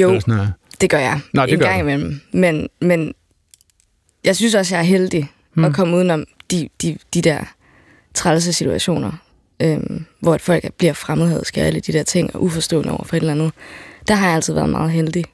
jo, 0.00 0.08
Eller 0.08 0.20
sådan 0.20 0.34
noget. 0.34 0.52
det 0.80 0.90
gør 0.90 0.98
jeg. 0.98 1.20
Nå, 1.34 1.42
det 1.42 1.52
en 1.52 1.58
gør 1.58 1.66
gang 1.66 1.80
du. 1.80 1.88
imellem. 1.88 2.20
Men, 2.32 2.68
men 2.80 3.14
jeg 4.24 4.36
synes 4.36 4.54
også, 4.54 4.74
jeg 4.74 4.80
er 4.80 4.86
heldig 4.86 5.28
hmm. 5.54 5.64
at 5.64 5.74
komme 5.74 5.96
udenom 5.96 6.24
de, 6.50 6.68
de, 6.82 6.98
de 7.14 7.22
der 7.22 7.40
trælse 8.14 8.52
situationer, 8.52 9.12
øhm, 9.62 10.04
hvor 10.20 10.38
folk 10.38 10.64
bliver 10.78 10.92
fremmedhedske 10.92 11.60
og 11.60 11.66
alle 11.66 11.80
de 11.80 11.92
der 11.92 12.02
ting, 12.02 12.36
og 12.36 12.42
uforstående 12.42 12.90
over 12.92 13.04
for 13.04 13.16
et 13.16 13.20
eller 13.20 13.32
andet. 13.32 13.52
Der 14.08 14.14
har 14.14 14.26
jeg 14.26 14.34
altid 14.34 14.54
været 14.54 14.70
meget 14.70 14.90
heldig. 14.90 15.24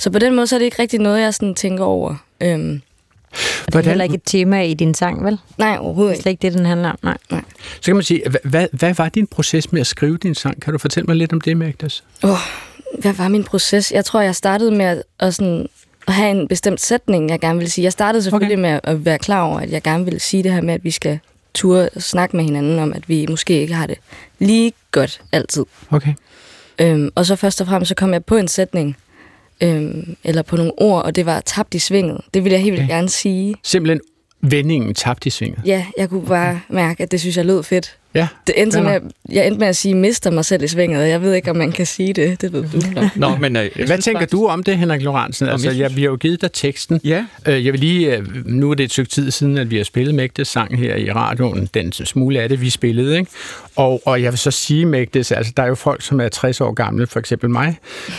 Så 0.00 0.10
på 0.10 0.18
den 0.18 0.34
måde, 0.36 0.46
så 0.46 0.54
er 0.56 0.58
det 0.58 0.64
ikke 0.64 0.82
rigtig 0.82 1.00
noget, 1.00 1.20
jeg 1.20 1.34
sådan 1.34 1.54
tænker 1.54 1.84
over. 1.84 2.14
Øhm, 2.40 2.80
Og 3.66 3.72
det 3.72 3.74
er 3.78 3.82
heller 3.88 4.04
ikke 4.04 4.14
et 4.14 4.22
tema 4.26 4.62
i 4.62 4.74
din 4.74 4.94
sang, 4.94 5.24
vel? 5.24 5.38
nej, 5.58 5.76
overhovedet 5.80 5.96
Det 5.96 6.06
er 6.06 6.10
ikke. 6.12 6.22
slet 6.22 6.30
ikke 6.32 6.42
det, 6.42 6.52
den 6.58 6.66
handler 6.66 6.88
om. 6.88 6.98
Nej. 7.02 7.42
Så 7.74 7.84
kan 7.84 7.94
man 7.94 8.02
sige, 8.04 8.22
hvad, 8.30 8.40
hvad, 8.44 8.66
hvad 8.72 8.94
var 8.94 9.08
din 9.08 9.26
proces 9.26 9.72
med 9.72 9.80
at 9.80 9.86
skrive 9.86 10.16
din 10.16 10.34
sang? 10.34 10.62
Kan 10.62 10.72
du 10.72 10.78
fortælle 10.78 11.06
mig 11.06 11.16
lidt 11.16 11.32
om 11.32 11.40
det, 11.40 11.56
Magdas? 11.56 12.04
Oh, 12.22 12.30
hvad 12.98 13.12
var 13.12 13.28
min 13.28 13.44
proces? 13.44 13.92
Jeg 13.92 14.04
tror, 14.04 14.20
jeg 14.20 14.34
startede 14.34 14.70
med 14.70 14.84
at, 14.86 15.02
at, 15.20 15.34
sådan, 15.34 15.68
at 16.08 16.14
have 16.14 16.30
en 16.30 16.48
bestemt 16.48 16.80
sætning, 16.80 17.30
jeg 17.30 17.40
gerne 17.40 17.58
ville 17.58 17.70
sige. 17.70 17.82
Jeg 17.84 17.92
startede 17.92 18.22
selvfølgelig 18.22 18.54
okay. 18.58 18.70
med 18.70 18.80
at 18.84 19.04
være 19.04 19.18
klar 19.18 19.42
over, 19.42 19.60
at 19.60 19.70
jeg 19.70 19.82
gerne 19.82 20.04
ville 20.04 20.20
sige 20.20 20.42
det 20.42 20.52
her 20.52 20.60
med, 20.60 20.74
at 20.74 20.84
vi 20.84 20.90
skal 20.90 21.18
turde 21.54 21.88
snakke 21.98 22.36
med 22.36 22.44
hinanden 22.44 22.78
om, 22.78 22.92
at 22.92 23.08
vi 23.08 23.26
måske 23.30 23.60
ikke 23.60 23.74
har 23.74 23.86
det 23.86 23.98
lige 24.38 24.72
godt 24.92 25.20
altid. 25.32 25.64
Okay. 25.90 26.14
Øhm, 26.78 27.10
og 27.14 27.26
så 27.26 27.36
først 27.36 27.60
og 27.60 27.66
fremmest, 27.66 27.88
så 27.88 27.94
kom 27.94 28.12
jeg 28.12 28.24
på 28.24 28.36
en 28.36 28.48
sætning, 28.48 28.96
øhm, 29.62 30.16
eller 30.24 30.42
på 30.42 30.56
nogle 30.56 30.72
ord, 30.76 31.02
og 31.04 31.16
det 31.16 31.26
var 31.26 31.40
tabt 31.40 31.74
i 31.74 31.78
svinget. 31.78 32.20
Det 32.34 32.44
ville 32.44 32.52
jeg 32.54 32.62
helt 32.62 32.72
vildt 32.72 32.84
Okay. 32.84 32.94
gerne 32.94 33.08
sige. 33.08 33.54
Simpelthen 33.62 34.00
vendingen 34.40 34.94
tabt 34.94 35.26
i 35.26 35.30
svinget. 35.30 35.60
Ja, 35.64 35.86
jeg 35.98 36.08
kunne 36.08 36.26
bare 36.26 36.60
mærke, 36.68 37.02
at 37.02 37.10
det 37.10 37.20
synes 37.20 37.36
jeg 37.36 37.44
lød 37.46 37.62
fedt. 37.62 37.96
Ja. 38.14 38.28
Det 38.46 38.62
endte 38.62 38.80
med, 38.82 38.90
at- 38.92 39.02
jeg 39.28 39.46
endte 39.46 39.58
med 39.60 39.66
at 39.68 39.76
sige, 39.76 39.94
mister 39.94 40.30
mig 40.30 40.44
selv 40.44 40.62
i 40.62 40.68
svinget, 40.68 41.08
jeg 41.08 41.22
ved 41.22 41.34
ikke, 41.34 41.50
om 41.50 41.56
man 41.56 41.72
kan 41.72 41.86
sige 41.86 42.12
det. 42.12 42.40
Det 42.40 42.52
ved 42.52 42.64
du 42.72 42.80
nok. 43.00 43.16
Nå, 43.16 43.36
men, 43.36 43.56
øh, 43.56 43.62
jeg 43.62 43.70
Hvad 43.76 43.86
synes 43.86 44.04
tænker 44.04 44.20
faktisk- 44.20 44.32
du 44.32 44.46
om 44.46 44.62
det, 44.62 44.78
Henrik 44.78 45.02
Lorentzen? 45.02 45.48
Altså, 45.48 45.66
jeg 45.66 45.74
synes- 45.74 45.96
vi 45.96 46.02
har 46.02 46.10
jo 46.10 46.16
givet 46.16 46.40
dig 46.40 46.52
teksten. 46.52 47.00
Ja, 47.04 47.24
Øh, 47.46 47.64
Jeg 47.64 47.72
vil 47.72 47.80
lige, 47.80 48.16
øh, 48.16 48.46
nu 48.46 48.70
er 48.70 48.74
det 48.74 48.84
et 48.84 48.90
stykke 48.90 49.10
tid 49.10 49.30
siden, 49.30 49.58
at 49.58 49.70
vi 49.70 49.76
har 49.76 49.84
spillet 49.84 50.14
Mægtes 50.14 50.48
sang 50.48 50.78
her 50.78 50.96
i 50.96 51.12
radioen. 51.12 51.68
Den 51.74 51.92
smule 51.92 52.40
af 52.40 52.48
det, 52.48 52.60
vi 52.60 52.70
spillede, 52.70 53.18
ikke? 53.18 53.30
Og, 53.76 54.02
og 54.06 54.22
jeg 54.22 54.32
vil 54.32 54.38
så 54.38 54.50
sige, 54.50 54.86
Mægtes, 54.86 55.32
altså 55.32 55.52
der 55.56 55.62
er 55.62 55.66
jo 55.66 55.74
folk, 55.74 56.02
som 56.02 56.20
er 56.20 56.28
60 56.28 56.60
år 56.60 56.72
gamle, 56.72 57.06
for 57.06 57.20
eksempel 57.20 57.50
mig, 57.50 57.76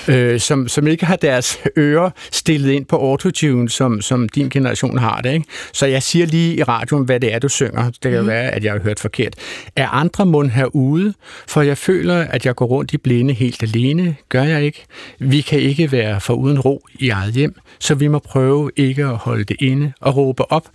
øh, 0.08 0.40
som, 0.40 0.68
som 0.68 0.88
ikke 0.88 1.06
har 1.06 1.16
deres 1.16 1.58
ører 1.78 2.10
stillet 2.32 2.72
ind 2.72 2.86
på 2.86 2.96
autotune, 2.98 3.70
som, 3.70 4.02
som 4.02 4.30
din 4.30 4.50
generation 4.50 4.98
har 4.98 5.22
det, 5.22 5.34
ikke? 5.34 5.46
Så 5.74 5.86
jeg 5.86 6.04
siger 6.04 6.26
lige 6.26 6.56
i 6.56 6.64
radioen, 6.64 7.06
hvad 7.06 7.20
det 7.20 7.34
er, 7.34 7.40
du 7.40 7.50
synger. 7.50 7.86
Det 7.86 8.02
kan 8.02 8.14
jo 8.14 8.22
være, 8.24 8.52
at 8.52 8.64
jeg 8.64 8.72
har 8.72 8.80
hørt 8.80 9.00
forkert. 9.00 9.34
Er 9.82 9.88
andre 9.88 10.26
mund 10.26 10.50
herude? 10.50 11.14
For 11.48 11.62
jeg 11.62 11.78
føler, 11.78 12.16
at 12.16 12.46
jeg 12.46 12.56
går 12.56 12.66
rundt 12.66 12.94
i 12.94 12.98
blinde 12.98 13.34
helt 13.34 13.64
alene. 13.64 14.16
Gør 14.30 14.44
jeg 14.44 14.64
ikke? 14.64 14.86
Vi 15.20 15.42
kan 15.42 15.60
ikke 15.60 15.92
være 15.92 16.22
for 16.22 16.34
uden 16.34 16.60
ro 16.60 16.88
i 17.00 17.10
eget 17.10 17.34
hjem, 17.34 17.56
så 17.80 17.96
vi 17.96 18.08
må 18.08 18.20
prøve 18.20 18.72
ikke 18.76 19.04
at 19.04 19.18
holde 19.18 19.44
det 19.44 19.58
inde 19.60 19.94
og 20.00 20.18
råbe 20.18 20.52
op, 20.52 20.70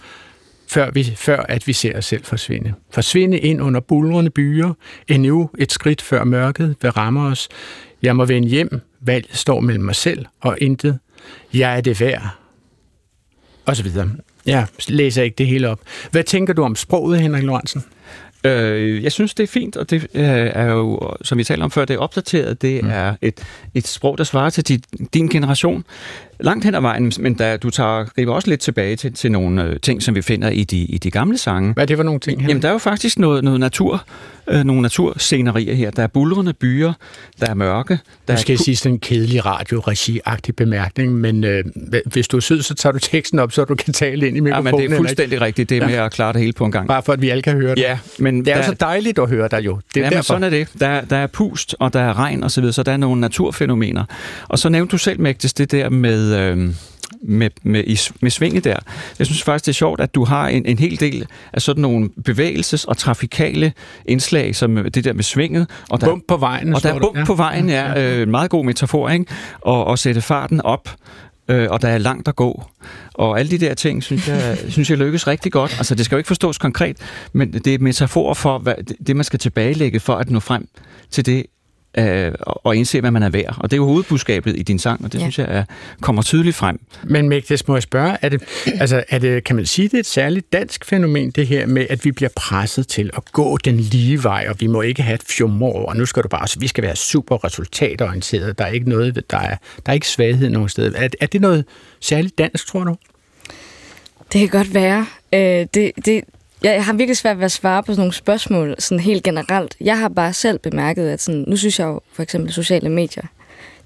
før, 0.68 0.90
vi, 0.90 1.04
før 1.16 1.42
at 1.42 1.66
vi 1.66 1.72
ser 1.72 1.98
os 1.98 2.04
selv 2.04 2.24
forsvinde. 2.24 2.74
Forsvinde 2.90 3.38
ind 3.38 3.62
under 3.62 3.80
bulrende 3.80 4.30
byer, 4.30 4.72
endnu 5.08 5.50
et 5.58 5.72
skridt 5.72 6.02
før 6.02 6.24
mørket 6.24 6.76
vil 6.82 6.90
ramme 6.90 7.20
os. 7.20 7.48
Jeg 8.02 8.16
må 8.16 8.24
vende 8.24 8.48
hjem, 8.48 8.80
valget 9.00 9.36
står 9.36 9.60
mellem 9.60 9.84
mig 9.84 9.94
selv 9.94 10.26
og 10.40 10.58
intet. 10.60 10.98
Jeg 11.54 11.76
er 11.76 11.80
det 11.80 12.00
værd. 12.00 12.36
Og 13.66 13.76
så 13.76 13.82
videre. 13.82 14.10
Jeg 14.46 14.66
læser 14.88 15.22
ikke 15.22 15.34
det 15.38 15.46
hele 15.46 15.68
op. 15.68 15.80
Hvad 16.10 16.24
tænker 16.24 16.52
du 16.52 16.62
om 16.62 16.76
sproget, 16.76 17.20
Henrik 17.20 17.42
Lorentzen? 17.42 17.84
Øh, 18.46 19.04
jeg 19.04 19.12
synes, 19.12 19.34
det 19.34 19.42
er 19.42 19.46
fint, 19.46 19.76
og 19.76 19.90
det 19.90 20.06
øh, 20.14 20.24
er 20.54 20.64
jo, 20.64 21.00
som 21.22 21.38
vi 21.38 21.44
talte 21.44 21.62
om 21.62 21.70
før, 21.70 21.84
det 21.84 21.94
er 21.94 21.98
opdateret. 21.98 22.62
Det 22.62 22.84
mm. 22.84 22.90
er 22.92 23.14
et, 23.22 23.40
et 23.74 23.86
sprog, 23.86 24.18
der 24.18 24.24
svarer 24.24 24.50
til 24.50 24.64
din, 24.64 24.82
din 25.14 25.28
generation. 25.28 25.84
Langt 26.40 26.64
hen 26.64 26.74
ad 26.74 26.80
vejen, 26.80 27.12
men 27.18 27.34
da 27.34 27.56
du 27.56 27.70
tager, 27.70 28.04
griber 28.04 28.34
også 28.34 28.48
lidt 28.48 28.60
tilbage 28.60 28.96
til, 28.96 29.12
til 29.12 29.32
nogle 29.32 29.64
øh, 29.64 29.80
ting, 29.80 30.02
som 30.02 30.14
vi 30.14 30.22
finder 30.22 30.50
i 30.50 30.64
de, 30.64 30.78
i 30.78 30.98
de 30.98 31.10
gamle 31.10 31.38
sange. 31.38 31.72
Hvad 31.72 31.84
er 31.84 31.86
det 31.86 31.96
for 31.96 32.04
nogle 32.04 32.20
ting, 32.20 32.40
Henrik? 32.40 32.48
Jamen, 32.48 32.62
der 32.62 32.68
er 32.68 32.72
jo 32.72 32.78
faktisk 32.78 33.18
noget, 33.18 33.44
noget 33.44 33.60
natur, 33.60 34.04
øh, 34.48 34.64
nogle 34.64 34.82
naturscenerier 34.82 35.74
her. 35.74 35.90
Der 35.90 36.02
er 36.02 36.06
bulrende 36.06 36.52
byer, 36.52 36.92
der 37.40 37.46
er 37.46 37.54
mørke. 37.54 37.98
Der 38.28 38.34
Nu 38.34 38.40
skal 38.40 38.52
jeg 38.52 38.58
er, 38.58 38.64
sige 38.64 38.76
sådan 38.76 38.94
en 38.94 38.98
kedelig 38.98 39.46
radio-regi-agtig 39.46 40.56
bemærkning, 40.56 41.12
men 41.12 41.44
øh, 41.44 41.64
hvis 42.04 42.28
du 42.28 42.36
er 42.36 42.40
sød, 42.40 42.62
så 42.62 42.74
tager 42.74 42.92
du 42.92 42.98
teksten 42.98 43.38
op, 43.38 43.52
så 43.52 43.64
du 43.64 43.74
kan 43.74 43.94
tale 43.94 44.28
ind 44.28 44.36
i 44.36 44.38
ja, 44.38 44.42
mikrofonen. 44.42 44.64
men 44.64 44.80
det 44.80 44.92
er 44.92 44.96
fuldstændig 44.96 45.40
rigtigt, 45.40 45.70
det 45.70 45.82
med 45.82 45.94
at 45.94 46.12
klare 46.12 46.32
det 46.32 46.40
hele 46.40 46.52
på 46.52 46.64
en 46.64 46.72
gang. 46.72 46.88
Bare 46.88 47.02
for, 47.02 47.12
at 47.12 47.22
vi 47.22 47.28
alle 47.28 47.42
kan 47.42 47.52
høre 47.52 47.74
det. 47.74 47.80
Ja, 47.80 47.98
men 48.18 48.35
Det 48.44 48.48
er 48.48 48.54
der, 48.54 48.62
jo 48.62 48.66
så 48.66 48.74
dejligt 48.80 49.18
at 49.18 49.28
høre 49.28 49.48
dig 49.48 49.64
jo. 49.64 49.80
Det 49.94 50.00
er 50.00 50.04
ja, 50.04 50.10
men 50.10 50.12
derfor. 50.12 50.22
sådan 50.22 50.44
er 50.44 50.50
det. 50.50 50.68
Der, 50.80 51.00
der 51.00 51.16
er 51.16 51.26
pust, 51.26 51.76
og 51.78 51.92
der 51.92 52.00
er 52.00 52.18
regn 52.18 52.44
og 52.44 52.50
så 52.50 52.60
videre, 52.60 52.72
så 52.72 52.82
der 52.82 52.92
er 52.92 52.96
nogle 52.96 53.20
naturfænomener. 53.20 54.04
Og 54.48 54.58
så 54.58 54.68
nævnte 54.68 54.92
du 54.92 54.98
selv, 54.98 55.20
Magdes, 55.20 55.54
det 55.54 55.72
der 55.72 55.88
med, 55.88 56.34
øh, 56.34 56.74
med, 57.22 57.50
med, 57.62 57.84
i, 57.86 57.98
med 58.20 58.30
svinget 58.30 58.64
der. 58.64 58.76
Jeg 59.18 59.26
synes 59.26 59.42
faktisk, 59.42 59.66
det 59.66 59.72
er 59.72 59.74
sjovt, 59.74 60.00
at 60.00 60.14
du 60.14 60.24
har 60.24 60.48
en, 60.48 60.66
en 60.66 60.78
hel 60.78 61.00
del 61.00 61.26
af 61.52 61.62
sådan 61.62 61.82
nogle 61.82 62.10
bevægelses- 62.28 62.84
og 62.88 62.96
trafikale 62.96 63.72
indslag, 64.04 64.56
som 64.56 64.76
det 64.94 65.04
der 65.04 65.12
med 65.12 65.22
svinget. 65.22 65.66
Og 65.90 66.00
der, 66.00 66.06
Bump 66.06 66.24
på 66.28 66.36
vejen. 66.36 66.74
og 66.74 66.82
der 66.82 66.94
er 66.94 66.98
bump 66.98 67.26
på 67.26 67.34
vejen, 67.34 67.68
ja. 67.68 68.02
Øh, 68.02 68.28
meget 68.28 68.50
god 68.50 68.64
metafor, 68.64 69.08
ikke? 69.08 69.24
Og, 69.60 69.84
og 69.84 69.98
sætte 69.98 70.20
farten 70.20 70.60
op, 70.60 70.88
øh, 71.48 71.68
og 71.70 71.82
der 71.82 71.88
er 71.88 71.98
langt 71.98 72.28
at 72.28 72.36
gå. 72.36 72.64
Og 73.14 73.38
alle 73.38 73.50
de 73.50 73.58
der 73.58 73.74
ting, 73.74 74.02
synes 74.02 74.28
jeg, 74.28 74.58
synes 74.68 74.90
jeg 74.90 74.98
lykkes 74.98 75.26
rigtig 75.26 75.52
godt. 75.52 75.74
Altså, 75.78 75.94
det 75.94 76.04
skal 76.04 76.16
jo 76.16 76.18
ikke 76.18 76.28
forstås 76.28 76.58
konkret, 76.58 76.96
men 77.32 77.52
det 77.52 77.74
er 77.74 77.78
metafor 77.78 78.34
for, 78.34 78.58
hvad, 78.58 78.74
det 79.06 79.16
man 79.16 79.24
skal 79.24 79.38
tilbagelægge 79.38 80.00
for 80.00 80.14
at 80.14 80.30
nå 80.30 80.40
frem 80.40 80.68
til 81.10 81.26
det, 81.26 81.46
øh, 81.98 82.32
og 82.40 82.76
indse, 82.76 83.00
hvad 83.00 83.10
man 83.10 83.22
er 83.22 83.28
værd. 83.28 83.56
Og 83.58 83.70
det 83.70 83.76
er 83.76 83.76
jo 83.76 83.86
hovedbudskabet 83.86 84.58
i 84.58 84.62
din 84.62 84.78
sang, 84.78 85.04
og 85.04 85.12
det 85.12 85.18
ja. 85.18 85.24
Synes 85.24 85.38
jeg 85.38 85.46
er, 85.48 85.64
kommer 86.00 86.22
tydeligt 86.22 86.56
frem. 86.56 86.80
Men 87.04 87.28
Mægtes, 87.28 87.68
må 87.68 87.76
jeg 87.76 87.82
spørge, 87.82 88.16
er 88.22 88.28
det, 88.28 88.42
altså, 88.66 89.04
er 89.08 89.18
det, 89.18 89.44
kan 89.44 89.56
man 89.56 89.66
sige, 89.66 89.88
det 89.88 89.94
er 89.94 89.98
et 89.98 90.06
særligt 90.06 90.52
dansk 90.52 90.84
fænomen, 90.84 91.30
det 91.30 91.46
her 91.46 91.66
med, 91.66 91.86
at 91.90 92.04
vi 92.04 92.12
bliver 92.12 92.30
presset 92.36 92.88
til 92.88 93.10
at 93.16 93.32
gå 93.32 93.56
den 93.56 93.76
lige 93.76 94.24
vej, 94.24 94.46
og 94.48 94.56
vi 94.60 94.66
må 94.66 94.82
ikke 94.82 95.02
have 95.02 95.14
et 95.14 95.22
fjumor, 95.28 95.86
og 95.86 95.96
nu 95.96 96.06
skal 96.06 96.22
du 96.22 96.28
bare, 96.28 96.48
så 96.48 96.58
vi 96.60 96.66
skal 96.66 96.84
være 96.84 96.96
super 96.96 97.44
resultatorienteret, 97.44 98.58
der 98.58 98.64
er 98.64 98.70
ikke 98.70 98.88
noget, 98.88 99.22
der 99.30 99.38
er, 99.38 99.56
der 99.86 99.92
er 99.92 99.94
ikke 99.94 100.08
svaghed 100.08 100.50
nogen 100.50 100.68
steder. 100.68 100.98
Er, 100.98 101.08
er 101.20 101.26
det 101.26 101.40
noget 101.40 101.64
særligt 102.00 102.38
dansk, 102.38 102.66
tror 102.66 102.84
du? 102.84 102.96
Det 104.32 104.40
kan 104.40 104.48
godt 104.48 104.74
være. 104.74 105.06
Øh, 105.32 105.66
det, 105.74 105.92
det, 106.04 106.24
jeg 106.72 106.84
har 106.84 106.92
virkelig 106.92 107.16
svært 107.16 107.38
ved 107.38 107.44
at 107.44 107.52
svare 107.52 107.82
på 107.82 107.92
sådan 107.92 108.00
nogle 108.00 108.12
spørgsmål 108.14 108.74
sådan 108.78 109.00
helt 109.00 109.22
generelt. 109.22 109.76
Jeg 109.80 109.98
har 109.98 110.08
bare 110.08 110.32
selv 110.32 110.58
bemærket, 110.58 111.08
at 111.08 111.22
sådan, 111.22 111.44
nu 111.48 111.56
synes 111.56 111.78
jeg 111.78 111.86
jo 111.86 112.00
for 112.12 112.22
eksempel 112.22 112.52
sociale 112.52 112.88
medier, 112.88 113.22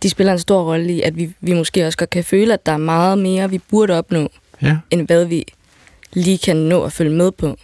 de 0.03 0.11
spiller 0.11 0.33
en 0.33 0.39
stor 0.39 0.63
rolle 0.63 0.93
i, 0.93 1.03
at 1.03 1.17
vi, 1.17 1.31
vi 1.41 1.53
måske 1.53 1.87
også 1.87 1.99
godt 1.99 2.11
kan 2.11 2.25
føle, 2.25 2.53
at 2.55 2.67
der 2.67 2.73
er 2.73 2.77
meget 2.77 3.19
mere, 3.19 3.51
vi 3.51 3.59
burde 3.71 3.99
opnå, 3.99 4.29
Ja. 4.63 4.77
end 4.91 5.07
hvad 5.07 5.25
vi 5.25 5.45
lige 6.13 6.39
kan 6.39 6.57
nå 6.57 6.83
at 6.83 6.93
følge 6.93 7.11
med 7.13 7.33
på. 7.33 7.57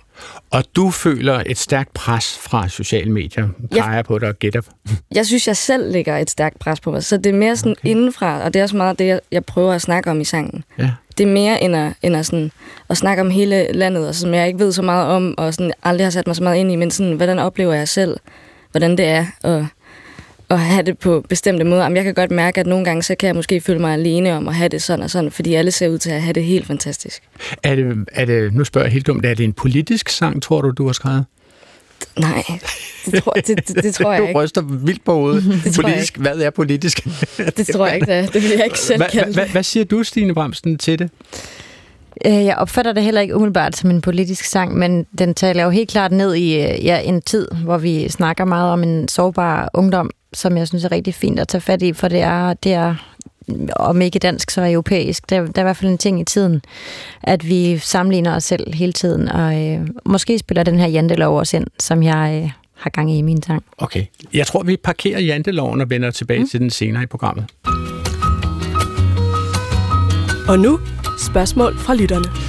Og 0.50 0.64
du 0.76 0.90
føler 0.90 1.42
et 1.46 1.58
stærkt 1.58 1.94
pres 1.94 2.38
fra 2.38 2.68
sociale 2.68 3.12
medier, 3.12 3.48
peger 3.70 3.96
ja. 3.96 4.02
på 4.02 4.18
dig 4.18 4.28
og 4.28 4.38
gætter. 4.38 4.60
Jeg 5.14 5.26
synes, 5.26 5.46
jeg 5.46 5.56
selv 5.56 5.92
lægger 5.92 6.16
et 6.16 6.30
stærkt 6.30 6.58
pres 6.58 6.80
på 6.80 6.90
mig, 6.90 7.04
så 7.04 7.16
det 7.16 7.26
er 7.26 7.36
mere 7.36 7.56
sådan 7.56 7.72
okay. 7.72 7.90
indenfra, 7.90 8.42
og 8.42 8.54
det 8.54 8.60
er 8.60 8.62
også 8.62 8.76
meget 8.76 8.98
det, 8.98 9.20
jeg, 9.32 9.44
prøver 9.44 9.72
at 9.72 9.82
snakke 9.82 10.10
om 10.10 10.20
i 10.20 10.24
sangen. 10.24 10.64
Ja. 10.78 10.90
Det 11.18 11.24
er 11.24 11.32
mere 11.32 11.62
end 11.62 11.76
at, 11.76 11.92
end 12.02 12.16
at, 12.16 12.26
sådan, 12.26 12.52
at 12.90 12.96
snakke 12.96 13.20
om 13.20 13.30
hele 13.30 13.72
landet, 13.72 14.08
og 14.08 14.14
som 14.14 14.34
jeg 14.34 14.46
ikke 14.46 14.58
ved 14.58 14.72
så 14.72 14.82
meget 14.82 15.06
om, 15.06 15.34
og 15.38 15.54
sådan, 15.54 15.72
aldrig 15.82 16.06
har 16.06 16.10
sat 16.10 16.26
mig 16.26 16.36
så 16.36 16.42
meget 16.42 16.56
ind 16.56 16.72
i, 16.72 16.76
men 16.76 16.90
sådan, 16.90 17.12
hvordan 17.12 17.38
oplever 17.38 17.74
jeg 17.74 17.88
selv, 17.88 18.16
hvordan 18.70 18.98
det 18.98 19.06
er 19.06 19.26
at, 19.44 19.64
at 20.50 20.58
have 20.60 20.82
det 20.82 20.98
på 20.98 21.24
bestemte 21.28 21.64
måder. 21.64 21.82
Jamen, 21.82 21.96
jeg 21.96 22.04
kan 22.04 22.14
godt 22.14 22.30
mærke, 22.30 22.60
at 22.60 22.66
nogle 22.66 22.84
gange, 22.84 23.02
så 23.02 23.14
kan 23.14 23.26
jeg 23.26 23.36
måske 23.36 23.60
føle 23.60 23.78
mig 23.78 23.92
alene 23.92 24.32
om 24.32 24.48
at 24.48 24.54
have 24.54 24.68
det 24.68 24.82
sådan 24.82 25.02
og 25.02 25.10
sådan, 25.10 25.30
fordi 25.30 25.54
alle 25.54 25.70
ser 25.70 25.88
ud 25.88 25.98
til 25.98 26.10
at 26.10 26.22
have 26.22 26.32
det 26.32 26.44
helt 26.44 26.66
fantastisk. 26.66 27.22
Er 27.62 27.74
det, 27.74 28.04
er 28.12 28.24
det, 28.24 28.54
nu 28.54 28.64
spørger 28.64 28.86
jeg 28.86 28.92
helt 28.92 29.06
dumt, 29.06 29.24
er 29.24 29.34
det 29.34 29.44
en 29.44 29.52
politisk 29.52 30.08
sang, 30.08 30.42
tror 30.42 30.60
du, 30.60 30.70
du 30.70 30.86
har 30.86 30.92
skrevet? 30.92 31.24
Nej, 32.18 32.44
det 33.06 33.22
tror, 33.22 33.32
det, 33.32 33.46
det, 33.68 33.82
det 33.82 33.94
tror 33.94 34.12
jeg 34.12 34.20
du 34.22 34.26
ikke. 34.26 34.40
ryster 34.40 34.62
vildt 34.62 35.04
på 35.04 35.12
hovedet. 35.14 35.44
Det 35.64 35.74
politisk, 35.82 36.16
hvad 36.16 36.36
er 36.38 36.50
politisk? 36.50 37.04
Det 37.56 37.66
tror 37.66 37.86
jeg 37.86 37.94
ikke, 37.94 38.06
det 38.06 38.14
er. 38.14 38.26
Det 38.26 38.42
vil 38.42 38.50
jeg 38.50 38.64
ikke 38.64 38.78
selv 38.78 38.98
Hva, 38.98 39.08
kalde 39.08 39.32
hva, 39.34 39.46
hvad 39.52 39.62
siger 39.62 39.84
du, 39.84 40.02
Stine 40.02 40.34
Bramsen, 40.34 40.78
til 40.78 40.98
det? 40.98 41.10
Øh, 42.26 42.44
Jeg 42.44 42.56
opfatter 42.56 42.92
det 42.92 43.02
heller 43.02 43.20
ikke 43.20 43.34
umiddelbart 43.34 43.76
som 43.76 43.90
en 43.90 44.00
politisk 44.00 44.44
sang, 44.44 44.76
men 44.78 45.06
den 45.18 45.34
taler 45.34 45.64
jo 45.64 45.70
helt 45.70 45.90
klart 45.90 46.12
ned 46.12 46.34
i 46.34 46.54
øh, 46.54 46.84
ja, 46.84 46.98
en 46.98 47.22
tid, 47.22 47.48
hvor 47.64 47.78
vi 47.78 48.08
snakker 48.08 48.44
meget 48.44 48.72
om 48.72 48.82
en 48.82 49.08
sårbar 49.08 49.70
ungdom, 49.74 50.10
som 50.32 50.56
jeg 50.56 50.68
synes 50.68 50.84
er 50.84 50.92
rigtig 50.92 51.14
fint 51.14 51.38
at 51.38 51.48
tage 51.48 51.60
fat 51.60 51.82
i, 51.82 51.92
for 51.92 52.08
det 52.08 52.20
er, 52.20 52.54
det 52.54 52.72
er 52.72 52.94
om 53.76 54.00
ikke 54.00 54.18
dansk, 54.18 54.50
så 54.50 54.70
europæisk. 54.70 55.30
Der, 55.30 55.40
der 55.40 55.52
er 55.54 55.60
i 55.60 55.62
hvert 55.62 55.76
fald 55.76 55.90
en 55.90 55.98
ting 55.98 56.20
i 56.20 56.24
tiden, 56.24 56.62
at 57.22 57.48
vi 57.48 57.78
sammenligner 57.78 58.36
os 58.36 58.44
selv 58.44 58.74
hele 58.74 58.92
tiden, 58.92 59.28
og 59.28 59.66
øh, 59.66 59.88
måske 60.04 60.38
spiller 60.38 60.62
den 60.62 60.78
her 60.78 60.86
jantelov 60.86 61.38
også 61.38 61.56
ind, 61.56 61.66
som 61.80 62.02
jeg 62.02 62.42
øh, 62.44 62.50
har 62.74 62.90
gang 62.90 63.12
i 63.12 63.18
i 63.18 63.22
min 63.22 63.42
sang. 63.42 63.64
Okay. 63.78 64.04
Jeg 64.34 64.46
tror, 64.46 64.62
vi 64.62 64.76
parkerer 64.76 65.20
janteloven 65.20 65.80
og 65.80 65.90
vender 65.90 66.10
tilbage 66.10 66.40
mm. 66.40 66.48
til 66.48 66.60
den 66.60 66.70
senere 66.70 67.02
i 67.02 67.06
programmet. 67.06 67.44
Og 70.48 70.58
nu 70.58 70.80
spørgsmål 71.18 71.78
fra 71.78 71.94
lytterne. 71.94 72.45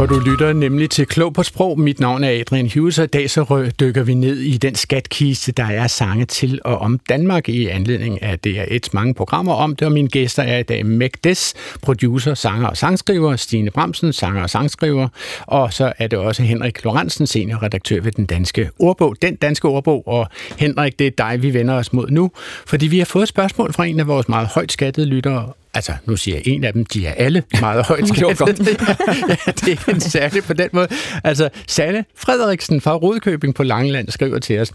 For 0.00 0.06
du 0.06 0.18
lytter 0.18 0.52
nemlig 0.52 0.90
til 0.90 1.06
Klog 1.06 1.34
på 1.34 1.42
Sprog. 1.42 1.80
Mit 1.80 2.00
navn 2.00 2.24
er 2.24 2.40
Adrian 2.40 2.70
Hughes, 2.74 2.98
og 2.98 3.04
i 3.04 3.08
dag 3.08 3.30
så 3.30 3.70
dykker 3.80 4.02
vi 4.02 4.14
ned 4.14 4.38
i 4.38 4.56
den 4.56 4.74
skatkiste, 4.74 5.52
der 5.52 5.64
er 5.64 5.86
sange 5.86 6.24
til 6.24 6.60
og 6.64 6.78
om 6.78 6.98
Danmark 6.98 7.48
i 7.48 7.66
anledning 7.66 8.22
af 8.22 8.38
DR1's 8.46 8.88
mange 8.92 9.14
programmer 9.14 9.52
om 9.52 9.76
det. 9.76 9.86
Og 9.86 9.92
mine 9.92 10.08
gæster 10.08 10.42
er 10.42 10.58
i 10.58 10.62
dag 10.62 10.86
Meg 10.86 11.10
Des, 11.24 11.54
producer, 11.82 12.34
sanger 12.34 12.68
og 12.68 12.76
sangskriver, 12.76 13.36
Stine 13.36 13.70
Bramsen, 13.70 14.12
sanger 14.12 14.42
og 14.42 14.50
sangskriver, 14.50 15.08
og 15.46 15.72
så 15.72 15.92
er 15.98 16.06
det 16.06 16.18
også 16.18 16.42
Henrik 16.42 16.84
Lorentzen, 16.84 17.26
seniorredaktør 17.26 18.00
ved 18.00 18.12
Den 18.12 18.26
Danske 18.26 18.70
Ordbog. 18.78 19.16
Den 19.22 19.36
Danske 19.36 19.68
Ordbog, 19.68 20.08
og 20.08 20.26
Henrik, 20.58 20.98
det 20.98 21.06
er 21.06 21.10
dig, 21.18 21.42
vi 21.42 21.54
vender 21.54 21.74
os 21.74 21.92
mod 21.92 22.10
nu, 22.10 22.30
fordi 22.66 22.86
vi 22.86 22.98
har 22.98 23.06
fået 23.06 23.22
et 23.22 23.28
spørgsmål 23.28 23.72
fra 23.72 23.84
en 23.84 24.00
af 24.00 24.06
vores 24.06 24.28
meget 24.28 24.48
højt 24.48 24.72
skattede 24.72 25.06
lyttere, 25.06 25.52
Altså, 25.74 25.92
nu 26.06 26.16
siger 26.16 26.36
jeg 26.36 26.42
en 26.46 26.64
af 26.64 26.72
dem, 26.72 26.84
de 26.84 27.06
er 27.06 27.12
alle 27.12 27.42
meget 27.60 27.86
højt 27.86 28.00
godt. 28.38 28.58
ja, 28.58 29.52
det 29.52 29.62
er 29.62 29.68
ikke 29.68 29.82
en 29.88 30.00
særlig 30.00 30.44
på 30.44 30.52
den 30.52 30.68
måde. 30.72 30.88
Altså, 31.24 31.48
Sanne 31.66 32.04
Frederiksen 32.16 32.80
fra 32.80 32.94
Rudkøbing 32.96 33.54
på 33.54 33.62
Langeland 33.62 34.08
skriver 34.08 34.38
til 34.38 34.58
os, 34.58 34.72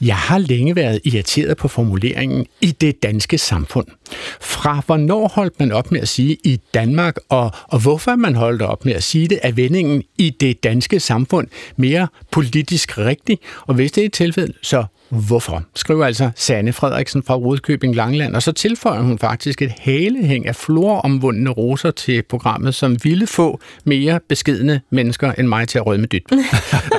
Jeg 0.00 0.16
har 0.16 0.38
længe 0.38 0.76
været 0.76 1.00
irriteret 1.04 1.56
på 1.56 1.68
formuleringen 1.68 2.46
i 2.60 2.70
det 2.70 3.02
danske 3.02 3.38
samfund. 3.38 3.86
Fra 4.40 4.82
hvornår 4.86 5.28
holdt 5.28 5.60
man 5.60 5.72
op 5.72 5.92
med 5.92 6.00
at 6.00 6.08
sige 6.08 6.36
i 6.44 6.60
Danmark, 6.74 7.16
og, 7.28 7.50
og 7.68 7.80
hvorfor 7.82 8.16
man 8.16 8.34
holdt 8.34 8.62
op 8.62 8.84
med 8.84 8.94
at 8.94 9.02
sige 9.02 9.28
det, 9.28 9.38
er 9.42 9.52
vendingen 9.52 10.02
i 10.18 10.30
det 10.30 10.64
danske 10.64 11.00
samfund 11.00 11.48
mere 11.76 12.08
politisk 12.30 12.98
rigtig? 12.98 13.38
Og 13.66 13.74
hvis 13.74 13.92
det 13.92 14.00
er 14.02 14.06
et 14.06 14.12
tilfælde, 14.12 14.52
så 14.62 14.84
Hvorfor? 15.10 15.64
Skriver 15.74 16.06
altså 16.06 16.30
Sanne 16.36 16.72
Frederiksen 16.72 17.22
fra 17.22 17.34
Rudkøbing 17.34 17.94
Langland, 17.94 18.36
og 18.36 18.42
så 18.42 18.52
tilføjer 18.52 19.00
hun 19.00 19.18
faktisk 19.18 19.62
et 19.62 19.72
halehæng 19.78 20.48
af 20.48 20.56
floromvundne 20.56 21.50
roser 21.50 21.90
til 21.90 22.22
programmet, 22.22 22.74
som 22.74 22.96
ville 23.04 23.26
få 23.26 23.60
mere 23.84 24.20
beskedne 24.28 24.80
mennesker 24.90 25.32
end 25.32 25.46
mig 25.46 25.68
til 25.68 25.78
at 25.78 25.86
rødme 25.86 26.06
dyt. 26.06 26.32
uh, 26.32 26.38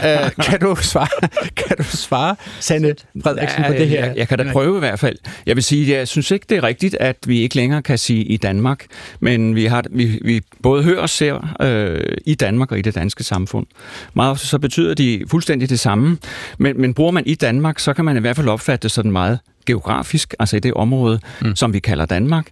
kan, 0.45 0.60
du 0.62 0.76
svare, 0.76 1.30
kan 1.56 1.78
du 1.78 1.84
svare, 1.84 2.36
Sanne 2.60 2.91
Frederiksen, 3.24 3.64
på 3.68 3.74
det 3.74 3.89
her? 3.89 4.06
Jeg, 4.06 4.18
jeg 4.18 4.28
kan 4.28 4.38
da 4.38 4.52
prøve 4.52 4.76
i 4.76 4.80
hvert 4.80 5.00
fald. 5.00 5.16
Jeg 5.46 5.56
vil 5.56 5.64
sige, 5.64 5.98
jeg 5.98 6.08
synes 6.08 6.32
ikke, 6.32 6.46
det 6.50 6.58
er 6.58 6.64
rigtigt, 6.64 6.96
at 7.00 7.18
vi 7.28 7.39
ikke 7.42 7.56
længere 7.56 7.82
kan 7.82 7.98
sige 7.98 8.24
i 8.24 8.38
Danmark, 8.38 8.86
men 9.20 9.56
vi, 9.56 9.66
har, 9.66 9.84
vi, 9.92 10.20
vi 10.26 10.42
både 10.64 10.84
hører 10.84 11.02
og 11.02 11.10
ser 11.10 11.56
øh, 11.62 12.18
i 12.26 12.36
Danmark 12.36 12.72
og 12.72 12.80
i 12.80 12.82
det 12.82 12.96
danske 12.96 13.24
samfund. 13.24 13.68
Meget 14.14 14.32
ofte 14.32 14.48
så 14.48 14.60
betyder 14.60 14.94
de 14.94 15.24
fuldstændig 15.30 15.70
det 15.70 15.80
samme, 15.80 16.18
men, 16.58 16.82
men 16.82 16.94
bruger 16.94 17.12
man 17.12 17.24
i 17.26 17.36
Danmark, 17.36 17.80
så 17.80 17.94
kan 17.94 18.06
man 18.06 18.18
i 18.18 18.20
hvert 18.20 18.36
fald 18.36 18.48
opfatte 18.48 18.84
det 18.84 18.92
sådan 18.92 19.12
meget 19.12 19.39
geografisk, 19.66 20.34
altså 20.39 20.57
i 20.57 20.59
det 20.59 20.74
område, 20.74 21.20
mm. 21.41 21.55
som 21.55 21.74
vi 21.74 21.80
kalder 21.80 22.05
Danmark, 22.05 22.47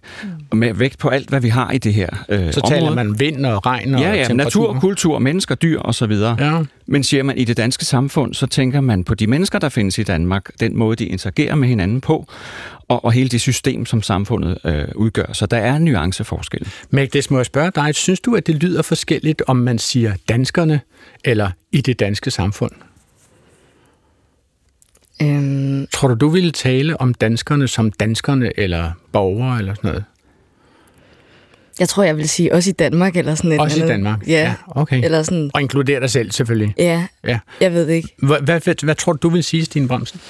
mm. 0.52 0.58
med 0.58 0.74
vægt 0.74 0.98
på 0.98 1.08
alt, 1.08 1.28
hvad 1.28 1.40
vi 1.40 1.48
har 1.48 1.70
i 1.70 1.78
det 1.78 1.94
her 1.94 2.08
øh, 2.28 2.52
Så 2.52 2.60
område. 2.60 2.80
taler 2.80 2.94
man 2.94 3.20
vind 3.20 3.46
og 3.46 3.66
regn 3.66 3.94
og 3.94 4.00
Ja, 4.00 4.14
ja, 4.14 4.32
natur, 4.32 4.78
kultur, 4.80 5.18
mennesker, 5.18 5.54
dyr 5.54 5.80
osv. 5.80 6.12
Ja. 6.12 6.62
Men 6.86 7.04
siger 7.04 7.22
man 7.22 7.38
i 7.38 7.44
det 7.44 7.56
danske 7.56 7.84
samfund, 7.84 8.34
så 8.34 8.46
tænker 8.46 8.80
man 8.80 9.04
på 9.04 9.14
de 9.14 9.26
mennesker, 9.26 9.58
der 9.58 9.68
findes 9.68 9.98
i 9.98 10.02
Danmark, 10.02 10.50
den 10.60 10.76
måde, 10.76 10.96
de 10.96 11.04
interagerer 11.04 11.54
med 11.54 11.68
hinanden 11.68 12.00
på, 12.00 12.26
og, 12.88 13.04
og 13.04 13.12
hele 13.12 13.28
det 13.28 13.40
system, 13.40 13.86
som 13.86 14.02
samfundet 14.02 14.58
øh, 14.64 14.84
udgør. 14.94 15.32
Så 15.32 15.46
der 15.46 15.56
er 15.56 15.76
en 15.76 15.84
nuanceforskel. 15.84 16.68
Magdes, 16.90 17.30
må 17.30 17.38
jeg 17.38 17.46
spørge 17.46 17.70
dig, 17.74 17.94
synes 17.94 18.20
du, 18.20 18.34
at 18.34 18.46
det 18.46 18.54
lyder 18.54 18.82
forskelligt, 18.82 19.42
om 19.46 19.56
man 19.56 19.78
siger 19.78 20.12
danskerne 20.28 20.80
eller 21.24 21.50
i 21.72 21.80
det 21.80 22.00
danske 22.00 22.30
samfund? 22.30 22.72
Øhm, 25.22 25.86
Tror 25.92 26.08
du, 26.08 26.14
du 26.14 26.28
ville 26.28 26.50
tale 26.52 27.00
om 27.00 27.14
danskerne 27.14 27.68
som 27.68 27.90
danskerne 27.92 28.58
eller 28.60 28.90
borgere 29.12 29.58
eller 29.58 29.74
sådan 29.74 29.88
noget? 29.88 30.04
jeg 31.80 31.88
tror, 31.88 32.02
jeg 32.02 32.16
vil 32.16 32.28
sige 32.28 32.54
også 32.54 32.70
i 32.70 32.72
Danmark, 32.72 33.16
eller 33.16 33.34
sådan 33.34 33.52
et 33.52 33.60
Også 33.60 33.76
i 33.76 33.80
andet. 33.80 33.92
Danmark? 33.92 34.26
Ja, 34.26 34.32
ja 34.32 34.54
okay. 34.68 35.04
eller 35.04 35.22
sådan, 35.22 35.50
Og 35.54 35.60
inkludere 35.60 36.00
dig 36.00 36.10
selv 36.10 36.30
selvfølgelig. 36.32 36.74
ja, 36.78 37.06
Ja. 37.26 37.38
jeg 37.60 37.72
ved 37.72 37.86
det 37.86 37.92
ikke. 37.94 38.08
Hvad, 38.18 38.38
hvad, 38.40 38.60
hvad, 38.60 38.84
hvad 38.84 38.94
tror 38.94 39.12
du, 39.12 39.18
du 39.22 39.28
vil 39.28 39.44
sige, 39.44 39.64
Stine 39.64 39.88
Bremsen? 39.88 40.20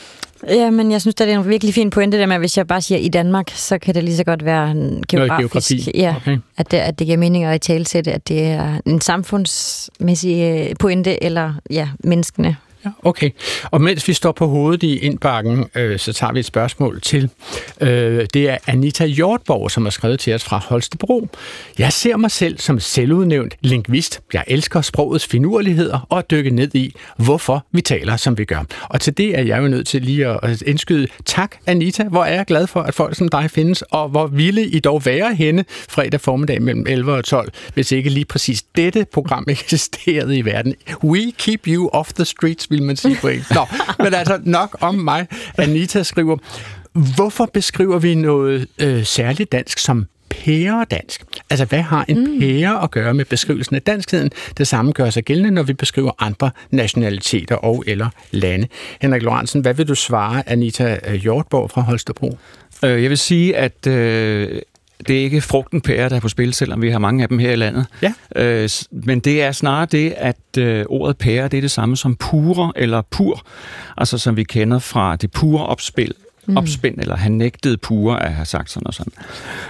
Ja, 0.49 0.71
men 0.71 0.91
jeg 0.93 1.01
synes, 1.01 1.15
at 1.15 1.19
det 1.19 1.35
er 1.35 1.39
en 1.41 1.49
virkelig 1.49 1.75
fin 1.75 1.91
pointe 1.91 2.19
der 2.19 2.27
med, 2.27 2.35
at 2.35 2.41
hvis 2.41 2.57
jeg 2.57 2.67
bare 2.67 2.81
siger 2.83 2.99
i 2.99 3.09
Danmark, 3.09 3.51
så 3.55 3.79
kan 3.79 3.95
det 3.95 4.05
lige 4.05 4.17
så 4.17 4.25
godt 4.25 4.45
være 4.45 4.71
en 4.71 5.05
geografisk, 5.09 5.39
geografi. 5.39 5.91
ja, 5.95 6.15
Okay. 6.17 6.39
at, 6.57 6.71
det, 6.71 6.77
at 6.77 6.99
det 6.99 7.07
giver 7.07 7.19
mening 7.19 7.45
at 7.45 7.55
i 7.57 7.59
tale 7.59 7.87
sætte, 7.87 8.13
at 8.13 8.29
det 8.29 8.43
er 8.47 8.81
en 8.87 9.01
samfundsmæssig 9.01 10.67
øh, 10.71 10.77
pointe, 10.79 11.25
eller 11.25 11.55
ja, 11.71 11.89
menneskene. 12.05 12.57
Ja, 12.85 12.91
okay. 13.03 13.31
Og 13.65 13.81
mens 13.81 14.09
vi 14.09 14.13
står 14.13 14.33
på 14.33 14.47
hovedet 14.47 14.83
i 14.83 14.99
indbakken, 14.99 15.67
øh, 15.75 15.99
så 15.99 16.13
tager 16.13 16.33
vi 16.33 16.39
et 16.39 16.45
spørgsmål 16.45 17.01
til. 17.01 17.31
Øh, 17.81 18.27
det 18.35 18.51
er 18.51 18.59
Anita 18.67 19.07
Hjortborg, 19.07 19.71
som 19.71 19.83
har 19.83 19.91
skrevet 19.91 20.21
til 20.21 20.35
os 20.35 20.45
fra 20.45 20.59
Holstebro. 20.59 21.29
Jeg 21.79 21.93
ser 21.93 22.17
mig 22.17 22.31
selv 22.31 22.59
som 22.59 22.81
selvudnævnt 22.81 23.55
lingvist. 23.61 24.21
Jeg 24.33 24.45
elsker 24.47 24.81
sprogets 24.81 25.27
finurligheder 25.27 26.07
og 26.09 26.19
at 26.19 26.31
dykke 26.31 26.51
ned 26.51 26.75
i, 26.75 26.95
hvorfor 27.17 27.67
vi 27.73 27.81
taler, 27.81 28.17
som 28.17 28.39
vi 28.39 28.45
gør. 28.45 28.65
Og 28.89 29.01
til 29.01 29.17
det 29.17 29.39
er 29.39 29.43
jeg 29.43 29.63
jo 29.63 29.69
nødt 29.69 29.87
til 29.87 30.03
lige 30.03 30.27
at 30.27 30.63
indskyde 30.63 31.07
tak, 31.25 31.57
Anita. 31.67 32.05
Hvor 32.05 32.25
er 32.25 32.35
jeg 32.35 32.47
glad 32.47 32.67
for, 32.67 32.83
at 32.83 32.95
folk 32.95 33.17
som 33.17 33.29
dig 33.29 33.51
findes, 33.51 33.83
og 33.83 34.09
hvor 34.09 34.27
ville 34.27 34.67
I 34.67 34.81
dog 34.81 35.07
være 35.07 35.35
henne 35.35 35.65
fredag 35.69 36.21
formiddag 36.21 36.63
mellem 36.63 36.87
11 36.89 37.13
og 37.13 37.25
12, 37.25 37.53
hvis 37.75 37.93
ikke 37.93 38.11
lige 38.11 38.25
præcis 38.25 38.63
dette 38.63 39.07
program 39.13 39.45
eksisterede 39.49 40.39
i 40.39 40.45
verden. 40.45 40.75
We 41.05 41.33
keep 41.39 41.67
you 41.67 41.91
off 41.93 42.13
the 42.13 42.25
streets, 42.25 42.70
vil 42.71 42.83
man 42.83 42.97
sige 42.97 43.17
på 43.21 43.29
engelsk. 43.29 43.55
Nå, 43.55 43.67
men 43.99 44.15
altså 44.15 44.41
nok 44.45 44.77
om 44.81 44.95
mig. 44.95 45.27
Anita 45.59 46.03
skriver, 46.03 46.37
hvorfor 46.93 47.51
beskriver 47.55 47.99
vi 47.99 48.15
noget 48.15 48.67
øh, 48.79 49.05
særligt 49.05 49.53
dansk 49.53 49.79
som 49.79 50.07
pæredansk? 50.31 51.25
Altså, 51.51 51.65
hvad 51.65 51.83
har 51.83 52.05
en 52.09 52.35
mm. 52.35 52.41
pære 52.41 52.83
at 52.83 52.91
gøre 52.91 53.15
med 53.15 53.25
beskrivelsen 53.25 53.77
af 53.77 53.83
danskheden? 53.83 54.31
Det 54.59 54.69
samme 54.69 54.93
gør 54.93 55.11
sig 55.11 55.25
gældende, 55.25 55.51
når 55.51 55.63
vi 55.63 55.73
beskriver 55.73 56.13
andre 56.19 56.51
nationaliteter 56.71 57.57
og 57.57 57.85
eller 57.87 58.09
lande. 58.31 58.67
Henrik 59.01 59.23
Lorentzen, 59.23 59.61
hvad 59.61 59.75
vil 59.75 59.89
du 59.89 59.95
svare 59.95 60.49
Anita 60.49 60.99
øh, 61.09 61.15
Hjortborg 61.15 61.71
fra 61.71 61.81
Holstebro? 61.81 62.39
Øh, 62.85 63.03
jeg 63.03 63.11
vil 63.11 63.19
sige, 63.19 63.57
at 63.57 63.87
øh, 63.87 64.61
det 65.09 65.19
er 65.19 65.23
ikke 65.23 65.41
frugten 65.41 65.81
pære, 65.81 66.09
der 66.09 66.17
er 66.17 66.21
på 66.21 66.29
spil, 66.29 66.55
selvom 66.55 66.83
vi 66.83 66.91
har 66.91 66.99
mange 66.99 67.23
af 67.23 67.29
dem 67.29 67.39
her 67.39 67.53
i 67.53 67.57
landet. 67.57 67.87
Ja. 68.03 68.13
Øh, 68.37 68.69
men 68.91 69.21
det 69.21 69.43
er 69.43 69.53
snarere 69.53 69.87
det, 69.87 70.15
at 70.17 70.59
øh, 70.59 70.85
ordet 70.89 71.19
pære, 71.19 71.49
det 71.49 71.57
er 71.57 71.61
det 71.61 71.71
samme 71.71 71.97
som 71.97 72.17
pure 72.17 72.73
eller 72.77 73.03
pur, 73.11 73.43
altså 73.97 74.19
som 74.19 74.37
vi 74.37 74.45
kender 74.45 74.79
fra 74.79 75.17
det 75.17 75.31
pure 75.31 75.67
opspil, 75.67 76.15
mm. 76.47 76.57
opspind, 76.57 76.99
eller 76.99 77.17
han 77.17 77.33
nægtede 77.33 77.77
pure 77.77 78.23
at 78.23 78.33
have 78.33 78.45
sagt 78.45 78.71
sådan 78.71 78.87
og 78.87 78.95
sådan. 78.95 79.13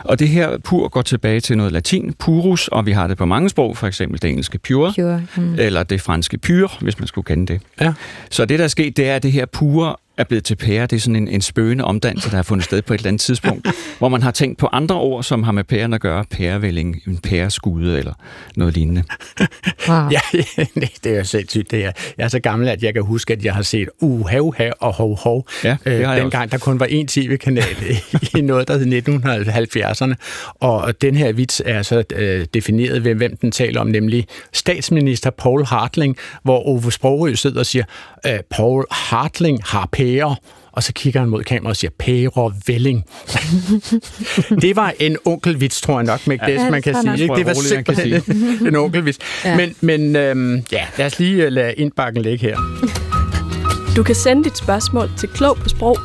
Og 0.05 0.19
det 0.19 0.29
her 0.29 0.59
pur 0.59 0.89
går 0.89 1.03
tilbage 1.03 1.41
til 1.41 1.57
noget 1.57 1.73
latin, 1.73 2.15
purus, 2.19 2.69
og 2.69 2.87
vi 2.87 2.93
har 2.93 3.07
det 3.07 3.17
på 3.17 3.25
mange 3.25 3.49
sprog, 3.49 3.77
for 3.77 3.87
eksempel 3.87 4.23
det 4.23 4.31
engelske 4.31 4.59
pure, 4.59 4.93
Pure. 4.97 5.23
Mm. 5.37 5.55
eller 5.59 5.83
det 5.83 6.01
franske 6.01 6.39
pyre, 6.39 6.69
hvis 6.81 6.99
man 6.99 7.09
skulle 7.09 7.25
kende 7.25 7.47
det. 7.53 7.61
Ja. 7.81 7.93
Så 8.31 8.45
det, 8.45 8.59
der 8.59 8.65
er 8.65 8.69
sket, 8.69 8.97
det 8.97 9.09
er, 9.09 9.17
at 9.17 9.23
det 9.23 9.33
her 9.33 9.47
pure 9.47 9.97
er 10.21 10.25
blevet 10.25 10.45
til 10.45 10.57
pære. 10.57 10.87
Det 10.87 10.97
er 10.97 11.01
sådan 11.01 11.17
en, 11.17 11.29
en 11.29 11.41
spøgende 11.41 11.85
omdannelse, 11.85 12.31
der 12.31 12.37
har 12.37 12.43
fundet 12.43 12.65
sted 12.65 12.83
på 12.83 12.95
et 12.95 12.99
eller 12.99 13.09
andet 13.09 13.21
tidspunkt, 13.21 13.69
hvor 13.99 14.09
man 14.09 14.23
har 14.23 14.31
tænkt 14.31 14.59
på 14.59 14.69
andre 14.73 14.95
ord, 14.95 15.23
som 15.23 15.43
har 15.43 15.53
med 15.53 15.65
pæren 15.65 15.93
at 15.93 16.01
gøre. 16.01 16.25
Pærevælling, 16.31 17.03
en 17.07 17.19
pæreskude 17.19 17.99
eller 17.99 18.13
noget 18.57 18.75
lignende. 18.75 19.03
Wow. 19.89 19.97
Ja, 20.11 20.21
det 21.05 21.13
er 21.13 21.17
jo 21.17 21.25
sindssygt. 21.25 21.71
Det 21.71 21.85
er. 21.85 21.93
Jeg 22.19 22.25
er 22.25 22.29
så 22.29 22.41
gammel, 22.41 22.69
at 22.69 22.83
jeg 22.83 22.95
kan 22.95 23.03
huske, 23.03 23.33
at 23.33 23.45
jeg 23.45 23.55
har 23.55 23.63
set 23.63 23.89
uha, 24.01 24.39
uha 24.39 24.71
og 24.81 24.93
hov, 24.93 25.19
hov. 25.19 25.49
Ja, 25.65 25.77
øh, 25.87 26.17
dengang 26.17 26.53
der 26.53 26.59
kun 26.59 26.81
var 26.81 26.87
én 26.87 27.07
tv-kanal 27.07 27.65
i 28.37 28.41
noget, 28.41 28.69
der 28.69 28.79
hed 28.79 28.87
1970'erne. 28.87 30.15
Og 30.55 31.03
den 31.03 31.17
her 31.17 31.33
vits 31.33 31.63
er 31.67 31.83
så 31.83 32.05
øh, 32.15 32.47
defineret 32.55 33.05
ved, 33.05 33.15
hvem 33.15 33.37
den 33.37 33.53
taler 33.53 33.81
om, 33.81 33.87
nemlig 33.87 34.27
statsminister 34.53 35.31
Paul 35.31 35.65
Hartling, 35.65 36.17
hvor 36.43 36.67
Ove 36.69 36.93
Sprogø 36.93 37.35
sidder 37.35 37.59
og 37.59 37.67
siger, 37.67 37.85
øh, 38.27 38.39
Paul 38.51 38.85
Hartling 38.91 39.61
har 39.65 39.89
pære. 39.93 40.10
Og 40.73 40.83
så 40.83 40.93
kigger 40.93 41.21
han 41.21 41.29
mod 41.29 41.45
kameraet 41.45 41.71
og 41.71 41.77
siger, 41.77 41.91
pære 41.99 42.53
velling. 42.67 43.05
det 44.63 44.77
var 44.77 44.95
en 44.99 45.17
onkelvits, 45.25 45.81
tror 45.81 45.95
jeg 45.99 46.05
nok, 46.05 46.27
det, 46.41 46.53
Ja, 46.55 46.71
man 46.71 46.83
kan 46.83 46.95
det 46.95 47.03
sige. 47.03 47.23
Ikke? 47.23 47.35
Det 47.35 47.47
var 47.47 47.55
simpelthen 47.55 48.23
en 48.69 48.77
onkelvits. 48.77 49.19
Ja. 49.45 49.57
Men, 49.57 49.75
men 49.81 50.17
øhm, 50.17 50.65
ja, 50.73 50.87
lad 50.99 51.07
os 51.07 51.19
lige 51.19 51.45
øh, 51.45 51.53
lade 51.53 51.73
indbakken 51.75 52.23
ligge 52.23 52.47
her. 52.47 52.57
Du 53.97 54.03
kan 54.03 54.15
sende 54.15 54.45
dit 54.45 54.59
spørgsmål 54.59 55.11
til 55.19 55.29
klog 55.29 55.57
på 55.57 55.69
sprog 55.69 55.99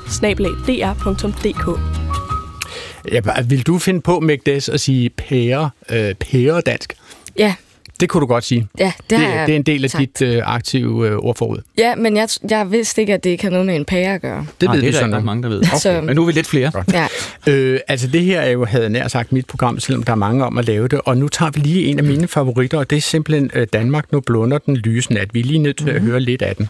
Ja, 3.12 3.22
vil 3.46 3.68
du 3.68 3.80
finde 3.80 4.02
på, 4.02 4.20
Mægdes, 4.20 4.70
at 4.70 4.80
sige 4.80 5.10
pære, 5.10 5.70
øh, 5.90 6.16
pære 6.16 6.62
dansk? 6.62 6.94
Ja, 7.38 7.56
Det 8.00 8.10
kunne 8.10 8.22
du 8.22 8.26
godt 8.26 8.44
sige. 8.44 8.68
ja, 8.80 8.92
det, 9.10 9.20
Det, 9.20 9.22
jeg 9.26 9.44
det 9.48 9.52
er 9.54 9.56
en 9.56 9.64
del 9.64 9.84
af 9.84 9.90
sagt. 9.90 10.00
dit 10.02 10.22
øh, 10.22 10.42
aktive 10.46 11.08
øh, 11.10 11.18
ordforråd. 11.18 11.62
Ja, 11.78 11.96
men 11.96 12.18
jeg, 12.18 12.30
jeg 12.50 12.72
vidste 12.72 13.02
ikke, 13.02 13.14
at 13.14 13.24
det 13.24 13.30
ikke 13.30 13.44
har 13.44 13.52
noget 13.52 13.66
med 13.66 13.76
en 13.76 13.86
pære 13.86 14.14
at 14.14 14.22
gøre. 14.22 14.46
Det 14.62 14.68
Nej, 14.68 14.76
ved 14.76 14.82
det 14.82 14.84
vi 14.84 14.88
er 14.88 14.92
der 14.92 15.00
sådan 15.00 15.16
ikke 15.16 15.26
mange, 15.26 15.44
der 15.44 15.50
ved. 15.50 15.64
Så- 15.82 16.02
Men 16.02 16.16
nu 16.16 16.22
er 16.22 16.26
vi 16.26 16.32
lidt 16.32 16.48
flere. 16.48 16.72
Ja. 16.94 17.08
Øh, 17.48 17.80
altså 17.88 18.08
det 18.08 18.22
her 18.22 18.42
er 18.42 18.50
jo, 18.52 18.66
havde 18.66 18.90
nær 18.90 19.08
sagt, 19.08 19.32
mit 19.32 19.46
program, 19.48 19.80
selvom 19.80 20.04
der 20.04 20.12
er 20.12 20.16
mange 20.16 20.46
om 20.46 20.58
at 20.58 20.66
lave 20.66 20.88
det. 20.88 21.02
Og 21.06 21.18
nu 21.18 21.28
tager 21.28 21.52
vi 21.52 21.60
lige 21.60 21.86
en 21.86 21.98
af 22.00 22.06
mine 22.06 22.28
favoritter, 22.28 22.78
og 22.78 22.90
det 22.90 22.96
er 22.98 23.02
simpelthen 23.02 23.52
øh, 23.56 23.68
Danmark, 23.74 24.12
nu 24.12 24.20
blunder 24.20 24.58
den 24.58 24.78
lyse 24.78 25.14
nat. 25.14 25.34
Vi 25.34 25.40
er 25.40 25.44
lige 25.44 25.60
nødt 25.60 25.78
til 25.78 25.90
at 25.90 26.02
høre 26.02 26.20
lidt 26.20 26.42
af 26.42 26.56
den. 26.56 26.70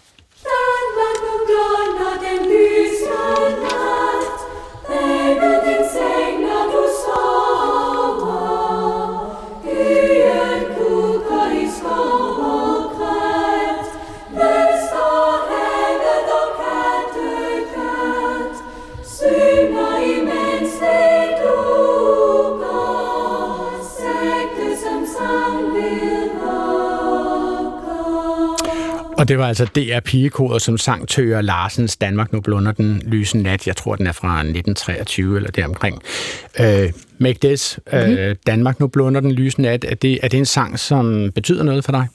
Og 29.18 29.28
det 29.28 29.38
var 29.38 29.48
altså 29.48 29.66
DR 29.66 30.00
Pigekoder, 30.00 30.58
som 30.58 30.78
sang 30.78 31.08
Tøger 31.08 31.42
Larsens 31.42 31.98
Danmark 31.98 32.34
nu 32.34 32.42
blunder 32.42 32.72
den 32.72 33.02
lyse 33.06 33.38
nat. 33.38 33.68
Jeg 33.68 33.76
tror, 33.76 33.96
den 33.96 34.08
er 34.08 34.12
fra 34.12 34.40
1923 34.40 35.36
eller 35.36 35.52
deromkring. 35.52 36.02
Øh, 36.60 36.92
Make 37.18 37.40
this, 37.48 37.80
øh, 37.94 38.36
Danmark 38.48 38.80
nu 38.80 38.88
blunder 38.88 39.22
den 39.22 39.32
lyse 39.32 39.62
nat. 39.62 39.84
Er 39.84 39.96
det, 39.96 40.20
er 40.24 40.28
det 40.28 40.38
en 40.38 40.46
sang, 40.46 40.80
som 40.80 41.32
betyder 41.36 41.64
noget 41.64 41.86
for 41.86 41.92
dig? 41.92 42.08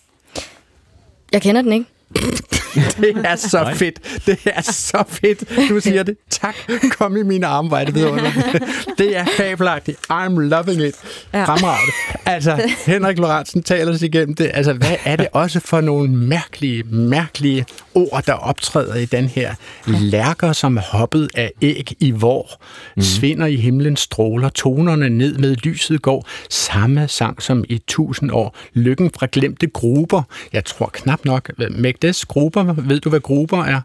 Jeg 1.33 1.43
kender 1.43 1.63
den 1.63 1.73
ikke. 1.73 1.87
Det 3.01 3.16
er 3.25 3.37
så 3.37 3.73
fedt. 3.75 4.27
Det 4.27 4.39
er 4.45 4.62
så 4.62 5.05
fedt. 5.09 5.68
Du 5.68 5.81
siger 5.81 6.03
det. 6.03 6.16
Tak. 6.31 6.55
Kom 6.99 7.16
i 7.16 7.23
mine 7.23 7.47
arme, 7.47 7.68
hvor 7.68 7.77
er 7.77 7.85
det 7.85 7.95
vidunderligt. 7.95 8.37
Det 8.99 9.16
er 9.16 9.25
fabelagtigt. 9.37 9.99
I'm 10.12 10.39
loving 10.39 10.83
it. 10.83 10.95
Ja. 11.33 11.45
Fremragende. 11.45 11.93
Altså, 12.27 12.62
Henrik 12.87 13.18
Lorentzen 13.18 13.62
taler 13.62 13.97
sig 13.97 14.09
igennem 14.09 14.35
det. 14.35 14.51
Altså, 14.55 14.73
hvad 14.73 14.97
er 15.05 15.16
det 15.16 15.29
også 15.33 15.61
for 15.61 15.81
nogle 15.81 16.11
mærkelige, 16.11 16.83
mærkelige 16.83 17.66
ord, 17.95 18.23
der 18.27 18.33
optræder 18.33 18.95
i 18.95 19.05
den 19.05 19.29
her 19.29 19.55
lærker, 19.87 20.53
som 20.53 20.77
er 20.77 20.83
hoppet 20.83 21.29
af 21.35 21.53
æg 21.62 21.93
i 22.01 22.11
vor, 22.11 22.61
mm. 22.97 23.03
svinder 23.03 23.47
i 23.47 23.57
himlen, 23.57 23.97
stråler, 23.97 24.49
tonerne 24.49 25.09
ned 25.09 25.39
med 25.39 25.57
lyset 25.57 26.03
går, 26.03 26.29
samme 26.51 27.09
sang 27.09 27.43
som 27.43 27.64
i 27.68 27.83
tusind 27.89 28.31
år, 28.31 28.57
lykken 28.75 29.11
fra 29.18 29.27
glemte 29.33 29.66
gruber. 29.66 30.23
Jeg 30.53 30.64
tror 30.64 30.91
knap 30.93 31.25
nok, 31.25 31.51
Magdes 31.71 32.25
gruber, 32.65 32.83
ved 32.83 33.01
du 33.01 33.09
hvad 33.11 33.21
gruber 33.21 33.65
er? 33.65 33.81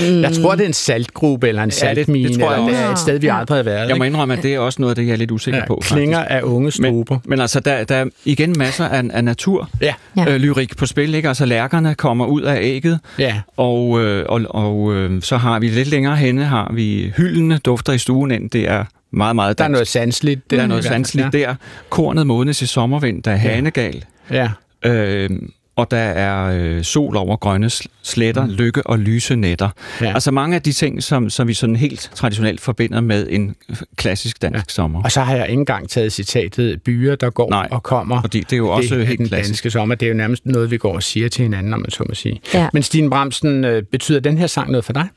Jeg 0.00 0.32
tror, 0.32 0.54
det 0.54 0.62
er 0.62 0.66
en 0.66 0.72
saltgruppe 0.72 1.48
eller 1.48 1.62
en 1.62 1.70
Ja, 1.82 1.88
det- 1.88 1.96
det 1.96 2.06
saltmine, 2.06 2.34
tror 2.38 2.50
jeg 2.52 2.58
eller 2.60 2.72
det 2.72 2.78
er 2.84 2.88
også. 2.88 2.92
et 2.92 2.98
sted, 2.98 3.18
vi 3.18 3.26
aldrig 3.26 3.58
har 3.58 3.62
været. 3.62 3.88
Jeg 3.88 3.96
må 3.98 4.04
indrømme, 4.04 4.34
at 4.36 4.42
det 4.42 4.54
er 4.54 4.58
også 4.58 4.82
noget 4.82 4.90
af 4.90 4.96
det, 4.96 5.06
jeg 5.06 5.12
er 5.12 5.16
lidt 5.16 5.30
usikker 5.30 5.60
Ja, 5.60 5.66
på. 5.66 5.82
klinger 5.84 6.18
faktisk. 6.18 6.34
af 6.36 6.42
unge 6.42 6.70
struber. 6.70 7.14
Men, 7.14 7.30
men 7.30 7.40
altså, 7.40 7.60
der, 7.60 7.84
der 7.84 7.94
er 7.96 8.04
igen 8.24 8.54
masser 8.58 8.84
af, 8.88 9.04
af 9.12 9.24
natur, 9.24 9.70
Ja. 9.82 9.94
Ja. 10.16 10.28
øh, 10.28 10.36
lyrik 10.36 10.76
på 10.76 10.86
spil. 10.86 11.14
Ikke? 11.14 11.28
Altså, 11.28 11.44
lærkerne 11.46 11.94
kommer 11.94 12.26
ud 12.26 12.42
af 12.42 12.58
ægget, 12.62 13.00
Ja. 13.18 13.40
og, 13.56 14.00
øh, 14.04 14.24
og, 14.28 14.40
og 14.50 14.94
øh, 14.94 15.22
så 15.22 15.36
har 15.36 15.58
vi 15.58 15.68
lidt 15.68 15.88
længere 15.88 16.16
henne, 16.16 16.44
har 16.44 16.70
vi 16.74 17.12
hyldene 17.16 17.58
dufter 17.58 17.92
i 17.92 17.98
stuen 17.98 18.30
ind. 18.30 18.50
Det 18.50 18.68
er 18.68 18.84
meget, 19.10 19.36
meget 19.36 19.58
Der 19.58 19.64
er 19.64 19.68
dansk. 19.68 19.72
noget 19.76 19.88
sandsligt. 19.88 20.50
der 20.50 20.62
er 20.62 20.66
noget 20.66 20.84
sandsligt 20.84 21.32
der. 21.32 21.54
Kornet 21.90 22.26
modnes 22.26 22.62
i 22.62 22.66
sommervind, 22.66 23.22
der 23.22 23.30
er 23.30 23.36
hanegal. 23.36 24.04
Ja. 24.30 24.50
Øh, 24.84 25.30
og 25.76 25.90
der 25.90 25.96
er 25.96 26.58
øh, 26.60 26.82
sol 26.84 27.16
over 27.16 27.36
grønne 27.36 27.66
sl- 27.66 27.86
sletter, 28.02 28.46
mm. 28.46 28.52
lykke 28.52 28.86
og 28.86 28.98
lyse 28.98 29.36
nætter. 29.36 29.68
Ja. 30.00 30.14
Altså 30.14 30.30
mange 30.30 30.56
af 30.56 30.62
de 30.62 30.72
ting, 30.72 31.02
som, 31.02 31.30
som 31.30 31.48
vi 31.48 31.54
sådan 31.54 31.76
helt 31.76 32.10
traditionelt 32.14 32.60
forbinder 32.60 33.00
med 33.00 33.26
en 33.30 33.56
klassisk 33.96 34.42
dansk 34.42 34.56
ja. 34.56 34.62
sommer. 34.68 35.02
Og 35.02 35.12
så 35.12 35.20
har 35.20 35.36
jeg 35.36 35.48
ikke 35.48 35.60
engang 35.60 35.88
taget 35.88 36.12
citatet 36.12 36.82
byer, 36.82 37.14
der 37.14 37.30
går 37.30 37.50
Nej, 37.50 37.68
og 37.70 37.82
kommer. 37.82 38.20
fordi 38.20 38.40
det 38.40 38.52
er 38.52 38.56
jo 38.56 38.68
også 38.68 38.94
det 38.94 39.02
er 39.02 39.06
helt 39.06 39.18
den 39.18 39.28
klassisk. 39.28 39.48
danske 39.50 39.70
sommer. 39.70 39.94
Det 39.94 40.06
er 40.06 40.10
jo 40.10 40.16
nærmest 40.16 40.46
noget, 40.46 40.70
vi 40.70 40.76
går 40.78 40.94
og 40.94 41.02
siger 41.02 41.28
til 41.28 41.42
hinanden, 41.42 41.74
om 41.74 41.80
man 41.80 41.90
så 41.90 42.04
må 42.08 42.14
sige. 42.14 42.40
Ja. 42.54 42.68
Men 42.72 42.82
Stine 42.82 43.10
Bramsen, 43.10 43.64
øh, 43.64 43.82
betyder 43.82 44.20
den 44.20 44.38
her 44.38 44.46
sang 44.46 44.70
noget 44.70 44.84
for 44.84 44.92
dig? 44.92 45.08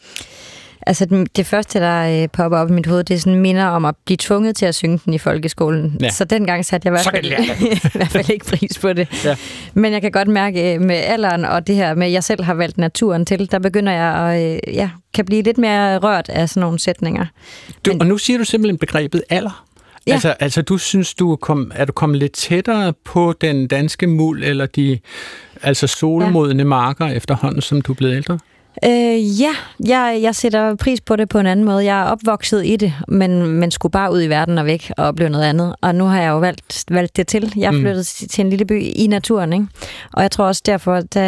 Altså, 0.87 1.25
det 1.35 1.45
første, 1.45 1.79
der 1.79 2.21
øh, 2.23 2.29
popper 2.29 2.57
op 2.57 2.69
i 2.69 2.73
mit 2.73 2.85
hoved, 2.85 3.03
det 3.03 3.15
er 3.15 3.19
sådan 3.19 3.39
minder 3.39 3.65
om 3.65 3.85
at 3.85 3.95
blive 4.05 4.17
tvunget 4.17 4.55
til 4.55 4.65
at 4.65 4.75
synge 4.75 4.99
den 5.05 5.13
i 5.13 5.17
folkeskolen. 5.17 5.97
Ja. 6.01 6.09
Så 6.09 6.25
dengang 6.25 6.65
satte 6.65 6.87
jeg 6.87 6.91
i 6.91 6.93
hvert, 6.93 7.13
fald, 7.13 7.25
i 7.95 7.97
hvert 7.97 8.07
fald 8.07 8.29
ikke 8.29 8.45
pris 8.45 8.77
på 8.77 8.93
det. 8.93 9.25
Ja. 9.25 9.35
Men 9.73 9.93
jeg 9.93 10.01
kan 10.01 10.11
godt 10.11 10.27
mærke 10.27 10.73
øh, 10.73 10.81
med 10.81 10.95
alderen 10.95 11.45
og 11.45 11.67
det 11.67 11.75
her 11.75 11.95
med, 11.95 12.07
at 12.07 12.13
jeg 12.13 12.23
selv 12.23 12.43
har 12.43 12.53
valgt 12.53 12.77
naturen 12.77 13.25
til, 13.25 13.51
der 13.51 13.59
begynder 13.59 13.91
jeg 13.91 14.15
at 14.15 14.53
øh, 14.67 14.75
ja, 14.75 14.89
kan 15.13 15.25
blive 15.25 15.41
lidt 15.41 15.57
mere 15.57 15.97
rørt 15.97 16.29
af 16.29 16.49
sådan 16.49 16.61
nogle 16.61 16.79
sætninger. 16.79 17.25
Du, 17.85 17.91
Men- 17.91 18.01
og 18.01 18.07
nu 18.07 18.17
siger 18.17 18.37
du 18.37 18.43
simpelthen 18.43 18.77
begrebet 18.77 19.23
alder. 19.29 19.65
Ja. 20.07 20.13
Altså, 20.13 20.35
altså, 20.39 20.61
du 20.61 20.77
synes, 20.77 21.13
du 21.13 21.31
er, 21.31 21.35
kom, 21.35 21.71
er 21.75 21.85
du 21.85 21.91
kommet 21.91 22.19
lidt 22.19 22.31
tættere 22.31 22.93
på 23.05 23.33
den 23.41 23.67
danske 23.67 24.07
muld, 24.07 24.43
eller 24.43 24.65
de 24.65 24.99
altså 25.61 25.87
solmodne 25.87 26.63
ja. 26.63 26.67
marker 26.67 27.07
efterhånden, 27.07 27.61
som 27.61 27.81
du 27.81 27.91
er 27.91 27.95
blevet 27.95 28.15
ældre? 28.15 28.39
Øh, 28.85 29.41
ja, 29.41 29.51
jeg, 29.85 30.19
jeg 30.21 30.35
sætter 30.35 30.75
pris 30.75 31.01
på 31.01 31.15
det 31.15 31.29
på 31.29 31.39
en 31.39 31.45
anden 31.45 31.65
måde. 31.65 31.85
Jeg 31.85 31.99
er 31.99 32.03
opvokset 32.03 32.65
i 32.65 32.75
det, 32.75 32.93
men, 33.07 33.45
men 33.45 33.71
skulle 33.71 33.91
bare 33.91 34.11
ud 34.13 34.21
i 34.21 34.27
verden 34.27 34.57
og 34.57 34.65
væk 34.65 34.91
og 34.97 35.05
opleve 35.05 35.29
noget 35.29 35.45
andet. 35.45 35.75
Og 35.81 35.95
nu 35.95 36.05
har 36.05 36.21
jeg 36.21 36.29
jo 36.29 36.39
valgt, 36.39 36.85
valgt 36.91 37.17
det 37.17 37.27
til. 37.27 37.53
Jeg 37.55 37.67
er 37.67 37.71
Mm. 37.71 37.77
mm. 37.77 38.03
til 38.29 38.41
en 38.43 38.49
lille 38.49 38.65
by 38.65 38.81
i 38.83 39.07
naturen, 39.07 39.53
ikke? 39.53 39.67
Og 40.13 40.21
jeg 40.21 40.31
tror 40.31 40.45
også 40.45 40.61
derfor, 40.65 41.01
da, 41.01 41.21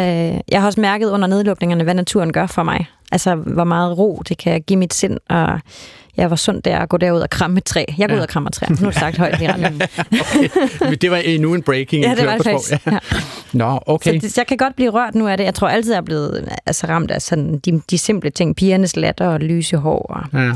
jeg 0.50 0.60
har 0.60 0.66
også 0.66 0.80
mærket 0.80 1.10
under 1.10 1.28
nedlukningerne, 1.28 1.84
hvad 1.84 1.94
naturen 1.94 2.32
gør 2.32 2.46
for 2.46 2.62
mig. 2.62 2.86
Altså, 3.12 3.34
hvor 3.34 3.64
meget 3.64 3.98
ro 3.98 4.22
det 4.28 4.38
kan 4.38 4.62
give 4.62 4.78
mit 4.78 4.94
sind, 4.94 5.18
og 5.28 5.60
jeg 6.16 6.30
var 6.30 6.36
sundt 6.36 6.64
der 6.64 6.78
at 6.78 6.88
gå 6.88 6.96
derud 6.96 7.20
og 7.20 7.30
kramme 7.30 7.58
et 7.58 7.64
træ. 7.64 7.84
Jeg 7.98 8.08
går 8.08 8.14
Ja. 8.14 8.18
ud 8.18 8.22
og 8.22 8.28
krammer 8.28 8.50
træer. 8.50 8.70
Nu 8.80 8.86
er 8.86 8.90
det 8.90 9.00
sagt 9.00 9.18
højt 9.18 9.40
i 9.40 9.46
radioen. 9.48 9.82
Men 10.80 10.94
det 10.98 11.10
var 11.10 11.16
endnu 11.16 11.54
en 11.54 11.62
breaking. 11.62 12.04
Ja, 12.04 12.14
det 12.14 12.26
var 12.26 12.36
det 12.36 12.44
faktisk. 12.44 12.86
Ja. 12.86 12.98
Nå, 13.52 13.78
okay. 13.86 14.20
Så 14.20 14.26
det, 14.26 14.38
jeg 14.38 14.46
kan 14.46 14.56
godt 14.56 14.76
blive 14.76 14.90
rørt 14.90 15.14
nu 15.14 15.28
af 15.28 15.36
det. 15.36 15.44
Jeg 15.44 15.54
tror 15.54 15.68
altid, 15.68 15.92
jeg 15.92 15.98
er 15.98 16.02
blevet 16.04 16.48
altså, 16.66 16.86
ramt 16.86 17.10
af 17.10 17.22
sådan 17.22 17.58
de, 17.58 17.82
de 17.90 17.98
simple 17.98 18.30
ting. 18.30 18.56
Pigernes 18.56 18.96
latter 18.96 19.26
og 19.26 19.40
lyse 19.40 19.76
hår 19.76 20.02
og 20.02 20.40
Ja. 20.40 20.52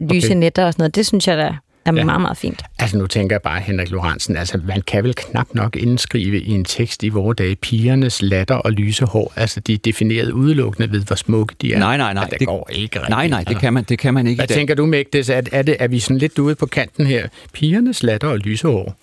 lyse 0.00 0.26
Okay. 0.28 0.36
netter 0.36 0.66
og 0.66 0.72
sådan 0.72 0.82
noget. 0.82 0.94
Det 0.94 1.06
synes 1.06 1.28
jeg 1.28 1.36
da 1.38 1.56
er 1.86 1.92
Ja. 1.92 1.98
ja. 1.98 2.04
meget, 2.04 2.20
meget 2.20 2.36
fint. 2.36 2.62
Altså 2.78 2.98
nu 2.98 3.06
tænker 3.06 3.34
jeg 3.36 3.42
bare, 3.42 3.60
Henrik 3.60 3.90
Lorentzen, 3.90 4.36
altså 4.36 4.60
man 4.66 4.82
kan 4.82 5.04
vel 5.04 5.14
knap 5.14 5.46
nok 5.54 5.76
indskrive 5.76 6.40
i 6.40 6.50
en 6.50 6.64
tekst 6.64 7.02
i 7.02 7.08
vores 7.08 7.36
dage, 7.36 7.56
pigernes 7.56 8.22
latter 8.22 8.54
og 8.54 8.72
lyse 8.72 9.04
hår, 9.04 9.32
altså 9.36 9.60
de 9.60 9.72
er 9.74 9.78
defineret 9.78 10.30
udelukkende 10.30 10.92
ved, 10.92 11.00
hvor 11.00 11.16
smukke 11.16 11.54
de 11.62 11.74
er. 11.74 11.78
Nej, 11.78 11.96
nej, 11.96 12.12
nej, 12.14 12.22
Ja, 12.22 12.28
det, 12.30 12.38
det- 12.40 12.48
går 12.48 12.68
ikke 12.72 12.96
rigtigt. 12.96 13.10
Nej, 13.10 13.28
nej, 13.28 13.40
det 13.40 13.48
Altså. 13.48 13.60
kan 13.60 13.72
man, 13.72 13.84
det 13.84 13.98
kan 13.98 14.14
man 14.14 14.26
ikke 14.26 14.38
Hvad 14.38 14.44
i 14.44 14.48
dag. 14.48 14.56
tænker 14.56 14.74
du, 14.74 14.86
Mægdes? 14.86 15.28
Er, 15.28 15.42
er, 15.52 15.62
det, 15.62 15.76
er 15.80 15.88
vi 15.88 15.98
sådan 16.00 16.18
lidt 16.18 16.38
ude 16.38 16.54
på 16.54 16.66
kanten 16.66 17.06
her? 17.06 17.28
Pigernes 17.52 18.02
latter 18.02 18.28
og 18.28 18.38
lyse 18.38 18.66
hår? 18.68 18.96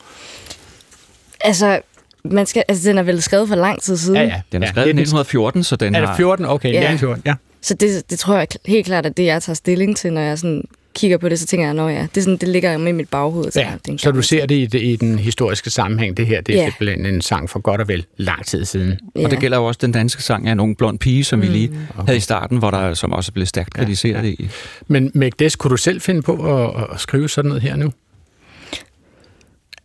Altså, 1.41 1.79
man 2.23 2.45
skal, 2.45 2.63
altså, 2.67 2.89
den 2.89 2.97
er 2.97 3.03
vel 3.03 3.21
skrevet 3.21 3.47
for 3.47 3.55
lang 3.55 3.81
tid 3.81 3.97
siden. 3.97 4.31
Den 4.51 4.63
er 4.63 4.67
skrevet 4.67 4.87
i 4.87 4.91
det 4.91 5.01
er 5.01 5.03
den- 5.03 5.15
1914, 5.15 5.63
så 5.63 5.75
den 5.75 5.95
Er 5.95 5.99
det 5.99 6.09
har... 6.09 6.15
14? 6.15 6.45
Okay, 6.45 6.73
Ja. 6.73 6.81
ja. 6.91 6.95
14, 6.95 7.21
ja. 7.25 7.33
Så 7.61 7.73
det, 7.73 8.09
det 8.09 8.19
tror 8.19 8.35
jeg 8.37 8.47
helt 8.65 8.85
klart 8.85 9.05
er 9.05 9.09
det, 9.09 9.25
jeg 9.25 9.43
tager 9.43 9.55
stilling 9.55 9.97
til, 9.97 10.13
når 10.13 10.21
jeg 10.21 10.39
sådan 10.39 10.63
kigger 10.95 11.17
på 11.17 11.29
det, 11.29 11.39
så 11.39 11.45
tænker 11.45 11.73
jeg, 11.73 11.85
at 11.89 11.93
ja, 11.95 12.01
det, 12.01 12.17
er 12.17 12.21
sådan, 12.21 12.37
det 12.37 12.49
ligger 12.49 12.77
med 12.77 12.87
i 12.87 12.95
mit 12.95 13.09
baghoved. 13.09 13.51
Ja, 13.55 13.59
det 13.61 13.87
er 13.87 13.91
en 13.91 13.97
så 13.97 14.11
du 14.11 14.21
ser 14.21 14.45
det 14.45 14.55
i, 14.55 14.65
det 14.65 14.81
i 14.81 14.95
den 14.95 15.19
historiske 15.19 15.69
sammenhæng. 15.69 16.17
Det 16.17 16.27
her 16.27 16.41
det 16.41 16.55
er 16.55 16.59
Ja. 16.59 16.65
simpelthen 16.65 17.05
en 17.05 17.21
sang 17.21 17.49
for 17.49 17.59
godt 17.59 17.81
og 17.81 17.87
vel 17.87 18.05
lang 18.17 18.45
tid 18.45 18.65
siden. 18.65 18.99
Ja. 19.15 19.23
Og 19.25 19.31
det 19.31 19.39
gælder 19.39 19.57
jo 19.57 19.65
også 19.65 19.77
den 19.81 19.91
danske 19.91 20.23
sang 20.23 20.47
af 20.47 20.51
en 20.51 20.59
ung 20.59 20.77
blond 20.77 20.99
pige, 20.99 21.23
som 21.23 21.39
mm. 21.39 21.43
vi 21.43 21.47
lige 21.47 21.71
havde 22.05 22.17
i 22.17 22.19
starten, 22.21 22.57
hvor 22.57 22.71
der 22.71 22.93
som 22.93 23.11
også 23.13 23.31
blev 23.31 23.45
stærkt 23.45 23.73
kritiseret 23.73 24.21
ja, 24.23 24.27
ja. 24.27 24.33
i. 24.39 24.49
Men 24.87 25.11
Magdes, 25.13 25.55
kunne 25.55 25.71
du 25.71 25.77
selv 25.77 26.01
finde 26.01 26.21
på 26.21 26.63
at, 26.65 26.83
at 26.93 26.99
skrive 26.99 27.29
sådan 27.29 27.49
noget 27.49 27.63
her 27.63 27.75
nu? 27.75 27.91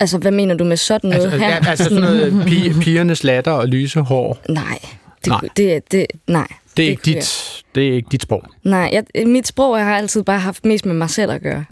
Altså, 0.01 0.19
hvad 0.19 0.31
mener 0.33 0.55
du 0.55 0.65
med 0.65 0.77
sådan 0.77 1.11
noget 1.11 1.23
Altså, 1.25 1.39
her? 1.39 1.49
ja, 1.49 1.69
altså 1.69 1.85
sådan 1.85 2.01
noget 2.01 2.43
pige, 2.49 2.75
pigernes 2.81 3.25
latter 3.25 3.53
og 3.53 3.69
lyse 3.69 4.01
hår. 4.01 4.39
Nej, 4.49 4.79
det, 5.19 5.27
nej. 5.27 5.41
Det, 5.57 5.93
det, 5.93 6.07
nej. 6.27 6.47
Det 6.77 6.85
er, 6.85 6.91
ikke 6.91 7.03
dit, 7.05 7.63
det 7.75 7.89
er 7.89 7.93
ikke 7.93 8.09
dit 8.13 8.23
sprog. 8.23 8.43
Nej, 8.63 8.91
jeg, 8.93 9.27
mit 9.27 9.47
sprog 9.47 9.77
jeg 9.77 9.87
har 9.87 9.97
altid 9.97 10.23
bare 10.23 10.39
haft 10.39 10.65
mest 10.65 10.87
med 10.87 10.95
mig 10.95 11.11
selv 11.11 11.33
at 11.33 11.43
gøre. 11.43 11.65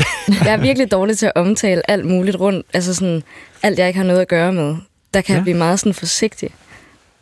jeg 0.45 0.53
er 0.53 0.57
virkelig 0.57 0.91
dårlig 0.91 1.19
til 1.19 1.27
at 1.27 1.33
omtale 1.35 1.91
alt 1.91 2.05
muligt 2.07 2.41
rundt. 2.41 2.67
Altså 2.73 2.95
sådan, 2.95 3.23
alt 3.63 3.79
jeg 3.79 3.87
ikke 3.89 3.99
har 3.99 4.07
noget 4.07 4.21
at 4.21 4.29
gøre 4.29 4.53
med. 4.53 4.77
Der 5.15 5.21
kan. 5.21 5.33
Ja. 5.33 5.35
jeg 5.35 5.43
blive 5.43 5.57
meget 5.57 5.81
sådan 5.81 5.95
forsigtig. 5.95 6.51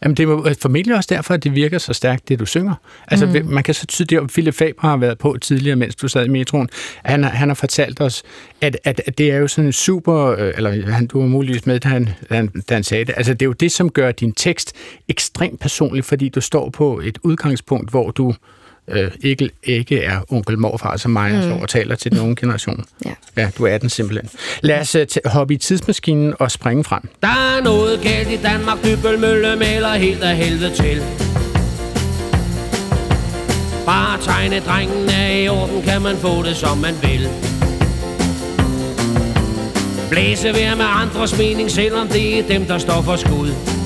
Jamen, 0.04 0.16
det 0.16 0.22
er 0.22 0.28
jo 0.28 0.54
formentlig 0.62 0.96
også 0.96 1.14
derfor, 1.14 1.34
at 1.34 1.44
det 1.44 1.54
virker 1.54 1.78
så 1.78 1.92
stærkt, 1.92 2.28
det 2.28 2.38
du 2.38 2.46
synger. 2.46 2.74
Altså, 3.08 3.26
mm. 3.26 3.46
man 3.46 3.62
kan 3.62 3.74
så 3.74 3.86
tydeligt, 3.86 4.20
og 4.20 4.28
Philip 4.28 4.54
Faber 4.54 4.80
har 4.80 4.96
været 4.96 5.18
på 5.18 5.36
tidligere, 5.40 5.76
mens 5.76 5.94
du 5.96 6.08
sad 6.08 6.24
i 6.24 6.28
metroen, 6.28 6.68
han, 7.04 7.24
har- 7.24 7.30
han 7.30 7.48
har 7.48 7.54
fortalt 7.54 8.00
os, 8.00 8.22
at, 8.60 8.76
at, 8.84 9.00
at 9.06 9.18
det 9.18 9.30
er 9.32 9.36
jo 9.36 9.48
sådan 9.48 9.66
en 9.66 9.72
super, 9.72 10.26
øh, 10.38 10.52
eller 10.56 10.90
han, 10.92 11.06
du 11.06 11.20
var 11.20 11.26
muligvis 11.26 11.66
med, 11.66 11.80
da 11.80 11.88
han, 11.88 12.08
da 12.30 12.34
han, 12.34 12.48
da 12.68 12.74
han 12.74 12.84
sagde 12.84 13.04
det, 13.04 13.14
altså 13.16 13.32
det 13.34 13.42
er 13.42 13.46
jo 13.46 13.52
det, 13.52 13.72
som 13.72 13.90
gør 13.90 14.12
din 14.12 14.32
tekst 14.32 14.72
ekstremt 15.08 15.60
personlig, 15.60 16.04
fordi 16.04 16.28
du 16.28 16.40
står 16.40 16.70
på 16.70 17.00
et 17.04 17.18
udgangspunkt, 17.22 17.90
hvor 17.90 18.10
du 18.10 18.34
øh, 18.88 19.10
ikke, 19.20 19.50
ikke 19.64 20.02
er 20.02 20.20
onkel 20.32 20.58
morfar 20.58 20.96
som 20.96 21.10
mig, 21.10 21.42
står 21.42 21.58
og 21.62 21.68
taler 21.68 21.94
til 21.94 22.10
den 22.12 22.20
unge 22.20 22.36
generation. 22.36 22.84
Ja. 23.04 23.10
Ja, 23.36 23.50
du 23.58 23.64
er 23.64 23.78
den 23.78 23.88
simpelthen. 23.88 24.30
Lad 24.62 24.80
os 24.80 24.94
øh, 24.94 25.06
t- 25.12 25.28
hoppe 25.30 25.54
i 25.54 25.56
tidsmaskinen 25.56 26.34
og 26.38 26.50
springe 26.50 26.84
frem. 26.84 27.08
Der 27.22 27.28
er 27.28 27.62
noget 27.64 28.00
galt 28.00 28.30
i 28.30 28.36
Danmark, 28.36 28.78
Dybølmølle 28.84 29.56
maler 29.56 29.88
helt 29.94 30.22
af 30.22 30.36
helvede 30.36 30.74
til. 30.74 31.02
Bare 33.86 34.20
tegne 34.20 34.60
drengen 34.60 35.08
er 35.10 35.30
i 35.36 35.48
orden, 35.48 35.82
kan 35.82 36.02
man 36.02 36.16
få 36.16 36.42
det 36.42 36.56
som 36.56 36.78
man 36.78 36.94
vil. 37.02 37.28
Blæse 40.10 40.48
vejr 40.48 40.76
med 40.76 40.84
andres 40.88 41.38
mening, 41.38 41.70
selvom 41.70 42.08
det 42.08 42.38
er 42.38 42.48
dem, 42.48 42.64
der 42.64 42.78
står 42.78 43.02
for 43.02 43.16
skud. 43.16 43.81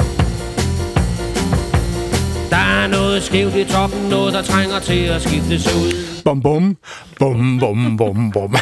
Der 2.50 2.56
er 2.56 2.86
noget 2.86 3.22
skævt 3.22 3.54
i 3.56 3.64
toppen, 3.64 4.08
noget 4.08 4.34
der 4.34 4.42
trænger 4.42 4.78
til 4.78 5.04
at 5.04 5.22
skiftes 5.22 5.74
ud. 5.74 6.06
Bum, 6.24 6.42
bum, 6.42 6.76
bum, 7.18 7.58
bum, 7.58 7.96
bum, 7.96 8.30
bum. 8.32 8.56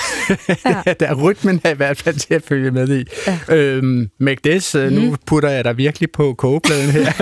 Ja. 0.65 0.83
der 1.01 1.07
er 1.07 1.15
rytmen 1.15 1.61
er 1.65 1.71
i 1.71 1.75
hvert 1.75 1.97
fald 1.97 2.17
til 2.17 2.35
at 2.35 2.43
følge 2.49 2.71
med 2.71 2.89
i. 2.89 3.05
Ja. 3.27 3.57
Øhm, 3.57 4.09
Magdes, 4.19 4.75
mm. 4.75 4.93
nu 4.93 5.17
putter 5.27 5.51
jeg 5.51 5.65
dig 5.65 5.77
virkelig 5.77 6.11
på 6.11 6.35
kogepladen 6.39 6.91
her. 6.91 7.13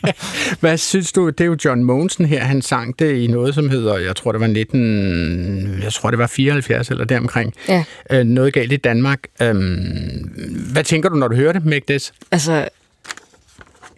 Hvad 0.60 0.76
synes 0.76 1.12
du, 1.12 1.28
det 1.28 1.40
er 1.40 1.44
jo 1.44 1.56
John 1.64 1.84
Mogensen 1.84 2.24
her, 2.24 2.40
han 2.40 2.62
sang 2.62 2.98
det 2.98 3.16
i 3.16 3.26
noget, 3.26 3.54
som 3.54 3.70
hedder, 3.70 3.98
jeg 3.98 4.16
tror 4.16 4.32
det 4.32 4.40
var 4.40 4.46
19, 4.46 5.80
jeg 5.82 5.92
tror 5.92 6.10
det 6.10 6.18
var 6.18 6.26
74 6.26 6.90
eller 6.90 7.04
deromkring. 7.04 7.54
Ja. 7.68 7.84
Øh, 8.10 8.24
noget 8.24 8.52
galt 8.54 8.72
i 8.72 8.76
Danmark. 8.76 9.18
Øhm, 9.42 10.30
hvad 10.72 10.84
tænker 10.84 11.08
du, 11.08 11.14
når 11.16 11.28
du 11.28 11.36
hører 11.36 11.52
det, 11.52 11.64
Magdes? 11.64 12.12
Altså, 12.32 12.68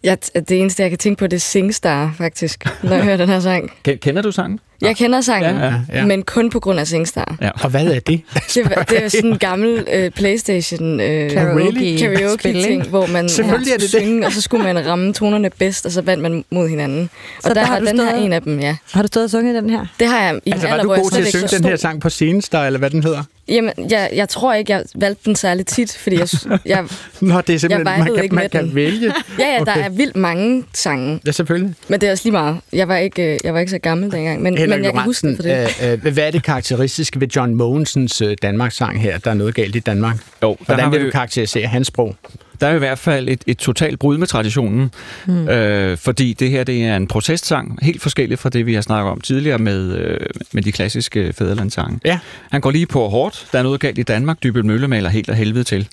jeg, 0.07 0.18
det 0.48 0.61
eneste, 0.61 0.82
jeg 0.82 0.90
kan 0.90 0.98
tænke 0.98 1.18
på, 1.18 1.26
det 1.26 1.36
er 1.36 1.40
Singstar, 1.40 2.14
faktisk, 2.18 2.64
når 2.82 2.94
jeg 2.94 3.04
hører 3.09 3.16
den 3.16 3.28
her 3.28 3.40
sang. 3.40 3.70
Ken- 3.88 3.96
Kender 3.98 4.22
du 4.22 4.32
sangen? 4.32 4.61
Jeg 4.80 4.96
kender 4.96 5.20
sangen, 5.20 5.57
Ja, 5.57 5.64
ja, 5.66 5.72
ja. 5.94 6.04
men 6.07 6.22
kun 6.22 6.50
på 6.50 6.61
grund 6.61 6.80
af 6.80 6.86
Singstar. 6.86 7.36
Ja. 7.40 7.50
Og 7.62 7.70
hvad 7.70 7.86
er 7.86 8.00
det? 8.00 8.07
Det, 8.07 8.22
det 8.90 9.04
er 9.04 9.09
sådan 9.09 9.30
en 9.32 9.38
gammel 9.38 9.86
øh, 9.92 10.11
Playstation 10.11 11.00
øh, 11.00 11.30
Karaoke 11.30 11.98
karaoke 11.98 12.38
spil, 12.38 12.62
ting, 12.62 12.88
hvor 12.88 13.07
man 13.07 13.28
Selvfølgelig 13.28 13.72
er 13.72 13.78
det 13.78 13.88
skulle 13.90 14.00
det. 14.04 14.09
synge, 14.09 14.26
og 14.26 14.32
så 14.32 14.40
skulle 14.42 14.64
man 14.72 14.86
ramme 14.86 15.12
tonerne 15.12 15.50
bedst, 15.50 15.86
og 15.86 15.92
så 15.92 16.02
vandt 16.02 16.22
man 16.22 16.44
mod 16.50 16.68
hinanden. 16.68 17.11
Så 17.42 17.48
og 17.48 17.54
der, 17.54 17.61
der 17.61 17.66
har 17.66 17.78
den 17.78 18.00
her 18.00 18.09
stået- 18.11 18.24
en 18.24 18.32
af 18.32 18.42
dem, 18.42 18.61
ja. 18.61 18.76
Har 18.92 19.02
du 19.02 19.07
stået 19.07 19.24
og 19.24 19.30
sunget 19.30 19.54
den 19.62 19.70
her? 19.70 19.86
Det 20.00 20.07
har 20.09 20.20
jeg 20.22 20.40
i 20.44 20.50
Altså, 20.52 20.68
var 20.68 20.82
du 20.82 20.88
god 20.88 21.11
til 21.11 21.20
at 21.22 21.28
synge 21.28 21.48
den 21.48 21.64
her 21.64 21.76
sang 21.76 22.00
på 22.00 22.11
Scenestar, 22.11 22.66
eller 22.66 22.78
hvad 22.78 22.90
den 22.90 23.02
hedder? 23.02 23.22
Jamen, 23.49 23.72
jeg, 23.90 24.11
jeg 24.14 24.28
tror 24.28 24.55
ikke, 24.55 24.72
jeg 24.72 24.84
valgte 24.94 25.22
den 25.24 25.36
særlig 25.36 25.66
tit, 25.66 25.97
fordi 26.03 26.18
jeg, 26.18 26.28
jeg, 26.64 26.84
Nå, 27.20 27.40
det 27.40 27.55
er 27.55 27.59
simpelthen, 27.59 27.84
man 27.84 28.14
kan, 28.14 28.22
ikke 28.24 28.34
man 28.34 28.42
med 28.44 28.51
kan 28.51 28.64
den. 28.66 28.74
vælge. 28.74 29.07
ja, 29.38 29.53
ja, 29.53 29.59
der 29.64 29.72
Okay. 29.72 29.84
er 29.84 29.88
vildt 29.88 30.16
mange 30.16 30.64
sange, 30.74 31.20
Ja, 31.26 31.32
selvfølgelig. 31.32 31.74
men 31.88 32.01
det 32.01 32.07
er 32.07 32.11
også 32.11 32.24
lige 32.24 32.32
meget. 32.32 32.57
Jeg 32.72 32.88
var 32.88 32.97
ikke, 32.97 33.34
øh, 33.34 33.38
jeg 33.44 33.55
var 33.55 33.61
ikke 33.61 33.70
så 33.70 33.78
gammel 33.78 34.12
dengang, 34.12 34.42
men, 34.42 34.55
men 34.55 34.84
jeg 34.84 34.92
kan 34.92 35.03
huske 35.03 35.28
det 35.28 35.36
for 35.36 35.42
det. 35.42 35.68
Øh, 35.82 35.92
øh, 35.92 36.12
hvad 36.12 36.26
er 36.26 36.30
det 36.30 36.42
karakteristiske 36.42 37.20
ved 37.20 37.28
John 37.28 37.55
Mogensens 37.55 38.20
øh, 38.20 38.36
Danmarks-sang 38.42 39.01
her, 39.03 39.18
der 39.18 39.30
er 39.30 39.34
noget 39.34 39.55
galt 39.55 39.76
i 39.76 39.80
Danmark? 39.80 40.16
Jo, 40.42 40.49
der 40.59 40.64
Hvordan 40.64 40.92
vil 40.92 41.01
vi- 41.01 41.05
du 41.07 41.11
karakterisere 41.11 41.66
hans 41.66 41.86
sprog? 41.86 42.16
Der 42.61 42.66
er 42.66 42.74
i 42.74 42.78
hvert 42.78 42.98
fald 42.98 43.28
et, 43.28 43.42
et 43.46 43.59
totalt 43.59 43.98
brud 43.98 44.18
med 44.18 44.26
traditionen, 44.26 44.90
mm. 45.26 45.48
øh, 45.48 45.98
fordi 45.98 46.32
det 46.32 46.50
her 46.50 46.64
det 46.64 46.84
er 46.84 46.96
en 46.96 47.07
protestsang, 47.07 47.78
helt 47.82 48.02
forskelligt 48.02 48.40
fra 48.40 48.48
det, 48.48 48.66
vi 48.66 48.74
har 48.74 48.80
snakket 48.80 49.11
om 49.11 49.20
tidligere 49.20 49.59
med, 49.59 49.96
øh, 49.96 50.20
med 50.52 50.62
de 50.62 50.72
klassiske 50.72 51.32
fædrelandssange. 51.32 52.00
Ja. 52.04 52.18
Han 52.50 52.61
går 52.61 52.70
lige 52.70 52.86
på 52.86 53.09
hårdt. 53.09 53.46
Der 53.52 53.59
er 53.59 53.62
noget 53.62 53.80
galt 53.80 53.98
i 53.98 54.02
Danmark. 54.02 54.42
Dybel 54.42 54.64
Mølle 54.64 54.88
maler 54.88 55.09
helt 55.11 55.28
af 55.28 55.36
helvede 55.36 55.64
til. 55.64 55.88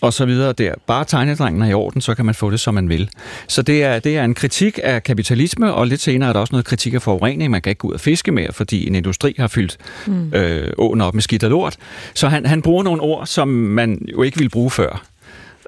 Og 0.00 0.12
så 0.12 0.24
videre 0.24 0.52
der. 0.52 0.74
Bare 0.86 1.04
tegnedrengen 1.04 1.62
er 1.62 1.66
i 1.68 1.72
orden, 1.72 2.00
så 2.00 2.14
kan 2.14 2.26
man 2.26 2.34
få 2.34 2.50
det, 2.50 2.60
som 2.60 2.74
man 2.74 2.88
vil. 2.88 3.10
Så 3.48 3.62
det 3.62 3.84
er, 3.84 3.98
det 3.98 4.16
er 4.16 4.24
en 4.24 4.34
kritik 4.34 4.78
af 4.82 5.02
kapitalisme, 5.02 5.72
og 5.72 5.86
lidt 5.86 6.00
senere 6.00 6.28
er 6.28 6.32
der 6.32 6.40
også 6.40 6.52
noget 6.52 6.66
kritik 6.66 6.94
af 6.94 7.02
forurening. 7.02 7.50
Man 7.50 7.62
kan 7.62 7.70
ikke 7.70 7.78
gå 7.78 7.88
ud 7.88 7.94
og 7.94 8.00
fiske 8.00 8.32
mere, 8.32 8.52
fordi 8.52 8.86
en 8.86 8.94
industri 8.94 9.34
har 9.38 9.48
fyldt 9.48 9.76
mm. 10.06 10.34
øh, 10.34 10.72
åen 10.78 11.00
op 11.00 11.14
med 11.14 11.22
skidt 11.22 11.44
og 11.44 11.50
lort. 11.50 11.76
Så 12.14 12.28
han, 12.28 12.46
han 12.46 12.62
bruger 12.62 12.82
nogle 12.82 13.02
ord, 13.02 13.26
som 13.26 13.48
man 13.48 14.06
jo 14.12 14.22
ikke 14.22 14.38
ville 14.38 14.50
bruge 14.50 14.70
før. 14.70 15.02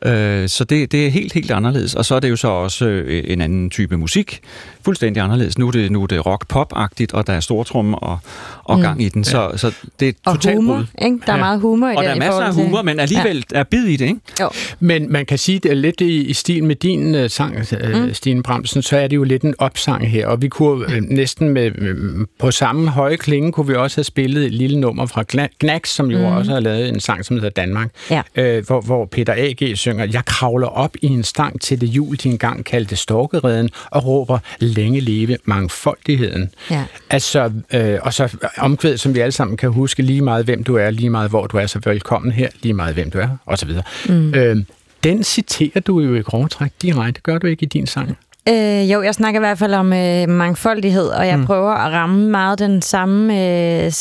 Øh, 0.06 0.48
Så 0.48 0.64
det, 0.64 0.92
det 0.92 1.06
er 1.06 1.10
helt, 1.10 1.32
helt 1.32 1.50
anderledes. 1.50 1.94
Og 1.94 2.04
så 2.04 2.14
er 2.14 2.20
det 2.20 2.30
jo 2.30 2.36
så 2.36 2.48
også 2.48 2.84
øh, 2.86 3.24
en 3.26 3.40
anden 3.40 3.70
type 3.70 3.96
musik. 3.96 4.40
Fuldstændig 4.84 5.22
anderledes. 5.22 5.58
Nu 5.58 5.66
er 5.68 5.70
det, 5.72 5.92
nu 5.92 6.02
er 6.02 6.06
det 6.06 6.26
rock-pop-agtigt, 6.26 7.12
og 7.12 7.26
der 7.26 7.32
er 7.32 7.40
stortrum 7.40 7.94
og, 7.94 8.18
og 8.64 8.80
gang 8.80 9.02
i 9.02 9.08
den. 9.08 9.24
Så, 9.24 9.50
så 9.56 9.72
det 10.00 10.08
er 10.08 10.12
Og 10.24 10.34
totalt 10.34 10.56
humor, 10.56 10.74
brud. 10.74 10.84
ikke? 11.06 11.18
Der 11.26 11.32
er 11.32 11.38
meget 11.38 11.60
humor 11.60 11.88
i 11.88 11.96
Og 11.96 12.02
den. 12.04 12.08
der 12.08 12.10
er 12.14 12.18
masser 12.18 12.40
af 12.42 12.54
humor, 12.54 12.82
men 12.82 13.00
alligevel 13.00 13.44
er 13.54 13.62
bid 13.64 13.84
i 13.84 13.96
det, 13.96 14.04
ikke? 14.06 14.20
Jo. 14.40 14.50
Men 14.80 15.12
man 15.12 15.26
kan 15.26 15.38
sige, 15.38 15.58
det 15.58 15.70
er 15.70 15.74
lidt 15.74 16.00
i, 16.00 16.22
i 16.24 16.32
stil 16.32 16.64
med 16.64 16.76
din 16.76 17.14
uh, 17.14 17.20
sang, 17.28 17.56
uh, 17.56 18.00
mm. 18.02 18.14
Stine 18.14 18.42
Bramsen, 18.42 18.82
så 18.82 18.96
er 18.96 19.06
det 19.08 19.16
jo 19.16 19.22
lidt 19.24 19.42
en 19.42 19.54
opsang 19.58 20.10
her, 20.10 20.26
og 20.26 20.42
vi 20.42 20.48
kunne 20.48 20.86
uh, 20.86 20.92
næsten 21.08 21.48
med, 21.48 21.70
uh, 21.82 22.26
på 22.38 22.50
samme 22.50 22.88
høje 22.90 23.16
klinge, 23.16 23.52
kunne 23.52 23.66
vi 23.66 23.74
også 23.74 23.96
have 23.96 24.04
spillet 24.04 24.44
et 24.46 24.52
lille 24.52 24.80
nummer 24.80 25.06
fra 25.06 25.24
Gna- 25.34 25.56
Knacks, 25.60 25.90
som 25.90 26.10
jo 26.10 26.18
mm. 26.18 26.24
også 26.24 26.52
har 26.52 26.60
lavet 26.60 26.88
en 26.88 27.00
sang, 27.00 27.24
som 27.24 27.36
hedder 27.36 27.50
Danmark, 27.50 27.90
Ja. 28.10 28.22
øh, 28.36 28.66
hvor, 28.66 28.80
hvor 28.80 29.06
Peter 29.06 29.34
A.G. 29.36 29.76
synger, 29.76 29.91
jeg 29.98 30.24
kravler 30.24 30.66
op 30.66 30.96
i 31.02 31.06
en 31.06 31.22
stang 31.22 31.60
til 31.60 31.80
det 31.80 31.86
jul, 31.86 32.16
de 32.16 32.28
engang 32.28 32.64
kaldte 32.64 32.96
storkereden, 32.96 33.70
og 33.90 34.06
råber, 34.06 34.38
længe 34.58 35.00
leve 35.00 35.36
mangfoldigheden. 35.44 36.50
Ja. 36.70 36.84
Altså, 37.10 37.52
øh, 37.72 37.98
og 38.02 38.14
så 38.14 38.36
omkvædet, 38.58 39.00
som 39.00 39.14
vi 39.14 39.20
alle 39.20 39.32
sammen 39.32 39.56
kan 39.56 39.70
huske, 39.70 40.02
lige 40.02 40.22
meget 40.22 40.44
hvem 40.44 40.64
du 40.64 40.76
er, 40.76 40.90
lige 40.90 41.10
meget 41.10 41.30
hvor 41.30 41.46
du 41.46 41.56
er, 41.56 41.66
så 41.66 41.80
velkommen 41.84 42.32
her, 42.32 42.48
lige 42.62 42.74
meget 42.74 42.94
hvem 42.94 43.10
du 43.10 43.18
er, 43.18 43.28
og 43.46 43.58
så 43.58 43.66
videre. 43.66 43.82
Mm. 44.08 44.34
Øh, 44.34 44.56
den 45.04 45.24
citerer 45.24 45.80
du 45.80 46.00
jo 46.00 46.14
i 46.14 46.20
grove 46.20 46.48
træk 46.48 46.72
direkte, 46.82 47.20
gør 47.20 47.38
du 47.38 47.46
ikke 47.46 47.62
i 47.62 47.68
din 47.68 47.86
sang? 47.86 48.18
Øh, 48.48 48.92
jo, 48.92 49.02
jeg 49.02 49.14
snakker 49.14 49.40
i 49.40 49.44
hvert 49.44 49.58
fald 49.58 49.74
om 49.74 49.92
øh, 49.92 50.28
mangfoldighed, 50.28 51.06
og 51.06 51.26
jeg 51.26 51.38
mm. 51.38 51.46
prøver 51.46 51.70
at 51.70 51.92
ramme 51.92 52.30
meget 52.30 52.58
den 52.58 52.82
samme 52.82 53.34
øh, 53.34 53.92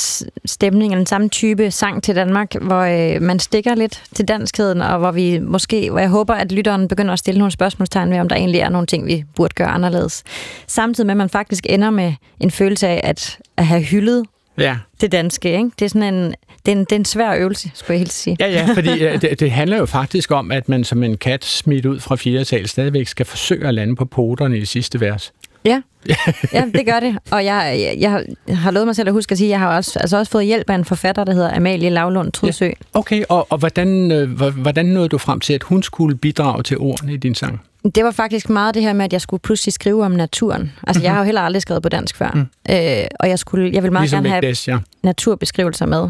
stemning, 0.46 0.92
eller 0.92 1.00
den 1.00 1.06
samme 1.06 1.30
type 1.30 1.72
sang 1.72 2.04
til 2.04 2.16
Danmark, 2.16 2.56
hvor 2.62 3.16
øh, 3.16 3.22
man 3.22 3.40
stikker 3.40 3.76
lidt 3.76 4.04
til 4.16 4.28
danskheden, 4.28 4.82
og 4.82 5.00
hvor 5.00 5.12
vi 5.12 5.40
måske, 5.40 5.90
hvor 5.90 6.00
jeg 6.00 6.10
håber, 6.10 6.34
at 6.34 6.52
lytteren 6.52 6.88
begynder 6.88 7.14
at 7.14 7.20
stille 7.20 7.38
nogle 7.38 7.52
spørgsmålstegn 7.52 8.12
ved, 8.12 8.20
om 8.20 8.30
der 8.30 8.36
egentlig 8.36 8.62
er 8.62 8.70
nogle 8.70 8.88
ting, 8.88 9.06
vi 9.06 9.24
burde 9.36 9.54
gøre 9.54 9.68
anderledes. 9.68 10.24
Samtidig 10.68 11.06
med, 11.06 11.14
at 11.14 11.18
man 11.18 11.30
faktisk 11.30 11.66
ender 11.70 11.90
med 11.90 12.14
en 12.40 12.52
følelse 12.52 12.88
af 12.88 13.02
at, 13.04 13.38
at 13.58 13.66
have 13.66 13.82
hyldet 13.82 14.26
Ja. 14.62 14.78
det 15.02 15.12
danske. 15.12 15.50
Ikke? 15.58 15.70
Det 15.80 15.86
er 15.86 15.90
sådan 15.90 16.14
en, 16.14 16.34
det 16.66 16.72
er 16.72 16.76
en, 16.76 16.80
det 16.80 16.92
er 16.92 16.96
en 16.96 17.06
svær 17.06 17.36
øvelse, 17.36 17.72
skulle 17.74 17.94
jeg 17.94 18.00
helt 18.00 18.14
sige. 18.14 18.38
Ja, 18.40 18.48
ja, 18.52 18.68
fordi 18.76 18.90
øh, 19.06 19.22
det, 19.22 19.40
det 19.40 19.52
handler 19.52 19.78
jo 19.78 19.86
faktisk 19.86 20.32
om, 20.32 20.52
at 20.52 20.70
man 20.70 20.84
som 20.84 21.04
en 21.04 21.18
kat 21.18 21.46
smidt 21.46 21.86
ud 21.86 22.00
fra 22.00 22.16
fire 22.16 22.46
sal 22.46 22.68
stadigvæk 22.68 23.08
skal 23.08 23.26
forsøge 23.26 23.68
at 23.68 23.74
lande 23.74 23.96
på 23.96 24.06
poterne 24.06 24.58
i 24.58 24.66
sidste 24.66 25.02
vers. 25.02 25.34
Ja. 25.66 25.82
ja, 26.54 26.64
det 26.76 26.86
gør 26.86 27.00
det. 27.00 27.18
Og 27.32 27.46
jeg, 27.46 27.76
jeg, 28.02 28.26
jeg 28.48 28.58
har- 28.58 28.72
lovet 28.72 28.88
mig 28.88 28.96
selv 28.96 29.08
at 29.08 29.14
huske 29.14 29.32
at 29.32 29.38
sige, 29.38 29.48
at 29.48 29.52
jeg 29.52 29.60
har 29.60 29.76
også, 29.76 30.00
altså 30.00 30.18
også 30.18 30.32
fået 30.32 30.46
hjælp 30.46 30.70
af 30.70 30.76
en 30.76 30.86
forfatter, 30.86 31.24
der 31.24 31.34
hedder 31.34 31.56
Amalie 31.56 31.90
Lavlund 31.90 32.32
Trudsø. 32.32 32.66
Ja. 32.66 32.72
Okay, 32.94 33.24
og, 33.30 33.48
og 33.52 33.58
hvordan, 33.58 34.12
øh, 34.12 34.32
hvor- 34.32 34.50
hvordan 34.50 34.86
nåede 34.86 35.10
du 35.10 35.18
frem 35.18 35.40
til, 35.40 35.54
at 35.54 35.64
hun 35.64 35.84
skulle 35.84 36.18
bidrage 36.18 36.64
til 36.64 36.78
ordene 36.78 37.14
i 37.14 37.18
din 37.18 37.36
sang? 37.36 37.62
Det 37.96 38.04
var 38.04 38.12
faktisk 38.12 38.50
meget 38.50 38.76
det 38.76 38.84
her 38.84 38.94
med, 38.94 39.06
at 39.06 39.14
jeg 39.14 39.22
skulle 39.22 39.42
pludselig 39.42 39.74
skrive 39.74 40.06
om 40.06 40.12
naturen. 40.12 40.72
Altså, 40.88 41.02
jeg 41.02 41.12
har 41.12 41.20
jo 41.20 41.26
heller 41.26 41.42
aldrig 41.42 41.62
skrevet 41.62 41.84
på 41.84 41.90
dansk 41.90 42.18
før. 42.18 42.32
Mm. 42.32 42.48
Øh, 42.70 43.06
og 43.20 43.30
jeg, 43.30 43.40
skulle, 43.40 43.72
jeg 43.74 43.84
vil 43.84 43.92
meget 43.92 44.04
Ligesom 44.04 44.18
gerne 44.18 44.30
have 44.30 44.42
Magdes, 44.42 44.68
ja. 44.68 44.78
naturbeskrivelser 45.04 45.86
med. 45.86 46.10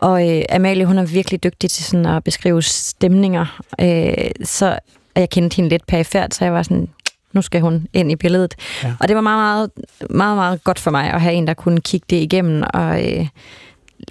Og 0.00 0.30
øh, 0.30 0.42
Amalie, 0.50 0.86
hun 0.86 0.98
er 0.98 1.04
virkelig 1.04 1.44
dygtig 1.44 1.70
til 1.70 1.84
sådan 1.84 2.06
at 2.06 2.24
beskrive 2.24 2.62
stemninger. 2.62 3.60
Øh, 3.80 4.30
så 4.44 4.78
og 5.14 5.20
jeg 5.20 5.30
kendte 5.30 5.56
hende 5.56 5.70
lidt 5.70 5.86
perifært, 5.86 6.34
så 6.34 6.44
jeg 6.44 6.52
var 6.52 6.62
sådan, 6.62 6.88
nu 7.32 7.42
skal 7.42 7.60
hun 7.60 7.86
ind 7.92 8.12
i 8.12 8.16
billedet. 8.16 8.54
Ja. 8.82 8.94
Og 9.00 9.08
det 9.08 9.16
var 9.16 9.22
meget, 9.22 9.38
meget, 9.38 9.70
meget, 10.10 10.36
meget 10.36 10.64
godt 10.64 10.78
for 10.78 10.90
mig 10.90 11.12
at 11.12 11.20
have 11.20 11.34
en, 11.34 11.46
der 11.46 11.54
kunne 11.54 11.80
kigge 11.80 12.06
det 12.10 12.16
igennem 12.16 12.62
og 12.74 13.12
øh, 13.12 13.26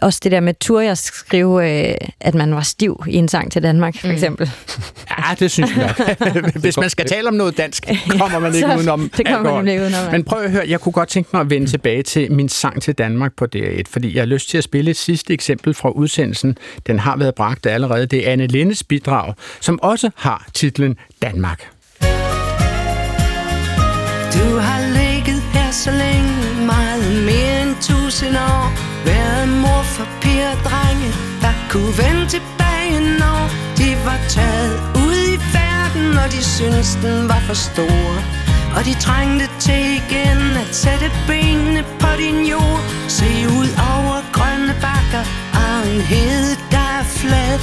også 0.02 0.20
det 0.24 0.32
der 0.32 0.40
med, 0.40 0.54
tur 0.60 0.80
jeg 0.82 0.98
skrive, 0.98 1.90
øh, 1.90 1.96
at 2.20 2.36
man 2.36 2.56
var 2.56 2.62
stiv 2.62 3.04
i 3.08 3.16
en 3.16 3.28
sang 3.28 3.52
til 3.52 3.64
Danmark, 3.64 3.98
for 4.00 4.08
Mm. 4.08 4.14
eksempel. 4.14 4.52
Ja, 5.10 5.24
det 5.40 5.52
synes 5.52 5.72
jeg 5.78 5.96
nok. 5.98 6.54
Hvis 6.62 6.78
man 6.78 6.90
skal 6.90 7.06
tale 7.06 7.28
om 7.28 7.34
noget 7.34 7.58
dansk, 7.58 7.88
kommer 8.20 8.40
man 8.40 8.56
ikke 8.56 8.68
Så- 8.68 8.76
udenom 8.78 9.12
det 9.18 9.28
kommer 9.28 9.54
man 9.56 9.68
ikke 9.68 9.82
udenom, 9.82 10.12
Men 10.12 10.24
prøv 10.24 10.42
at 10.42 10.52
høre, 10.52 10.64
jeg 10.68 10.80
kunne 10.80 10.94
godt 10.94 11.10
tænke 11.10 11.30
mig 11.34 11.42
at 11.42 11.50
vende 11.50 11.68
tilbage 11.68 12.04
til 12.04 12.32
min 12.32 12.50
sang 12.50 12.82
til 12.82 12.94
Danmark 12.94 13.32
på 13.38 13.46
DR1, 13.56 13.84
fordi 13.90 14.16
jeg 14.16 14.22
har 14.22 14.26
lyst 14.28 14.50
til 14.50 14.58
at 14.58 14.64
spille 14.64 14.92
et 14.92 14.98
sidste 14.98 15.34
eksempel 15.34 15.74
fra 15.74 15.90
udsendelsen. 15.90 16.58
Den 16.88 17.00
har 17.00 17.18
været 17.18 17.36
bragt 17.36 17.66
allerede. 17.66 18.06
Det 18.06 18.28
er 18.28 18.32
Anne 18.32 18.48
Lindes 18.48 18.84
bidrag, 18.84 19.34
som 19.62 19.80
også 19.82 20.10
har 20.16 20.48
titlen 20.54 20.96
Danmark. 21.22 21.68
Du 24.34 24.58
har 24.58 24.80
ligget 25.00 25.42
her 25.54 25.72
så 25.72 25.92
længe, 25.92 26.66
meget 26.66 27.26
mere 27.26 27.62
end 27.62 27.76
tusind 27.82 28.36
år. 28.38 28.61
Kunne 31.72 31.98
vende 32.04 32.26
tilbage, 32.36 33.00
når 33.20 33.42
de 33.80 33.90
var 34.06 34.20
taget 34.30 34.76
ud 35.06 35.20
i 35.36 35.38
verden, 35.60 36.18
og 36.24 36.28
de 36.32 36.44
syntes, 36.44 36.98
den 37.04 37.30
var 37.30 37.42
for 37.48 37.54
stor. 37.54 38.10
Og 38.76 38.82
de 38.86 38.94
trængte 39.06 39.46
til 39.60 39.84
igen 40.02 40.42
at 40.64 40.76
sætte 40.76 41.08
benene 41.28 41.84
på 42.00 42.08
din 42.18 42.46
jord. 42.52 42.82
Se 43.08 43.30
ud 43.60 43.70
over 43.94 44.18
grønne 44.36 44.74
bakker 44.86 45.24
og 45.62 45.78
en 45.92 46.02
hede, 46.02 46.56
der 46.72 46.88
er 47.00 47.06
flad. 47.20 47.60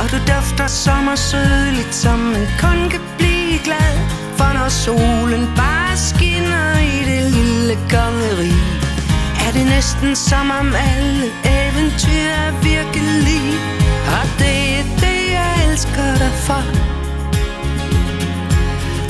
Og 0.00 0.06
du 0.12 0.18
dufter 0.32 0.66
sommersødligt, 0.66 1.94
som 1.94 2.18
man 2.18 2.46
kun 2.62 2.78
kan 2.92 3.02
blive 3.18 3.58
glad. 3.66 3.94
For 4.38 4.50
når 4.58 4.68
solen 4.84 5.44
bare 5.56 5.96
skinner 5.96 6.68
i 6.78 6.98
det 7.10 7.22
lille 7.36 7.74
kongerige, 7.94 8.79
er 9.50 9.54
det 9.54 9.66
næsten 9.66 10.16
som 10.16 10.50
om 10.50 10.68
alle 10.90 11.26
eventyr 11.60 12.28
er 12.44 12.52
virkelige. 12.72 13.54
Og 14.16 14.24
det 14.40 14.58
er 14.78 14.84
det, 15.04 15.20
jeg 15.38 15.52
elsker 15.70 16.08
dig 16.22 16.34
for. 16.46 16.62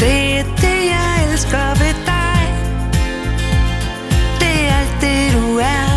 Det 0.03 0.19
er 0.39 0.45
det, 0.65 0.79
jeg 0.97 1.11
elsker 1.31 1.65
ved 1.83 1.95
dig. 2.13 2.41
Det 4.43 4.57
er 4.69 4.75
alt 4.81 4.97
det, 5.05 5.23
du 5.37 5.47
er. 5.79 5.89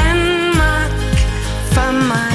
Danmark 0.00 0.92
for 1.74 1.90
mig. 2.12 2.34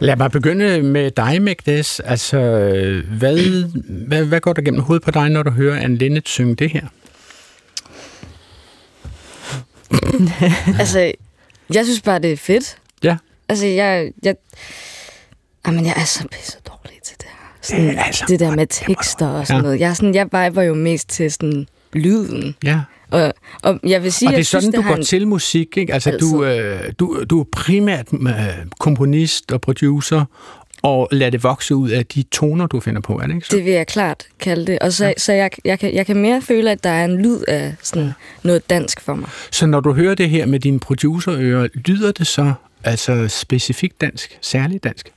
Lad 0.00 0.16
mig 0.16 0.30
begynde 0.30 0.82
med 0.82 1.10
dig, 1.10 1.42
Magdes. 1.42 2.00
Altså, 2.00 2.38
hvad, 3.18 3.36
hvad, 4.06 4.24
hvad 4.24 4.40
går 4.40 4.52
der 4.52 4.62
gennem 4.62 4.80
hovedet 4.80 5.04
på 5.04 5.10
dig, 5.10 5.30
når 5.30 5.42
du 5.42 5.50
hører 5.50 5.80
Anne 5.80 5.96
Linnet 5.96 6.28
synge 6.28 6.54
det 6.54 6.70
her? 6.70 6.86
altså, 10.80 11.12
jeg 11.74 11.84
synes 11.84 12.00
bare, 12.00 12.18
det 12.18 12.32
er 12.32 12.36
fedt. 12.36 12.76
Ja. 13.04 13.16
Altså, 13.48 13.66
jeg... 13.66 14.10
jeg 14.22 14.34
jamen, 15.66 15.86
jeg 15.86 15.94
er 15.96 16.04
så 16.04 16.24
pisse 16.32 16.58
dårlig 16.68 16.98
til 17.04 17.16
det 17.18 17.26
her. 17.26 17.48
Sådan, 17.62 17.84
Ja, 17.94 18.02
altså, 18.06 18.24
det 18.28 18.40
der 18.40 18.56
med 18.56 18.66
tekster 18.66 19.26
og 19.28 19.46
sådan 19.46 19.58
Ja. 19.58 19.62
noget. 19.62 19.80
Jeg, 19.80 19.96
sådan, 19.96 20.14
jeg 20.14 20.24
viber 20.26 20.62
jo 20.62 20.74
mest 20.74 21.08
til 21.08 21.32
sådan 21.32 21.66
lyden. 21.92 22.56
Ja. 22.64 22.80
Og, 23.10 23.32
og 23.62 23.80
jeg 23.86 24.02
vil 24.02 24.12
sige, 24.12 24.28
og 24.28 24.30
det 24.30 24.34
er 24.34 24.38
jeg 24.38 24.46
synes, 24.46 24.64
sådan, 24.64 24.80
du 24.82 24.88
går 24.88 24.94
en- 24.96 25.04
til 25.04 25.28
musik, 25.28 25.76
ikke? 25.76 25.94
Altså, 25.94 26.16
du, 26.20 26.44
øh, 26.44 26.92
du, 26.98 27.24
du 27.30 27.40
er 27.40 27.44
primært 27.52 28.06
øh, 28.12 28.30
komponist 28.78 29.52
og 29.52 29.60
producer, 29.60 30.24
og 30.82 31.08
lad 31.12 31.32
det 31.32 31.42
vokse 31.42 31.74
ud 31.74 31.90
af 31.90 32.06
de 32.06 32.22
toner, 32.22 32.66
du 32.66 32.80
finder 32.80 33.00
på, 33.00 33.18
er 33.18 33.26
det 33.26 33.34
ikke 33.34 33.46
så? 33.46 33.56
Det 33.56 33.64
vil 33.64 33.72
jeg 33.72 33.86
klart 33.86 34.26
kalde 34.40 34.66
det. 34.66 34.78
Og 34.78 34.92
så, 34.92 35.06
ja. 35.06 35.12
så 35.16 35.32
jeg, 35.32 35.50
jeg, 35.64 35.78
kan, 35.78 35.94
jeg 35.94 36.06
kan 36.06 36.16
mere 36.16 36.42
føle, 36.42 36.70
at 36.70 36.84
der 36.84 36.90
er 36.90 37.04
en 37.04 37.22
lyd 37.22 37.40
af 37.48 37.74
sådan 37.82 38.12
noget 38.42 38.70
dansk 38.70 39.00
for 39.00 39.14
mig. 39.14 39.28
Så 39.50 39.66
når 39.66 39.80
du 39.80 39.92
hører 39.92 40.14
det 40.14 40.30
her 40.30 40.46
med 40.46 40.60
dine 40.60 40.80
producerører, 40.80 41.68
lyder 41.74 42.12
det 42.12 42.26
så 42.26 42.52
altså 42.84 43.28
specifikt 43.28 44.00
dansk, 44.00 44.38
særligt 44.40 44.84
dansk? 44.84 45.12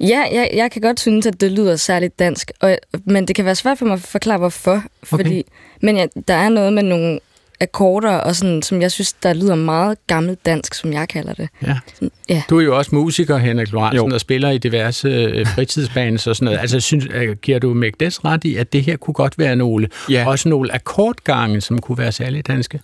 Ja, 0.00 0.22
jeg, 0.32 0.50
jeg 0.54 0.70
kan 0.70 0.82
godt 0.82 1.00
synes, 1.00 1.26
at 1.26 1.40
det 1.40 1.52
lyder 1.52 1.76
særligt 1.76 2.18
dansk, 2.18 2.50
og, 2.60 2.78
men 3.04 3.28
det 3.28 3.36
kan 3.36 3.44
være 3.44 3.54
svært 3.54 3.78
for 3.78 3.84
mig 3.86 3.94
at 3.94 4.00
forklare, 4.00 4.38
hvorfor. 4.38 4.82
Fordi, 5.02 5.22
Okay. 5.22 5.42
Men 5.82 5.96
ja, 5.96 6.06
der 6.28 6.34
er 6.34 6.48
noget 6.48 6.72
med 6.72 6.82
nogle 6.82 7.18
akkorder, 7.62 8.10
og 8.10 8.36
sådan, 8.36 8.62
som 8.62 8.82
jeg 8.82 8.90
synes, 8.92 9.12
der 9.12 9.32
lyder 9.32 9.54
meget 9.54 9.98
gammelt 10.06 10.46
dansk, 10.46 10.74
som 10.74 10.92
jeg 10.92 11.08
kalder 11.08 11.34
det. 11.34 11.48
Ja. 11.66 11.76
Ja. 12.28 12.42
Du 12.50 12.58
er 12.58 12.62
jo 12.64 12.76
også 12.78 12.94
musiker, 12.94 13.36
Henrik 13.36 13.72
Lorentzen, 13.72 14.08
Jo. 14.08 14.14
og 14.14 14.20
spiller 14.20 14.50
i 14.50 14.58
diverse 14.58 15.08
øh, 15.08 15.46
fritidsbands 15.54 16.26
og 16.26 16.36
sådan 16.36 16.44
noget. 16.44 16.58
Altså, 16.58 16.80
synes, 16.80 17.06
øh, 17.14 17.36
giver 17.36 17.58
du 17.58 17.74
Magdes 17.74 18.24
ret 18.24 18.44
i, 18.44 18.56
at 18.56 18.72
det 18.72 18.82
her 18.84 18.96
kunne 18.96 19.14
godt 19.14 19.38
være 19.38 19.56
nogle, 19.56 19.88
Ja. 20.10 20.24
også 20.26 20.48
nogle 20.48 20.74
akkordgange, 20.74 21.60
som 21.60 21.78
kunne 21.78 21.98
være 21.98 22.12
særligt 22.12 22.46
danske? 22.46 22.80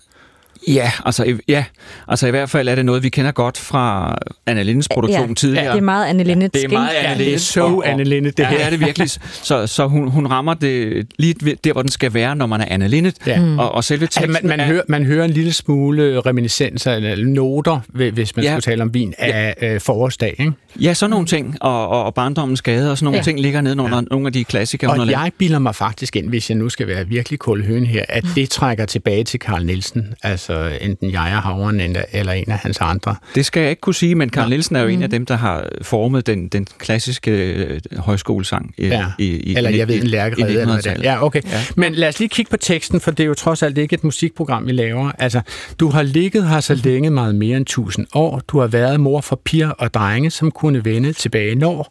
Ja, 0.68 0.90
altså, 1.04 1.24
i- 1.24 1.34
ja, 1.48 1.64
altså 2.08 2.26
i 2.26 2.30
hvert 2.30 2.50
fald 2.50 2.68
er 2.68 2.74
det 2.74 2.84
noget, 2.84 3.02
vi 3.02 3.08
kender 3.08 3.32
godt 3.32 3.58
fra 3.58 4.16
Anna 4.46 4.62
Lindes 4.62 4.88
produktion 4.88 5.28
Ja. 5.28 5.34
tidligere. 5.34 5.72
Det 5.72 5.76
er 5.78 5.80
meget 5.82 6.06
Anne 6.06 6.24
Linnet. 6.24 6.54
Det 6.54 6.64
er 6.64 6.68
meget 6.68 6.90
Ja, 6.94 7.10
Anne 7.12 7.24
det 7.24 7.34
er 7.34 7.38
så 7.38 7.82
Anne 7.84 8.04
Linnet, 8.04 8.36
det 8.36 8.42
ja, 8.42 8.48
her. 8.48 8.56
det 8.56 8.66
er 8.66 8.70
det 8.70 8.80
virkelig. 8.80 9.10
Så, 9.42 9.66
så 9.66 9.86
hun, 9.86 10.08
hun 10.10 10.26
rammer 10.26 10.54
det 10.54 11.06
lige 11.18 11.34
der, 11.64 11.72
hvor 11.72 11.82
den 11.82 11.90
skal 11.90 12.14
være, 12.14 12.36
når 12.36 12.46
man 12.46 12.60
er 12.60 12.64
Anne 12.70 12.88
Linnet. 12.88 13.16
Ja. 13.26 13.40
Mm. 13.40 13.58
Og, 13.58 13.72
og 13.72 13.84
selve 13.84 14.06
teksten 14.06 14.24
Altså, 14.24 14.38
man, 14.42 14.48
man, 14.48 14.60
er, 14.60 14.66
hører, 14.66 14.82
man 14.88 15.04
hører 15.04 15.24
en 15.24 15.30
lille 15.30 15.52
smule 15.52 16.20
reminiscenser 16.20 16.92
eller 16.92 17.26
noter, 17.26 17.80
hvi- 17.88 18.10
hvis 18.10 18.36
man 18.36 18.44
ja. 18.44 18.50
Ja. 18.50 18.60
skulle 18.60 18.72
tale 18.74 18.82
om 18.82 18.94
vin, 18.94 19.14
af 19.18 19.54
øh, 19.62 19.80
forårsdag. 19.80 20.34
Ikke? 20.38 20.52
Ja, 20.80 20.94
sådan 20.94 21.10
nogle 21.10 21.26
ting, 21.26 21.56
og, 21.60 21.88
og, 21.88 22.04
og 22.04 22.14
barndommens 22.14 22.58
skade, 22.58 22.90
og 22.90 22.98
sådan 22.98 23.04
nogle 23.04 23.14
Ja. 23.16 23.20
ja. 23.20 23.24
ting 23.24 23.40
ligger 23.40 23.60
nede 23.60 23.80
under 23.82 23.96
ja. 23.96 24.02
nogle 24.10 24.26
af 24.26 24.32
de 24.32 24.44
klassikere, 24.44 24.90
Og 24.90 25.10
jeg 25.10 25.32
bilder 25.38 25.58
mig 25.58 25.74
faktisk 25.74 26.16
ind, 26.16 26.28
hvis 26.28 26.50
jeg 26.50 26.58
nu 26.58 26.68
skal 26.68 26.86
være 26.86 27.06
virkelig 27.06 27.38
kold 27.38 27.64
høn 27.64 27.86
her, 27.86 28.04
at 28.08 28.24
det 28.34 28.50
trækker 28.50 28.84
tilbage 28.84 29.24
til 29.24 29.40
Carl 29.40 29.64
Nielsen, 29.66 30.14
altså 30.22 30.47
enten 30.80 31.10
jeg 31.12 31.30
er 31.30 31.40
havren 31.40 31.80
eller- 31.80 32.02
eller 32.12 32.32
en 32.32 32.50
af 32.50 32.58
hans 32.58 32.78
andre. 32.80 33.16
Det 33.34 33.46
skal 33.46 33.60
jeg 33.60 33.70
ikke 33.70 33.80
kunne 33.80 33.94
sige, 33.94 34.14
men 34.14 34.28
Karl 34.30 34.48
Nielsen 34.48 34.76
er 34.76 34.80
jo 34.82 34.88
en 34.88 35.02
af 35.02 35.10
dem, 35.10 35.26
der 35.26 35.36
har 35.36 35.68
formet 35.82 36.26
den, 36.26 36.48
den 36.48 36.66
klassiske 36.78 37.30
øh, 37.54 37.80
højskolesang 37.96 38.74
i, 38.78 38.86
Ja. 38.86 39.06
i, 39.18 39.24
i, 39.24 39.56
Eller 39.56 39.70
jeg 39.70 39.88
ved, 39.88 39.94
en 40.02 40.06
lærkerede. 40.06 40.50
Eller 40.52 40.64
hvad 40.64 40.74
det. 40.74 40.80
1900-tallet. 40.80 41.04
Ja, 41.04 41.24
okay. 41.24 41.40
Ja. 41.44 41.60
Men 41.76 41.94
lad 41.94 42.08
os 42.08 42.18
lige 42.18 42.28
kigge 42.28 42.50
på 42.50 42.56
teksten, 42.56 43.00
for 43.00 43.10
det 43.10 43.22
er 43.22 43.26
jo 43.26 43.34
trods 43.34 43.62
alt 43.62 43.78
ikke 43.78 43.94
et 43.94 44.04
musikprogram, 44.04 44.66
vi 44.66 44.72
laver. 44.72 45.12
Altså, 45.18 45.40
du 45.80 45.88
har 45.88 46.02
ligget 46.02 46.48
her 46.48 46.60
så 46.60 46.74
længe 46.74 47.10
meget 47.10 47.34
mere 47.34 47.56
end 47.56 47.66
tusind 47.66 48.06
år. 48.14 48.40
Du 48.48 48.60
har 48.60 48.66
været 48.66 49.00
mor 49.00 49.20
for 49.20 49.40
piger 49.44 49.70
og 49.70 49.94
drenge, 49.94 50.30
som 50.30 50.50
kunne 50.50 50.84
vende 50.84 51.12
tilbage 51.12 51.54
når 51.54 51.88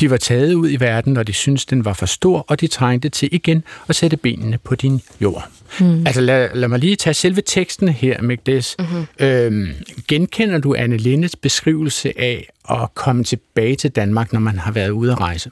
de 0.00 0.10
var 0.10 0.16
taget 0.16 0.54
ud 0.54 0.70
i 0.70 0.76
verden, 0.76 1.16
og 1.16 1.26
de 1.26 1.32
syntes, 1.32 1.66
den 1.66 1.84
var 1.84 1.92
for 1.92 2.06
stor, 2.06 2.44
og 2.48 2.60
de 2.60 2.66
trængte 2.66 3.08
til 3.08 3.28
igen 3.32 3.64
at 3.88 3.96
sætte 3.96 4.16
benene 4.16 4.58
på 4.64 4.74
din 4.74 5.00
jord. 5.20 5.48
Mm. 5.80 6.06
Altså 6.06 6.20
lad, 6.20 6.48
lad 6.54 6.68
mig 6.68 6.78
lige 6.78 6.96
tage 6.96 7.14
selve 7.14 7.42
teksten 7.46 7.88
her, 7.88 8.22
Magdes. 8.22 8.76
Mm-hmm. 8.78 9.06
Øhm, 9.26 9.68
genkender 10.08 10.58
du 10.58 10.74
Anne 10.74 10.96
Lindes 10.96 11.36
beskrivelse 11.36 12.12
af 12.20 12.48
at 12.70 12.94
komme 12.94 13.24
tilbage 13.24 13.76
til 13.76 13.90
Danmark, 13.90 14.32
når 14.32 14.40
man 14.40 14.58
har 14.58 14.72
været 14.72 14.90
ude 14.90 15.12
at 15.12 15.20
rejse? 15.20 15.50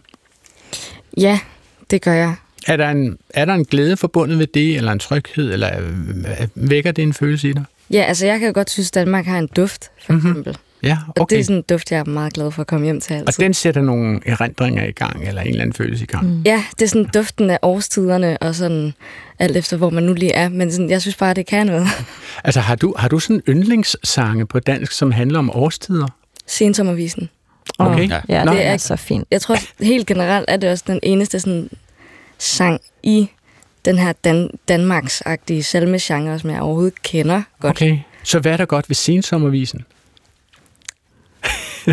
Ja, 1.17 1.39
det 1.91 2.03
gør 2.03 2.13
jeg. 2.13 2.35
Er 2.67 2.77
der, 2.77 2.89
en, 2.91 3.19
er 3.31 3.45
der 3.45 3.55
en 3.55 3.65
glæde 3.65 3.97
forbundet 3.97 4.39
ved 4.39 4.47
det, 4.47 4.77
eller 4.77 4.93
en 4.93 4.99
tryghed, 4.99 5.53
eller 5.53 5.81
øh, 5.81 5.91
vækker 6.55 6.93
det 6.93 7.03
en 7.03 7.15
følelse 7.15 7.49
i 7.49 7.53
dig? 7.53 7.65
Ja, 7.91 8.03
altså 8.03 8.27
jeg 8.27 8.39
kan 8.39 8.47
jo 8.49 8.55
godt 8.55 8.71
synes, 8.71 8.89
at 8.91 8.95
Danmark 8.95 9.27
har 9.27 9.39
en 9.39 9.49
duft, 9.57 9.91
for 10.07 10.13
Mhm. 10.13 10.27
eksempel. 10.31 10.57
Ja, 10.83 10.99
Og 11.09 11.15
det 11.15 11.23
okay. 11.23 11.39
er 11.39 11.43
sådan 11.43 11.57
en 11.57 11.63
duft, 11.69 11.93
jeg 11.93 11.99
er 11.99 12.05
meget 12.05 12.33
glad 12.33 12.51
for 12.51 12.61
at 12.61 12.67
komme 12.67 12.85
hjem 12.85 13.01
til 13.01 13.15
altid. 13.15 13.29
Og 13.29 13.35
den 13.41 13.55
sætter 13.55 13.81
nogle 13.83 14.21
erindringer 14.27 14.85
i 14.87 14.91
gang, 14.93 15.29
eller 15.29 15.43
en 15.43 15.49
eller 15.49 15.63
anden 15.63 15.75
følelse 15.75 16.05
i 16.05 16.07
gang. 16.07 16.27
Mm. 16.27 16.43
Ja, 16.43 16.65
det 16.79 16.85
er 16.85 16.89
sådan 16.89 17.09
duften 17.15 17.51
af 17.51 17.59
årstiderne, 17.63 18.39
og 18.39 18.55
sådan 18.55 18.95
alt 19.39 19.57
efter, 19.57 19.77
hvor 19.77 19.91
man 19.91 20.03
nu 20.03 20.13
lige 20.15 20.33
er. 20.33 20.49
Men 20.49 20.73
sådan, 20.73 20.91
jeg 20.91 21.01
synes 21.01 21.17
bare, 21.17 21.35
det 21.35 21.47
kan 21.47 21.67
noget. 21.67 21.87
Altså, 22.45 22.61
har 22.61 22.75
du, 22.77 22.95
har 22.99 23.09
du 23.09 23.19
sådan 23.19 23.37
en 23.37 23.43
yndlingssange 23.55 24.47
på 24.47 24.61
dansk, 24.61 24.93
som 24.93 25.11
handler 25.13 25.39
om 25.39 25.51
årstider? 25.55 26.07
Sensommervisen. 26.47 27.29
Okay. 27.79 28.09
Ja, 28.09 28.21
ja 28.29 28.45
Nå. 28.45 28.53
det 28.53 28.67
er 28.67 28.77
så 28.77 28.97
fint. 28.97 29.25
Jeg 29.31 29.41
tror 29.41 29.57
helt 29.85 30.07
generelt 30.07 30.45
er 30.49 30.57
det 30.57 30.71
også 30.71 30.85
den 30.87 31.01
eneste 31.03 31.41
sådan, 31.41 31.71
sang 32.39 32.81
i 33.03 33.29
den 33.85 33.99
her 33.99 34.13
Dan- 34.25 34.51
Danmarks-agtige 34.69 35.63
salmegenre, 35.63 36.39
som 36.39 36.51
jeg 36.51 36.61
overhovedet 36.61 37.03
kender 37.03 37.43
godt. 37.61 37.71
Okay. 37.71 37.99
Så 38.25 38.39
hvad 38.39 38.53
er 38.53 38.57
der 38.57 38.65
godt 38.65 38.89
ved 38.91 38.95
sensommervisen? 38.95 39.85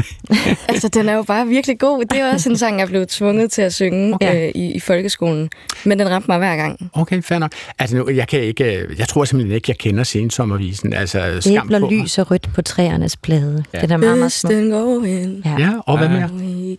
Altså, 0.69 0.87
den 0.87 1.09
er 1.09 1.13
jo 1.15 1.23
bare 1.23 1.47
virkelig 1.47 1.79
god. 1.79 2.05
Det 2.05 2.19
er 2.19 2.33
også 2.33 2.49
en 2.49 2.57
sang, 2.57 2.79
jeg 2.79 2.87
blev 2.87 3.05
tvunget 3.07 3.51
til 3.51 3.61
at 3.61 3.73
synge 3.73 4.13
Okay. 4.15 4.45
øh, 4.47 4.51
i, 4.55 4.71
i 4.71 4.79
folkeskolen. 4.79 5.49
Men 5.83 5.99
den 5.99 6.09
ramte 6.09 6.27
mig 6.27 6.37
hver 6.37 6.55
gang. 6.55 6.89
Okay, 6.93 7.21
fair 7.21 7.39
nok. 7.39 7.51
Altså, 7.79 7.95
nu, 7.97 8.09
jeg, 8.09 8.27
kan 8.27 8.39
ikke, 8.41 8.63
øh, 8.77 8.99
jeg 8.99 9.07
tror 9.07 9.25
simpelthen 9.25 9.55
ikke, 9.55 9.65
jeg 9.67 9.77
kender 9.77 10.03
sensommervisen. 10.03 10.93
Altså, 10.93 11.37
skam 11.39 11.65
Æbler 11.67 11.79
på 11.79 11.87
lys 11.91 12.17
og 12.17 12.31
rødt 12.31 12.49
på 12.55 12.61
træernes 12.61 13.17
blade. 13.17 13.63
Ja. 13.73 13.81
Det 13.81 13.91
er 13.91 13.97
meget, 13.97 14.17
meget 14.17 14.31
smukt. 14.31 14.53
Østen 14.53 14.71
går 14.71 15.03
ind. 15.05 15.41
Ja. 15.45 15.55
Ja, 15.59 15.71
og 15.85 15.97
hvad 15.97 16.09
mere? 16.09 16.29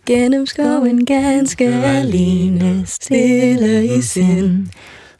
Igennem 0.07 0.45
skoven 0.45 1.05
ganske 1.05 1.67
alene, 1.67 2.83
stille 2.85 3.85
i 3.97 4.01
sind. 4.01 4.67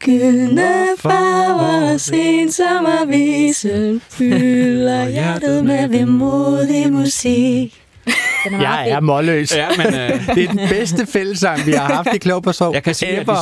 Gyldne 0.04 0.70
farver, 0.98 1.96
sen 1.96 2.52
sommervisen, 2.52 4.02
fylder 4.10 5.08
hjertet 5.08 5.64
med 5.64 5.88
vemodig 5.88 6.92
musik. 6.92 7.74
Den 8.44 8.54
er 8.54 8.60
Jeg 8.60 8.88
er 8.90 9.00
målløs. 9.00 9.56
Ja, 9.56 9.68
men, 9.76 9.86
øh, 9.86 10.26
Det 10.34 10.44
er 10.44 10.48
den 10.48 10.68
bedste 10.68 11.06
fællesang, 11.06 11.66
vi 11.66 11.72
har 11.72 11.92
haft 11.94 12.08
i 12.14 12.18
Klog 12.18 12.42
på 12.42 12.52
Sprog. 12.52 12.74
Jeg 12.74 12.82
kan 12.82 12.94
sige, 12.94 13.10
at 13.20 13.26
vi, 13.26 13.32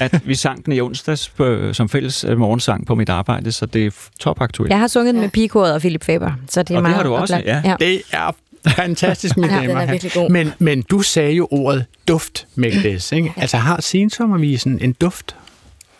at 0.00 0.20
vi 0.26 0.34
sang 0.34 0.64
den 0.64 0.72
i 0.72 0.80
onsdags 0.80 1.28
på, 1.28 1.72
som 1.72 1.88
fælles 1.88 2.24
øh, 2.24 2.38
morgensang 2.38 2.86
på 2.86 2.94
mit 2.94 3.08
arbejde, 3.08 3.52
så 3.52 3.66
det 3.66 3.86
er 3.86 3.90
topaktuelt. 4.20 4.70
Jeg 4.70 4.78
har 4.78 4.88
sunget 4.88 5.14
den 5.14 5.20
med 5.22 5.28
pigekoret 5.30 5.74
og 5.74 5.80
Philip 5.80 6.04
Faber, 6.04 6.32
så 6.48 6.62
det 6.62 6.70
er 6.70 6.76
Og 6.78 6.82
det 6.82 6.82
meget 6.82 6.96
har 6.96 7.02
du 7.02 7.14
også, 7.14 7.36
oplagt. 7.36 7.64
ja. 7.66 7.74
Det 7.80 8.02
er 8.12 8.30
fantastisk, 8.68 9.36
mine 9.36 9.54
Ja, 9.54 9.60
den 9.60 9.70
er. 9.70 10.28
Men, 10.28 10.52
men 10.58 10.82
du 10.82 11.00
sagde 11.02 11.32
jo 11.32 11.48
ordet 11.50 11.84
duft, 12.08 12.46
Magdes, 12.54 13.12
ikke? 13.12 13.32
Altså 13.36 13.56
har 13.56 13.80
sensommervisen 13.80 14.78
en 14.82 14.92
duft? 14.92 15.36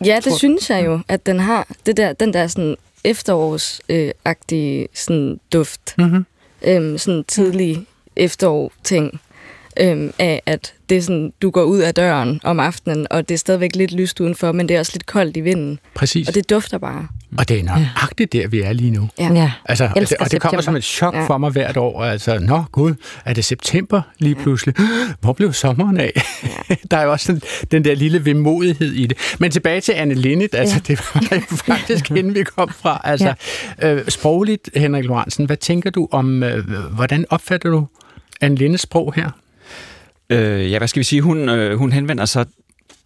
Ja, 0.05 0.17
det 0.17 0.25
Tror- 0.25 0.37
synes 0.39 0.71
jeg 0.71 0.85
jo, 0.87 1.01
at 1.09 1.27
den 1.27 1.41
har 1.41 1.67
det 1.87 1.97
der, 1.97 2.13
den 2.13 2.33
der 2.33 2.47
sådan 2.47 2.77
efterårsagtige 3.05 4.89
sådan 4.95 5.41
duft. 5.53 5.95
Mhm. 5.99 6.27
Øhm, 6.63 6.99
sådan 6.99 7.25
tidlig 7.29 7.87
efterår-ting. 8.21 9.21
Øhm, 9.81 10.13
af 10.19 10.43
at 10.47 10.75
det 10.89 10.97
er 10.99 11.03
sådan, 11.03 11.33
du 11.43 11.51
går 11.51 11.63
ud 11.63 11.79
af 11.79 11.95
døren 11.95 12.41
om 12.45 12.61
aftenen, 12.61 13.07
og 13.11 13.29
det 13.29 13.35
er 13.35 13.39
stadigvæk 13.39 13.77
lidt 13.77 13.93
lyst 13.93 14.21
udenfor, 14.21 14.53
men 14.53 14.69
det 14.69 14.75
er 14.75 14.79
også 14.79 14.93
lidt 14.95 15.07
koldt 15.07 15.37
i 15.37 15.41
vinden. 15.41 15.79
Præcis. 15.95 16.29
Og 16.29 16.35
det 16.35 16.51
dufter 16.51 16.79
bare. 16.79 17.09
Og 17.39 17.49
det 17.49 17.59
er 17.59 17.63
nøjagtigt 17.65 18.33
der, 18.33 18.49
vi 18.49 18.61
er 18.61 18.73
lige 18.73 18.91
nu. 18.91 19.09
Ja. 19.19 19.33
Ja. 19.35 19.53
Altså, 19.65 19.85
og 19.97 20.01
det, 20.01 20.13
og 20.21 20.31
det 20.31 20.41
kommer 20.41 20.61
som 20.61 20.77
et 20.77 20.85
chok 20.85 21.15
Ja. 21.15 21.27
for 21.27 21.39
mig 21.39 21.51
hvert 21.51 21.77
år. 21.77 22.05
Altså, 22.05 22.39
nå 22.39 22.63
gud, 22.73 22.95
er 23.25 23.33
det 23.35 23.45
september 23.45 24.03
lige 24.19 24.35
pludselig? 24.35 24.75
Hvor 25.21 25.33
blev 25.33 25.53
sommeren 25.53 26.01
af? 26.01 26.13
der 26.91 26.97
er 26.97 27.03
jo 27.03 27.11
også 27.13 27.33
den, 27.33 27.43
den 27.71 27.85
der 27.85 27.95
lille 27.95 28.25
vemodighed 28.25 28.93
i 28.93 29.07
det. 29.07 29.19
Men 29.39 29.51
tilbage 29.51 29.81
til 29.81 29.93
Anne 29.93 30.15
Linnet, 30.15 30.55
altså 30.55 30.81
det 30.81 31.01
var 31.15 31.21
faktisk 31.77 32.09
hende, 32.09 32.35
vi 32.35 32.43
kom 32.43 32.69
fra. 32.69 33.01
Altså, 33.05 33.35
øh, 33.83 34.09
sprogligt, 34.09 34.71
Henrik 34.77 35.05
Lorentzen, 35.05 35.47
hvad 35.47 35.57
tænker 35.57 35.91
du 35.91 36.09
om, 36.13 36.43
øh, 36.43 36.71
hvordan 36.95 37.25
opfatter 37.31 37.71
du 37.71 37.87
Anne 38.41 38.57
Lindes 38.57 38.81
sprog 38.81 39.15
her? 39.17 39.31
Øh, 40.31 40.71
ja, 40.71 40.79
hvad 40.79 40.89
skal 40.89 41.01
vi 41.01 41.05
sige? 41.05 41.23
Hun, 41.23 41.49
øh, 41.49 41.79
hun 41.79 41.93
henvender 41.93 42.25
sig 42.25 42.47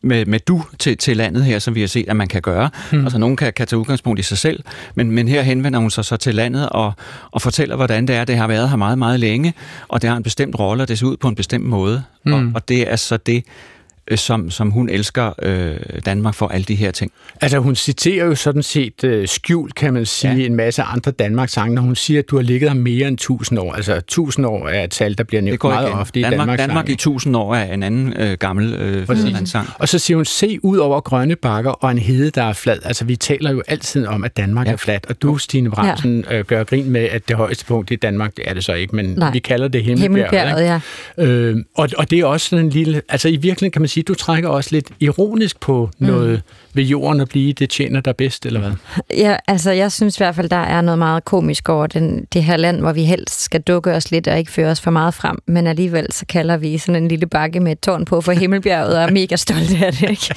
med, 0.04 0.26
med 0.26 0.40
du 0.40 0.64
til, 0.78 0.96
til 0.96 1.16
landet 1.16 1.44
her, 1.44 1.58
som 1.58 1.74
vi 1.74 1.80
har 1.80 1.86
set, 1.86 2.08
at 2.08 2.16
man 2.16 2.28
kan 2.28 2.42
gøre. 2.42 2.70
Hmm. 2.90 2.98
Mm. 2.98 3.04
Altså, 3.04 3.18
nogen 3.18 3.36
kan, 3.36 3.52
kan 3.52 3.66
tage 3.66 3.80
udgangspunkt 3.80 4.20
i 4.20 4.22
sig 4.22 4.38
selv, 4.38 4.64
men, 4.94 5.10
men 5.10 5.28
her 5.28 5.42
henvender 5.42 5.78
hun 5.78 5.90
sig 5.90 6.04
så 6.04 6.16
til 6.16 6.34
landet 6.34 6.68
og, 6.68 6.92
og 7.30 7.42
fortæller, 7.42 7.76
hvordan 7.76 8.08
det 8.08 8.16
er. 8.16 8.24
Det 8.24 8.36
har 8.36 8.46
været 8.46 8.70
her 8.70 8.76
meget, 8.76 8.98
meget 8.98 9.20
længe, 9.20 9.54
og 9.88 10.02
det 10.02 10.10
har 10.10 10.16
en 10.16 10.22
bestemt 10.22 10.58
rolle, 10.58 10.82
og 10.82 10.88
det 10.88 10.98
ser 10.98 11.06
ud 11.06 11.16
på 11.16 11.28
en 11.28 11.34
bestemt 11.34 11.64
måde. 11.64 12.02
Mm. 12.24 12.32
Og, 12.32 12.50
og 12.54 12.68
det 12.68 12.92
er 12.92 12.96
så 12.96 13.16
det, 13.16 13.44
som, 14.16 14.50
som 14.50 14.70
hun 14.70 14.88
elsker 14.88 15.32
øh, 15.42 15.76
Danmark 16.06 16.34
for 16.34 16.48
alle 16.48 16.64
de 16.64 16.74
her 16.74 16.90
ting. 16.90 17.12
Altså, 17.40 17.58
hun 17.58 17.76
citerer 17.76 18.26
jo 18.26 18.34
sådan 18.34 18.62
set 18.62 19.04
øh, 19.04 19.28
skjult, 19.28 19.74
kan 19.74 19.94
man 19.94 20.06
sige, 20.06 20.34
ja. 20.34 20.46
en 20.46 20.54
masse 20.54 20.82
andre 20.82 21.10
Danmarks 21.10 21.52
sange, 21.52 21.74
når 21.74 21.82
hun 21.82 21.96
siger, 21.96 22.20
at 22.20 22.30
du 22.30 22.36
har 22.36 22.42
ligget 22.42 22.70
her 22.70 22.76
mere 22.76 23.08
end 23.08 23.14
1000 23.14 23.58
år. 23.58 23.72
Altså, 23.72 23.94
1000 23.94 24.46
år 24.46 24.68
er 24.68 24.84
et 24.84 24.90
tal, 24.90 25.18
der 25.18 25.24
bliver 25.24 25.40
nævnt 25.40 25.62
meget 25.62 25.88
igen. 25.88 25.98
ofte 25.98 26.20
i 26.20 26.22
Danmark, 26.22 26.38
Danmarks 26.38 26.60
Danmark 26.60 26.84
i 26.88 26.88
sange. 26.88 26.94
1000 26.94 27.36
år 27.36 27.54
er 27.54 27.74
en 27.74 27.82
anden 27.82 28.12
øh, 28.16 28.36
gammel 28.38 28.74
øh, 28.74 29.46
sang. 29.46 29.68
Og 29.78 29.88
så 29.88 29.98
siger 29.98 30.16
hun, 30.16 30.24
se 30.24 30.58
ud 30.62 30.78
over 30.78 31.00
grønne 31.00 31.36
bakker 31.36 31.70
og 31.70 31.90
en 31.90 31.98
hede, 31.98 32.30
der 32.30 32.42
er 32.42 32.52
flad. 32.52 32.78
Altså, 32.84 33.04
vi 33.04 33.16
taler 33.16 33.50
jo 33.50 33.62
altid 33.68 34.06
om, 34.06 34.24
at 34.24 34.36
Danmark 34.36 34.66
ja. 34.66 34.72
er 34.72 34.76
fladt. 34.76 35.06
Og 35.06 35.22
du, 35.22 35.38
Stine 35.38 35.70
Bramsen, 35.70 36.24
ja. 36.30 36.38
øh, 36.38 36.44
gør 36.44 36.64
grin 36.64 36.90
med, 36.90 37.04
at 37.04 37.28
det 37.28 37.36
højeste 37.36 37.64
punkt 37.64 37.90
i 37.90 37.96
Danmark, 37.96 38.36
det 38.36 38.44
er 38.48 38.54
det 38.54 38.64
så 38.64 38.72
ikke, 38.72 38.96
men 38.96 39.04
Nej. 39.04 39.30
vi 39.30 39.38
kalder 39.38 39.68
det 39.68 39.84
Himmelbjerget. 39.84 40.50
Himmelbjerget, 40.50 40.82
ikke? 41.18 41.32
Øh, 41.32 41.56
og, 41.74 41.88
og 41.98 42.10
det 42.10 42.18
er 42.18 42.24
også 42.24 42.48
sådan 42.48 42.64
en 42.64 42.70
lille... 42.70 43.02
Altså, 43.08 43.28
i 43.28 43.36
virkeligheden 43.36 43.70
kan 43.70 43.82
man 43.82 43.88
sige, 43.94 44.04
du 44.04 44.14
trækker 44.14 44.48
også 44.48 44.70
lidt 44.72 44.90
ironisk 45.00 45.60
på 45.60 45.90
mm. 45.98 46.06
noget 46.06 46.42
ved 46.74 46.84
jorden 46.84 47.20
at 47.20 47.28
blive, 47.28 47.52
det 47.52 47.70
tjener 47.70 48.00
dig 48.00 48.16
bedst, 48.16 48.46
eller 48.46 48.60
hvad? 48.60 48.72
Ja, 49.10 49.36
altså 49.48 49.70
jeg 49.70 49.92
synes 49.92 50.16
i 50.16 50.20
hvert 50.20 50.34
fald, 50.34 50.48
der 50.48 50.56
er 50.56 50.80
noget 50.80 50.98
meget 50.98 51.24
komisk 51.24 51.68
over 51.68 51.86
den, 51.86 52.26
det 52.32 52.44
her 52.44 52.56
land, 52.56 52.80
hvor 52.80 52.92
vi 52.92 53.04
helst 53.04 53.42
skal 53.42 53.60
dukke 53.60 53.92
os 53.92 54.10
lidt 54.10 54.28
og 54.28 54.38
ikke 54.38 54.52
føre 54.52 54.70
os 54.70 54.80
for 54.80 54.90
meget 54.90 55.14
frem, 55.14 55.38
men 55.46 55.66
alligevel 55.66 56.12
så 56.12 56.26
kalder 56.26 56.56
vi 56.56 56.78
sådan 56.78 57.02
en 57.02 57.08
lille 57.08 57.26
bakke 57.26 57.60
med 57.60 57.72
et 57.72 57.80
tårn 57.80 58.04
på 58.04 58.20
for 58.20 58.32
Himmelbjerget 58.32 58.96
og 58.96 59.02
er 59.02 59.10
mega 59.10 59.36
stolte 59.36 59.86
af 59.86 59.92
det, 59.92 60.10
ikke? 60.10 60.34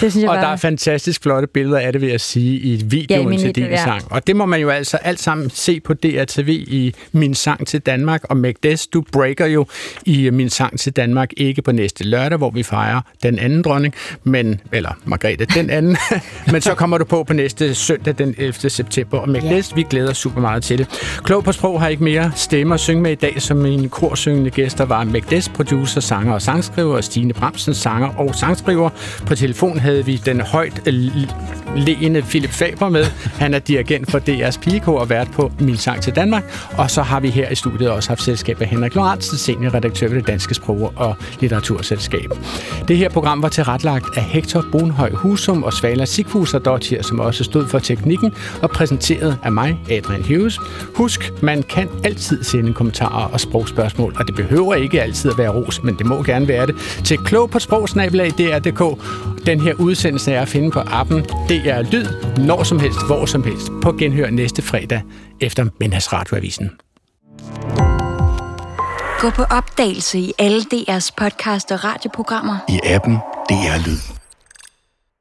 Det 0.00 0.12
synes 0.12 0.22
jeg 0.22 0.30
Og 0.30 0.36
bare... 0.36 0.44
der 0.44 0.52
er 0.52 0.56
fantastisk 0.56 1.22
flotte 1.22 1.48
billeder 1.48 1.78
af 1.78 1.92
det, 1.92 2.00
vil 2.00 2.10
jeg 2.10 2.20
sige, 2.20 2.58
i 2.58 2.82
videoen 2.84 3.32
Ja, 3.32 3.38
i 3.38 3.38
til 3.38 3.54
din 3.54 3.64
ja. 3.64 3.84
sang. 3.84 4.02
Og 4.10 4.26
det 4.26 4.36
må 4.36 4.46
man 4.46 4.60
jo 4.60 4.68
altså 4.68 4.96
alt 4.96 5.20
sammen 5.20 5.50
se 5.50 5.80
på 5.80 5.94
DRTV 5.94 6.48
i 6.48 6.94
Min 7.12 7.34
Sang 7.34 7.66
til 7.66 7.80
Danmark. 7.80 8.24
Og 8.24 8.36
Magdes, 8.36 8.86
du 8.86 9.04
breaker 9.12 9.46
jo 9.46 9.66
i 10.06 10.30
Min 10.30 10.50
Sang 10.50 10.78
til 10.78 10.92
Danmark 10.92 11.30
ikke 11.36 11.62
på 11.62 11.72
næste 11.72 12.04
lørdag, 12.04 12.38
hvor 12.38 12.50
vi 12.50 12.62
fejrer 12.62 13.00
den 13.22 13.38
anden 13.38 13.62
dronning, 13.62 13.94
men, 14.24 14.60
eller 14.72 14.90
Margrethe 15.04 15.44
den 15.44 15.70
anden, 15.70 15.96
men 16.52 16.60
så 16.60 16.74
kommer 16.74 16.98
du 16.98 17.04
på 17.04 17.24
på 17.24 17.32
næste 17.32 17.74
søndag 17.74 18.14
den 18.18 18.34
11. 18.38 18.70
september. 18.70 19.18
Og 19.18 19.28
Magdes, 19.28 19.70
ja. 19.70 19.74
vi 19.74 19.82
glæder 19.90 20.10
os 20.10 20.18
super 20.18 20.40
meget 20.40 20.62
til 20.62 20.78
det. 20.78 20.88
Klog 21.24 21.44
på 21.44 21.52
sprog 21.52 21.80
har 21.80 21.88
ikke 21.88 22.04
mere 22.04 22.32
stemme 22.36 22.74
at 22.74 22.80
synge 22.80 23.02
med 23.02 23.10
i 23.10 23.14
dag, 23.14 23.42
som 23.42 23.56
mine 23.56 23.88
korsyngende 23.88 24.50
gæster 24.50 24.84
var 24.84 25.04
Magdes, 25.04 25.48
producer, 25.48 26.00
sanger 26.00 26.32
og 26.34 26.42
sangskriver, 26.42 26.96
og 26.96 27.04
Stine 27.04 27.32
Bramsen, 27.32 27.74
sanger 27.74 28.08
og 28.08 28.34
sangskriver. 28.34 28.90
På 29.26 29.34
telefon 29.34 29.78
havde 29.88 30.04
vi 30.06 30.16
den 30.26 30.40
højt 30.40 30.82
øh, 30.86 30.94
l- 30.94 31.32
leende 31.76 32.22
Philip 32.22 32.50
Faber 32.50 32.88
med. 32.88 33.04
Han 33.24 33.54
er 33.54 33.58
dirigent 33.58 34.10
for 34.10 34.18
DR's 34.18 34.60
Pigekor 34.60 34.98
og 34.98 35.10
vært 35.10 35.30
på 35.30 35.52
Min 35.60 35.76
Sang 35.76 36.02
til 36.02 36.16
Danmark. 36.16 36.42
Og 36.76 36.90
så 36.90 37.02
har 37.02 37.20
vi 37.20 37.28
her 37.30 37.50
i 37.50 37.54
studiet 37.54 37.90
også 37.90 38.08
haft 38.10 38.22
selskab 38.22 38.60
af 38.62 38.68
Henrik 38.68 38.94
Lorentzen, 38.94 39.38
seniorredaktør 39.38 40.08
ved 40.08 40.16
det 40.16 40.26
Danske 40.26 40.54
Sprog- 40.54 40.92
og 40.96 41.16
Litteraturselskab. 41.40 42.30
Det 42.88 42.96
her 42.96 43.08
program 43.08 43.42
var 43.42 43.48
tilrettelagt 43.48 44.04
af 44.16 44.22
Hector 44.22 44.64
Brunhøj 44.72 45.10
Husum 45.10 45.62
og 45.62 45.72
Svala 45.72 46.04
Sigfuser 46.04 46.58
Dottier, 46.58 47.02
som 47.02 47.20
også 47.20 47.44
stod 47.44 47.66
for 47.66 47.78
teknikken 47.78 48.32
og 48.62 48.70
præsenteret 48.70 49.38
af 49.42 49.52
mig, 49.52 49.78
Adrian 49.90 50.22
Hughes. 50.22 50.58
Husk, 50.94 51.32
man 51.42 51.62
kan 51.62 51.88
altid 52.04 52.44
sende 52.44 52.72
kommentarer 52.72 53.28
og 53.32 53.40
sprogspørgsmål, 53.40 54.14
og 54.18 54.26
det 54.26 54.34
behøver 54.34 54.74
ikke 54.74 55.02
altid 55.02 55.30
at 55.30 55.38
være 55.38 55.50
ros, 55.50 55.82
men 55.82 55.94
det 55.98 56.06
må 56.06 56.22
gerne 56.22 56.48
være 56.48 56.66
det, 56.66 56.74
til 57.04 57.18
klog 57.18 57.50
på 57.50 57.58
sprogsnabelag.dr.dk. 57.58 58.82
Den 59.46 59.60
her 59.60 59.74
udsendelse 59.78 60.32
er 60.32 60.42
at 60.42 60.48
finde 60.48 60.70
på 60.70 60.80
appen 60.86 61.22
DR 61.22 61.82
Lyd, 61.92 62.06
når 62.38 62.62
som 62.62 62.80
helst, 62.80 63.06
hvor 63.06 63.26
som 63.26 63.44
helst, 63.44 63.68
på 63.82 63.92
genhør 63.92 64.30
næste 64.30 64.62
fredag 64.62 65.02
efter 65.40 65.66
Midnadsradioavisen. 65.80 66.70
Gå 69.20 69.30
på 69.30 69.42
opdagelse 69.42 70.18
i 70.18 70.32
alle 70.38 70.60
DR's 70.74 71.10
podcast 71.16 71.72
og 71.72 71.84
radioprogrammer. 71.84 72.56
I 72.68 72.80
appen 72.84 73.14
DR 73.48 73.86
Lyd. 73.86 74.17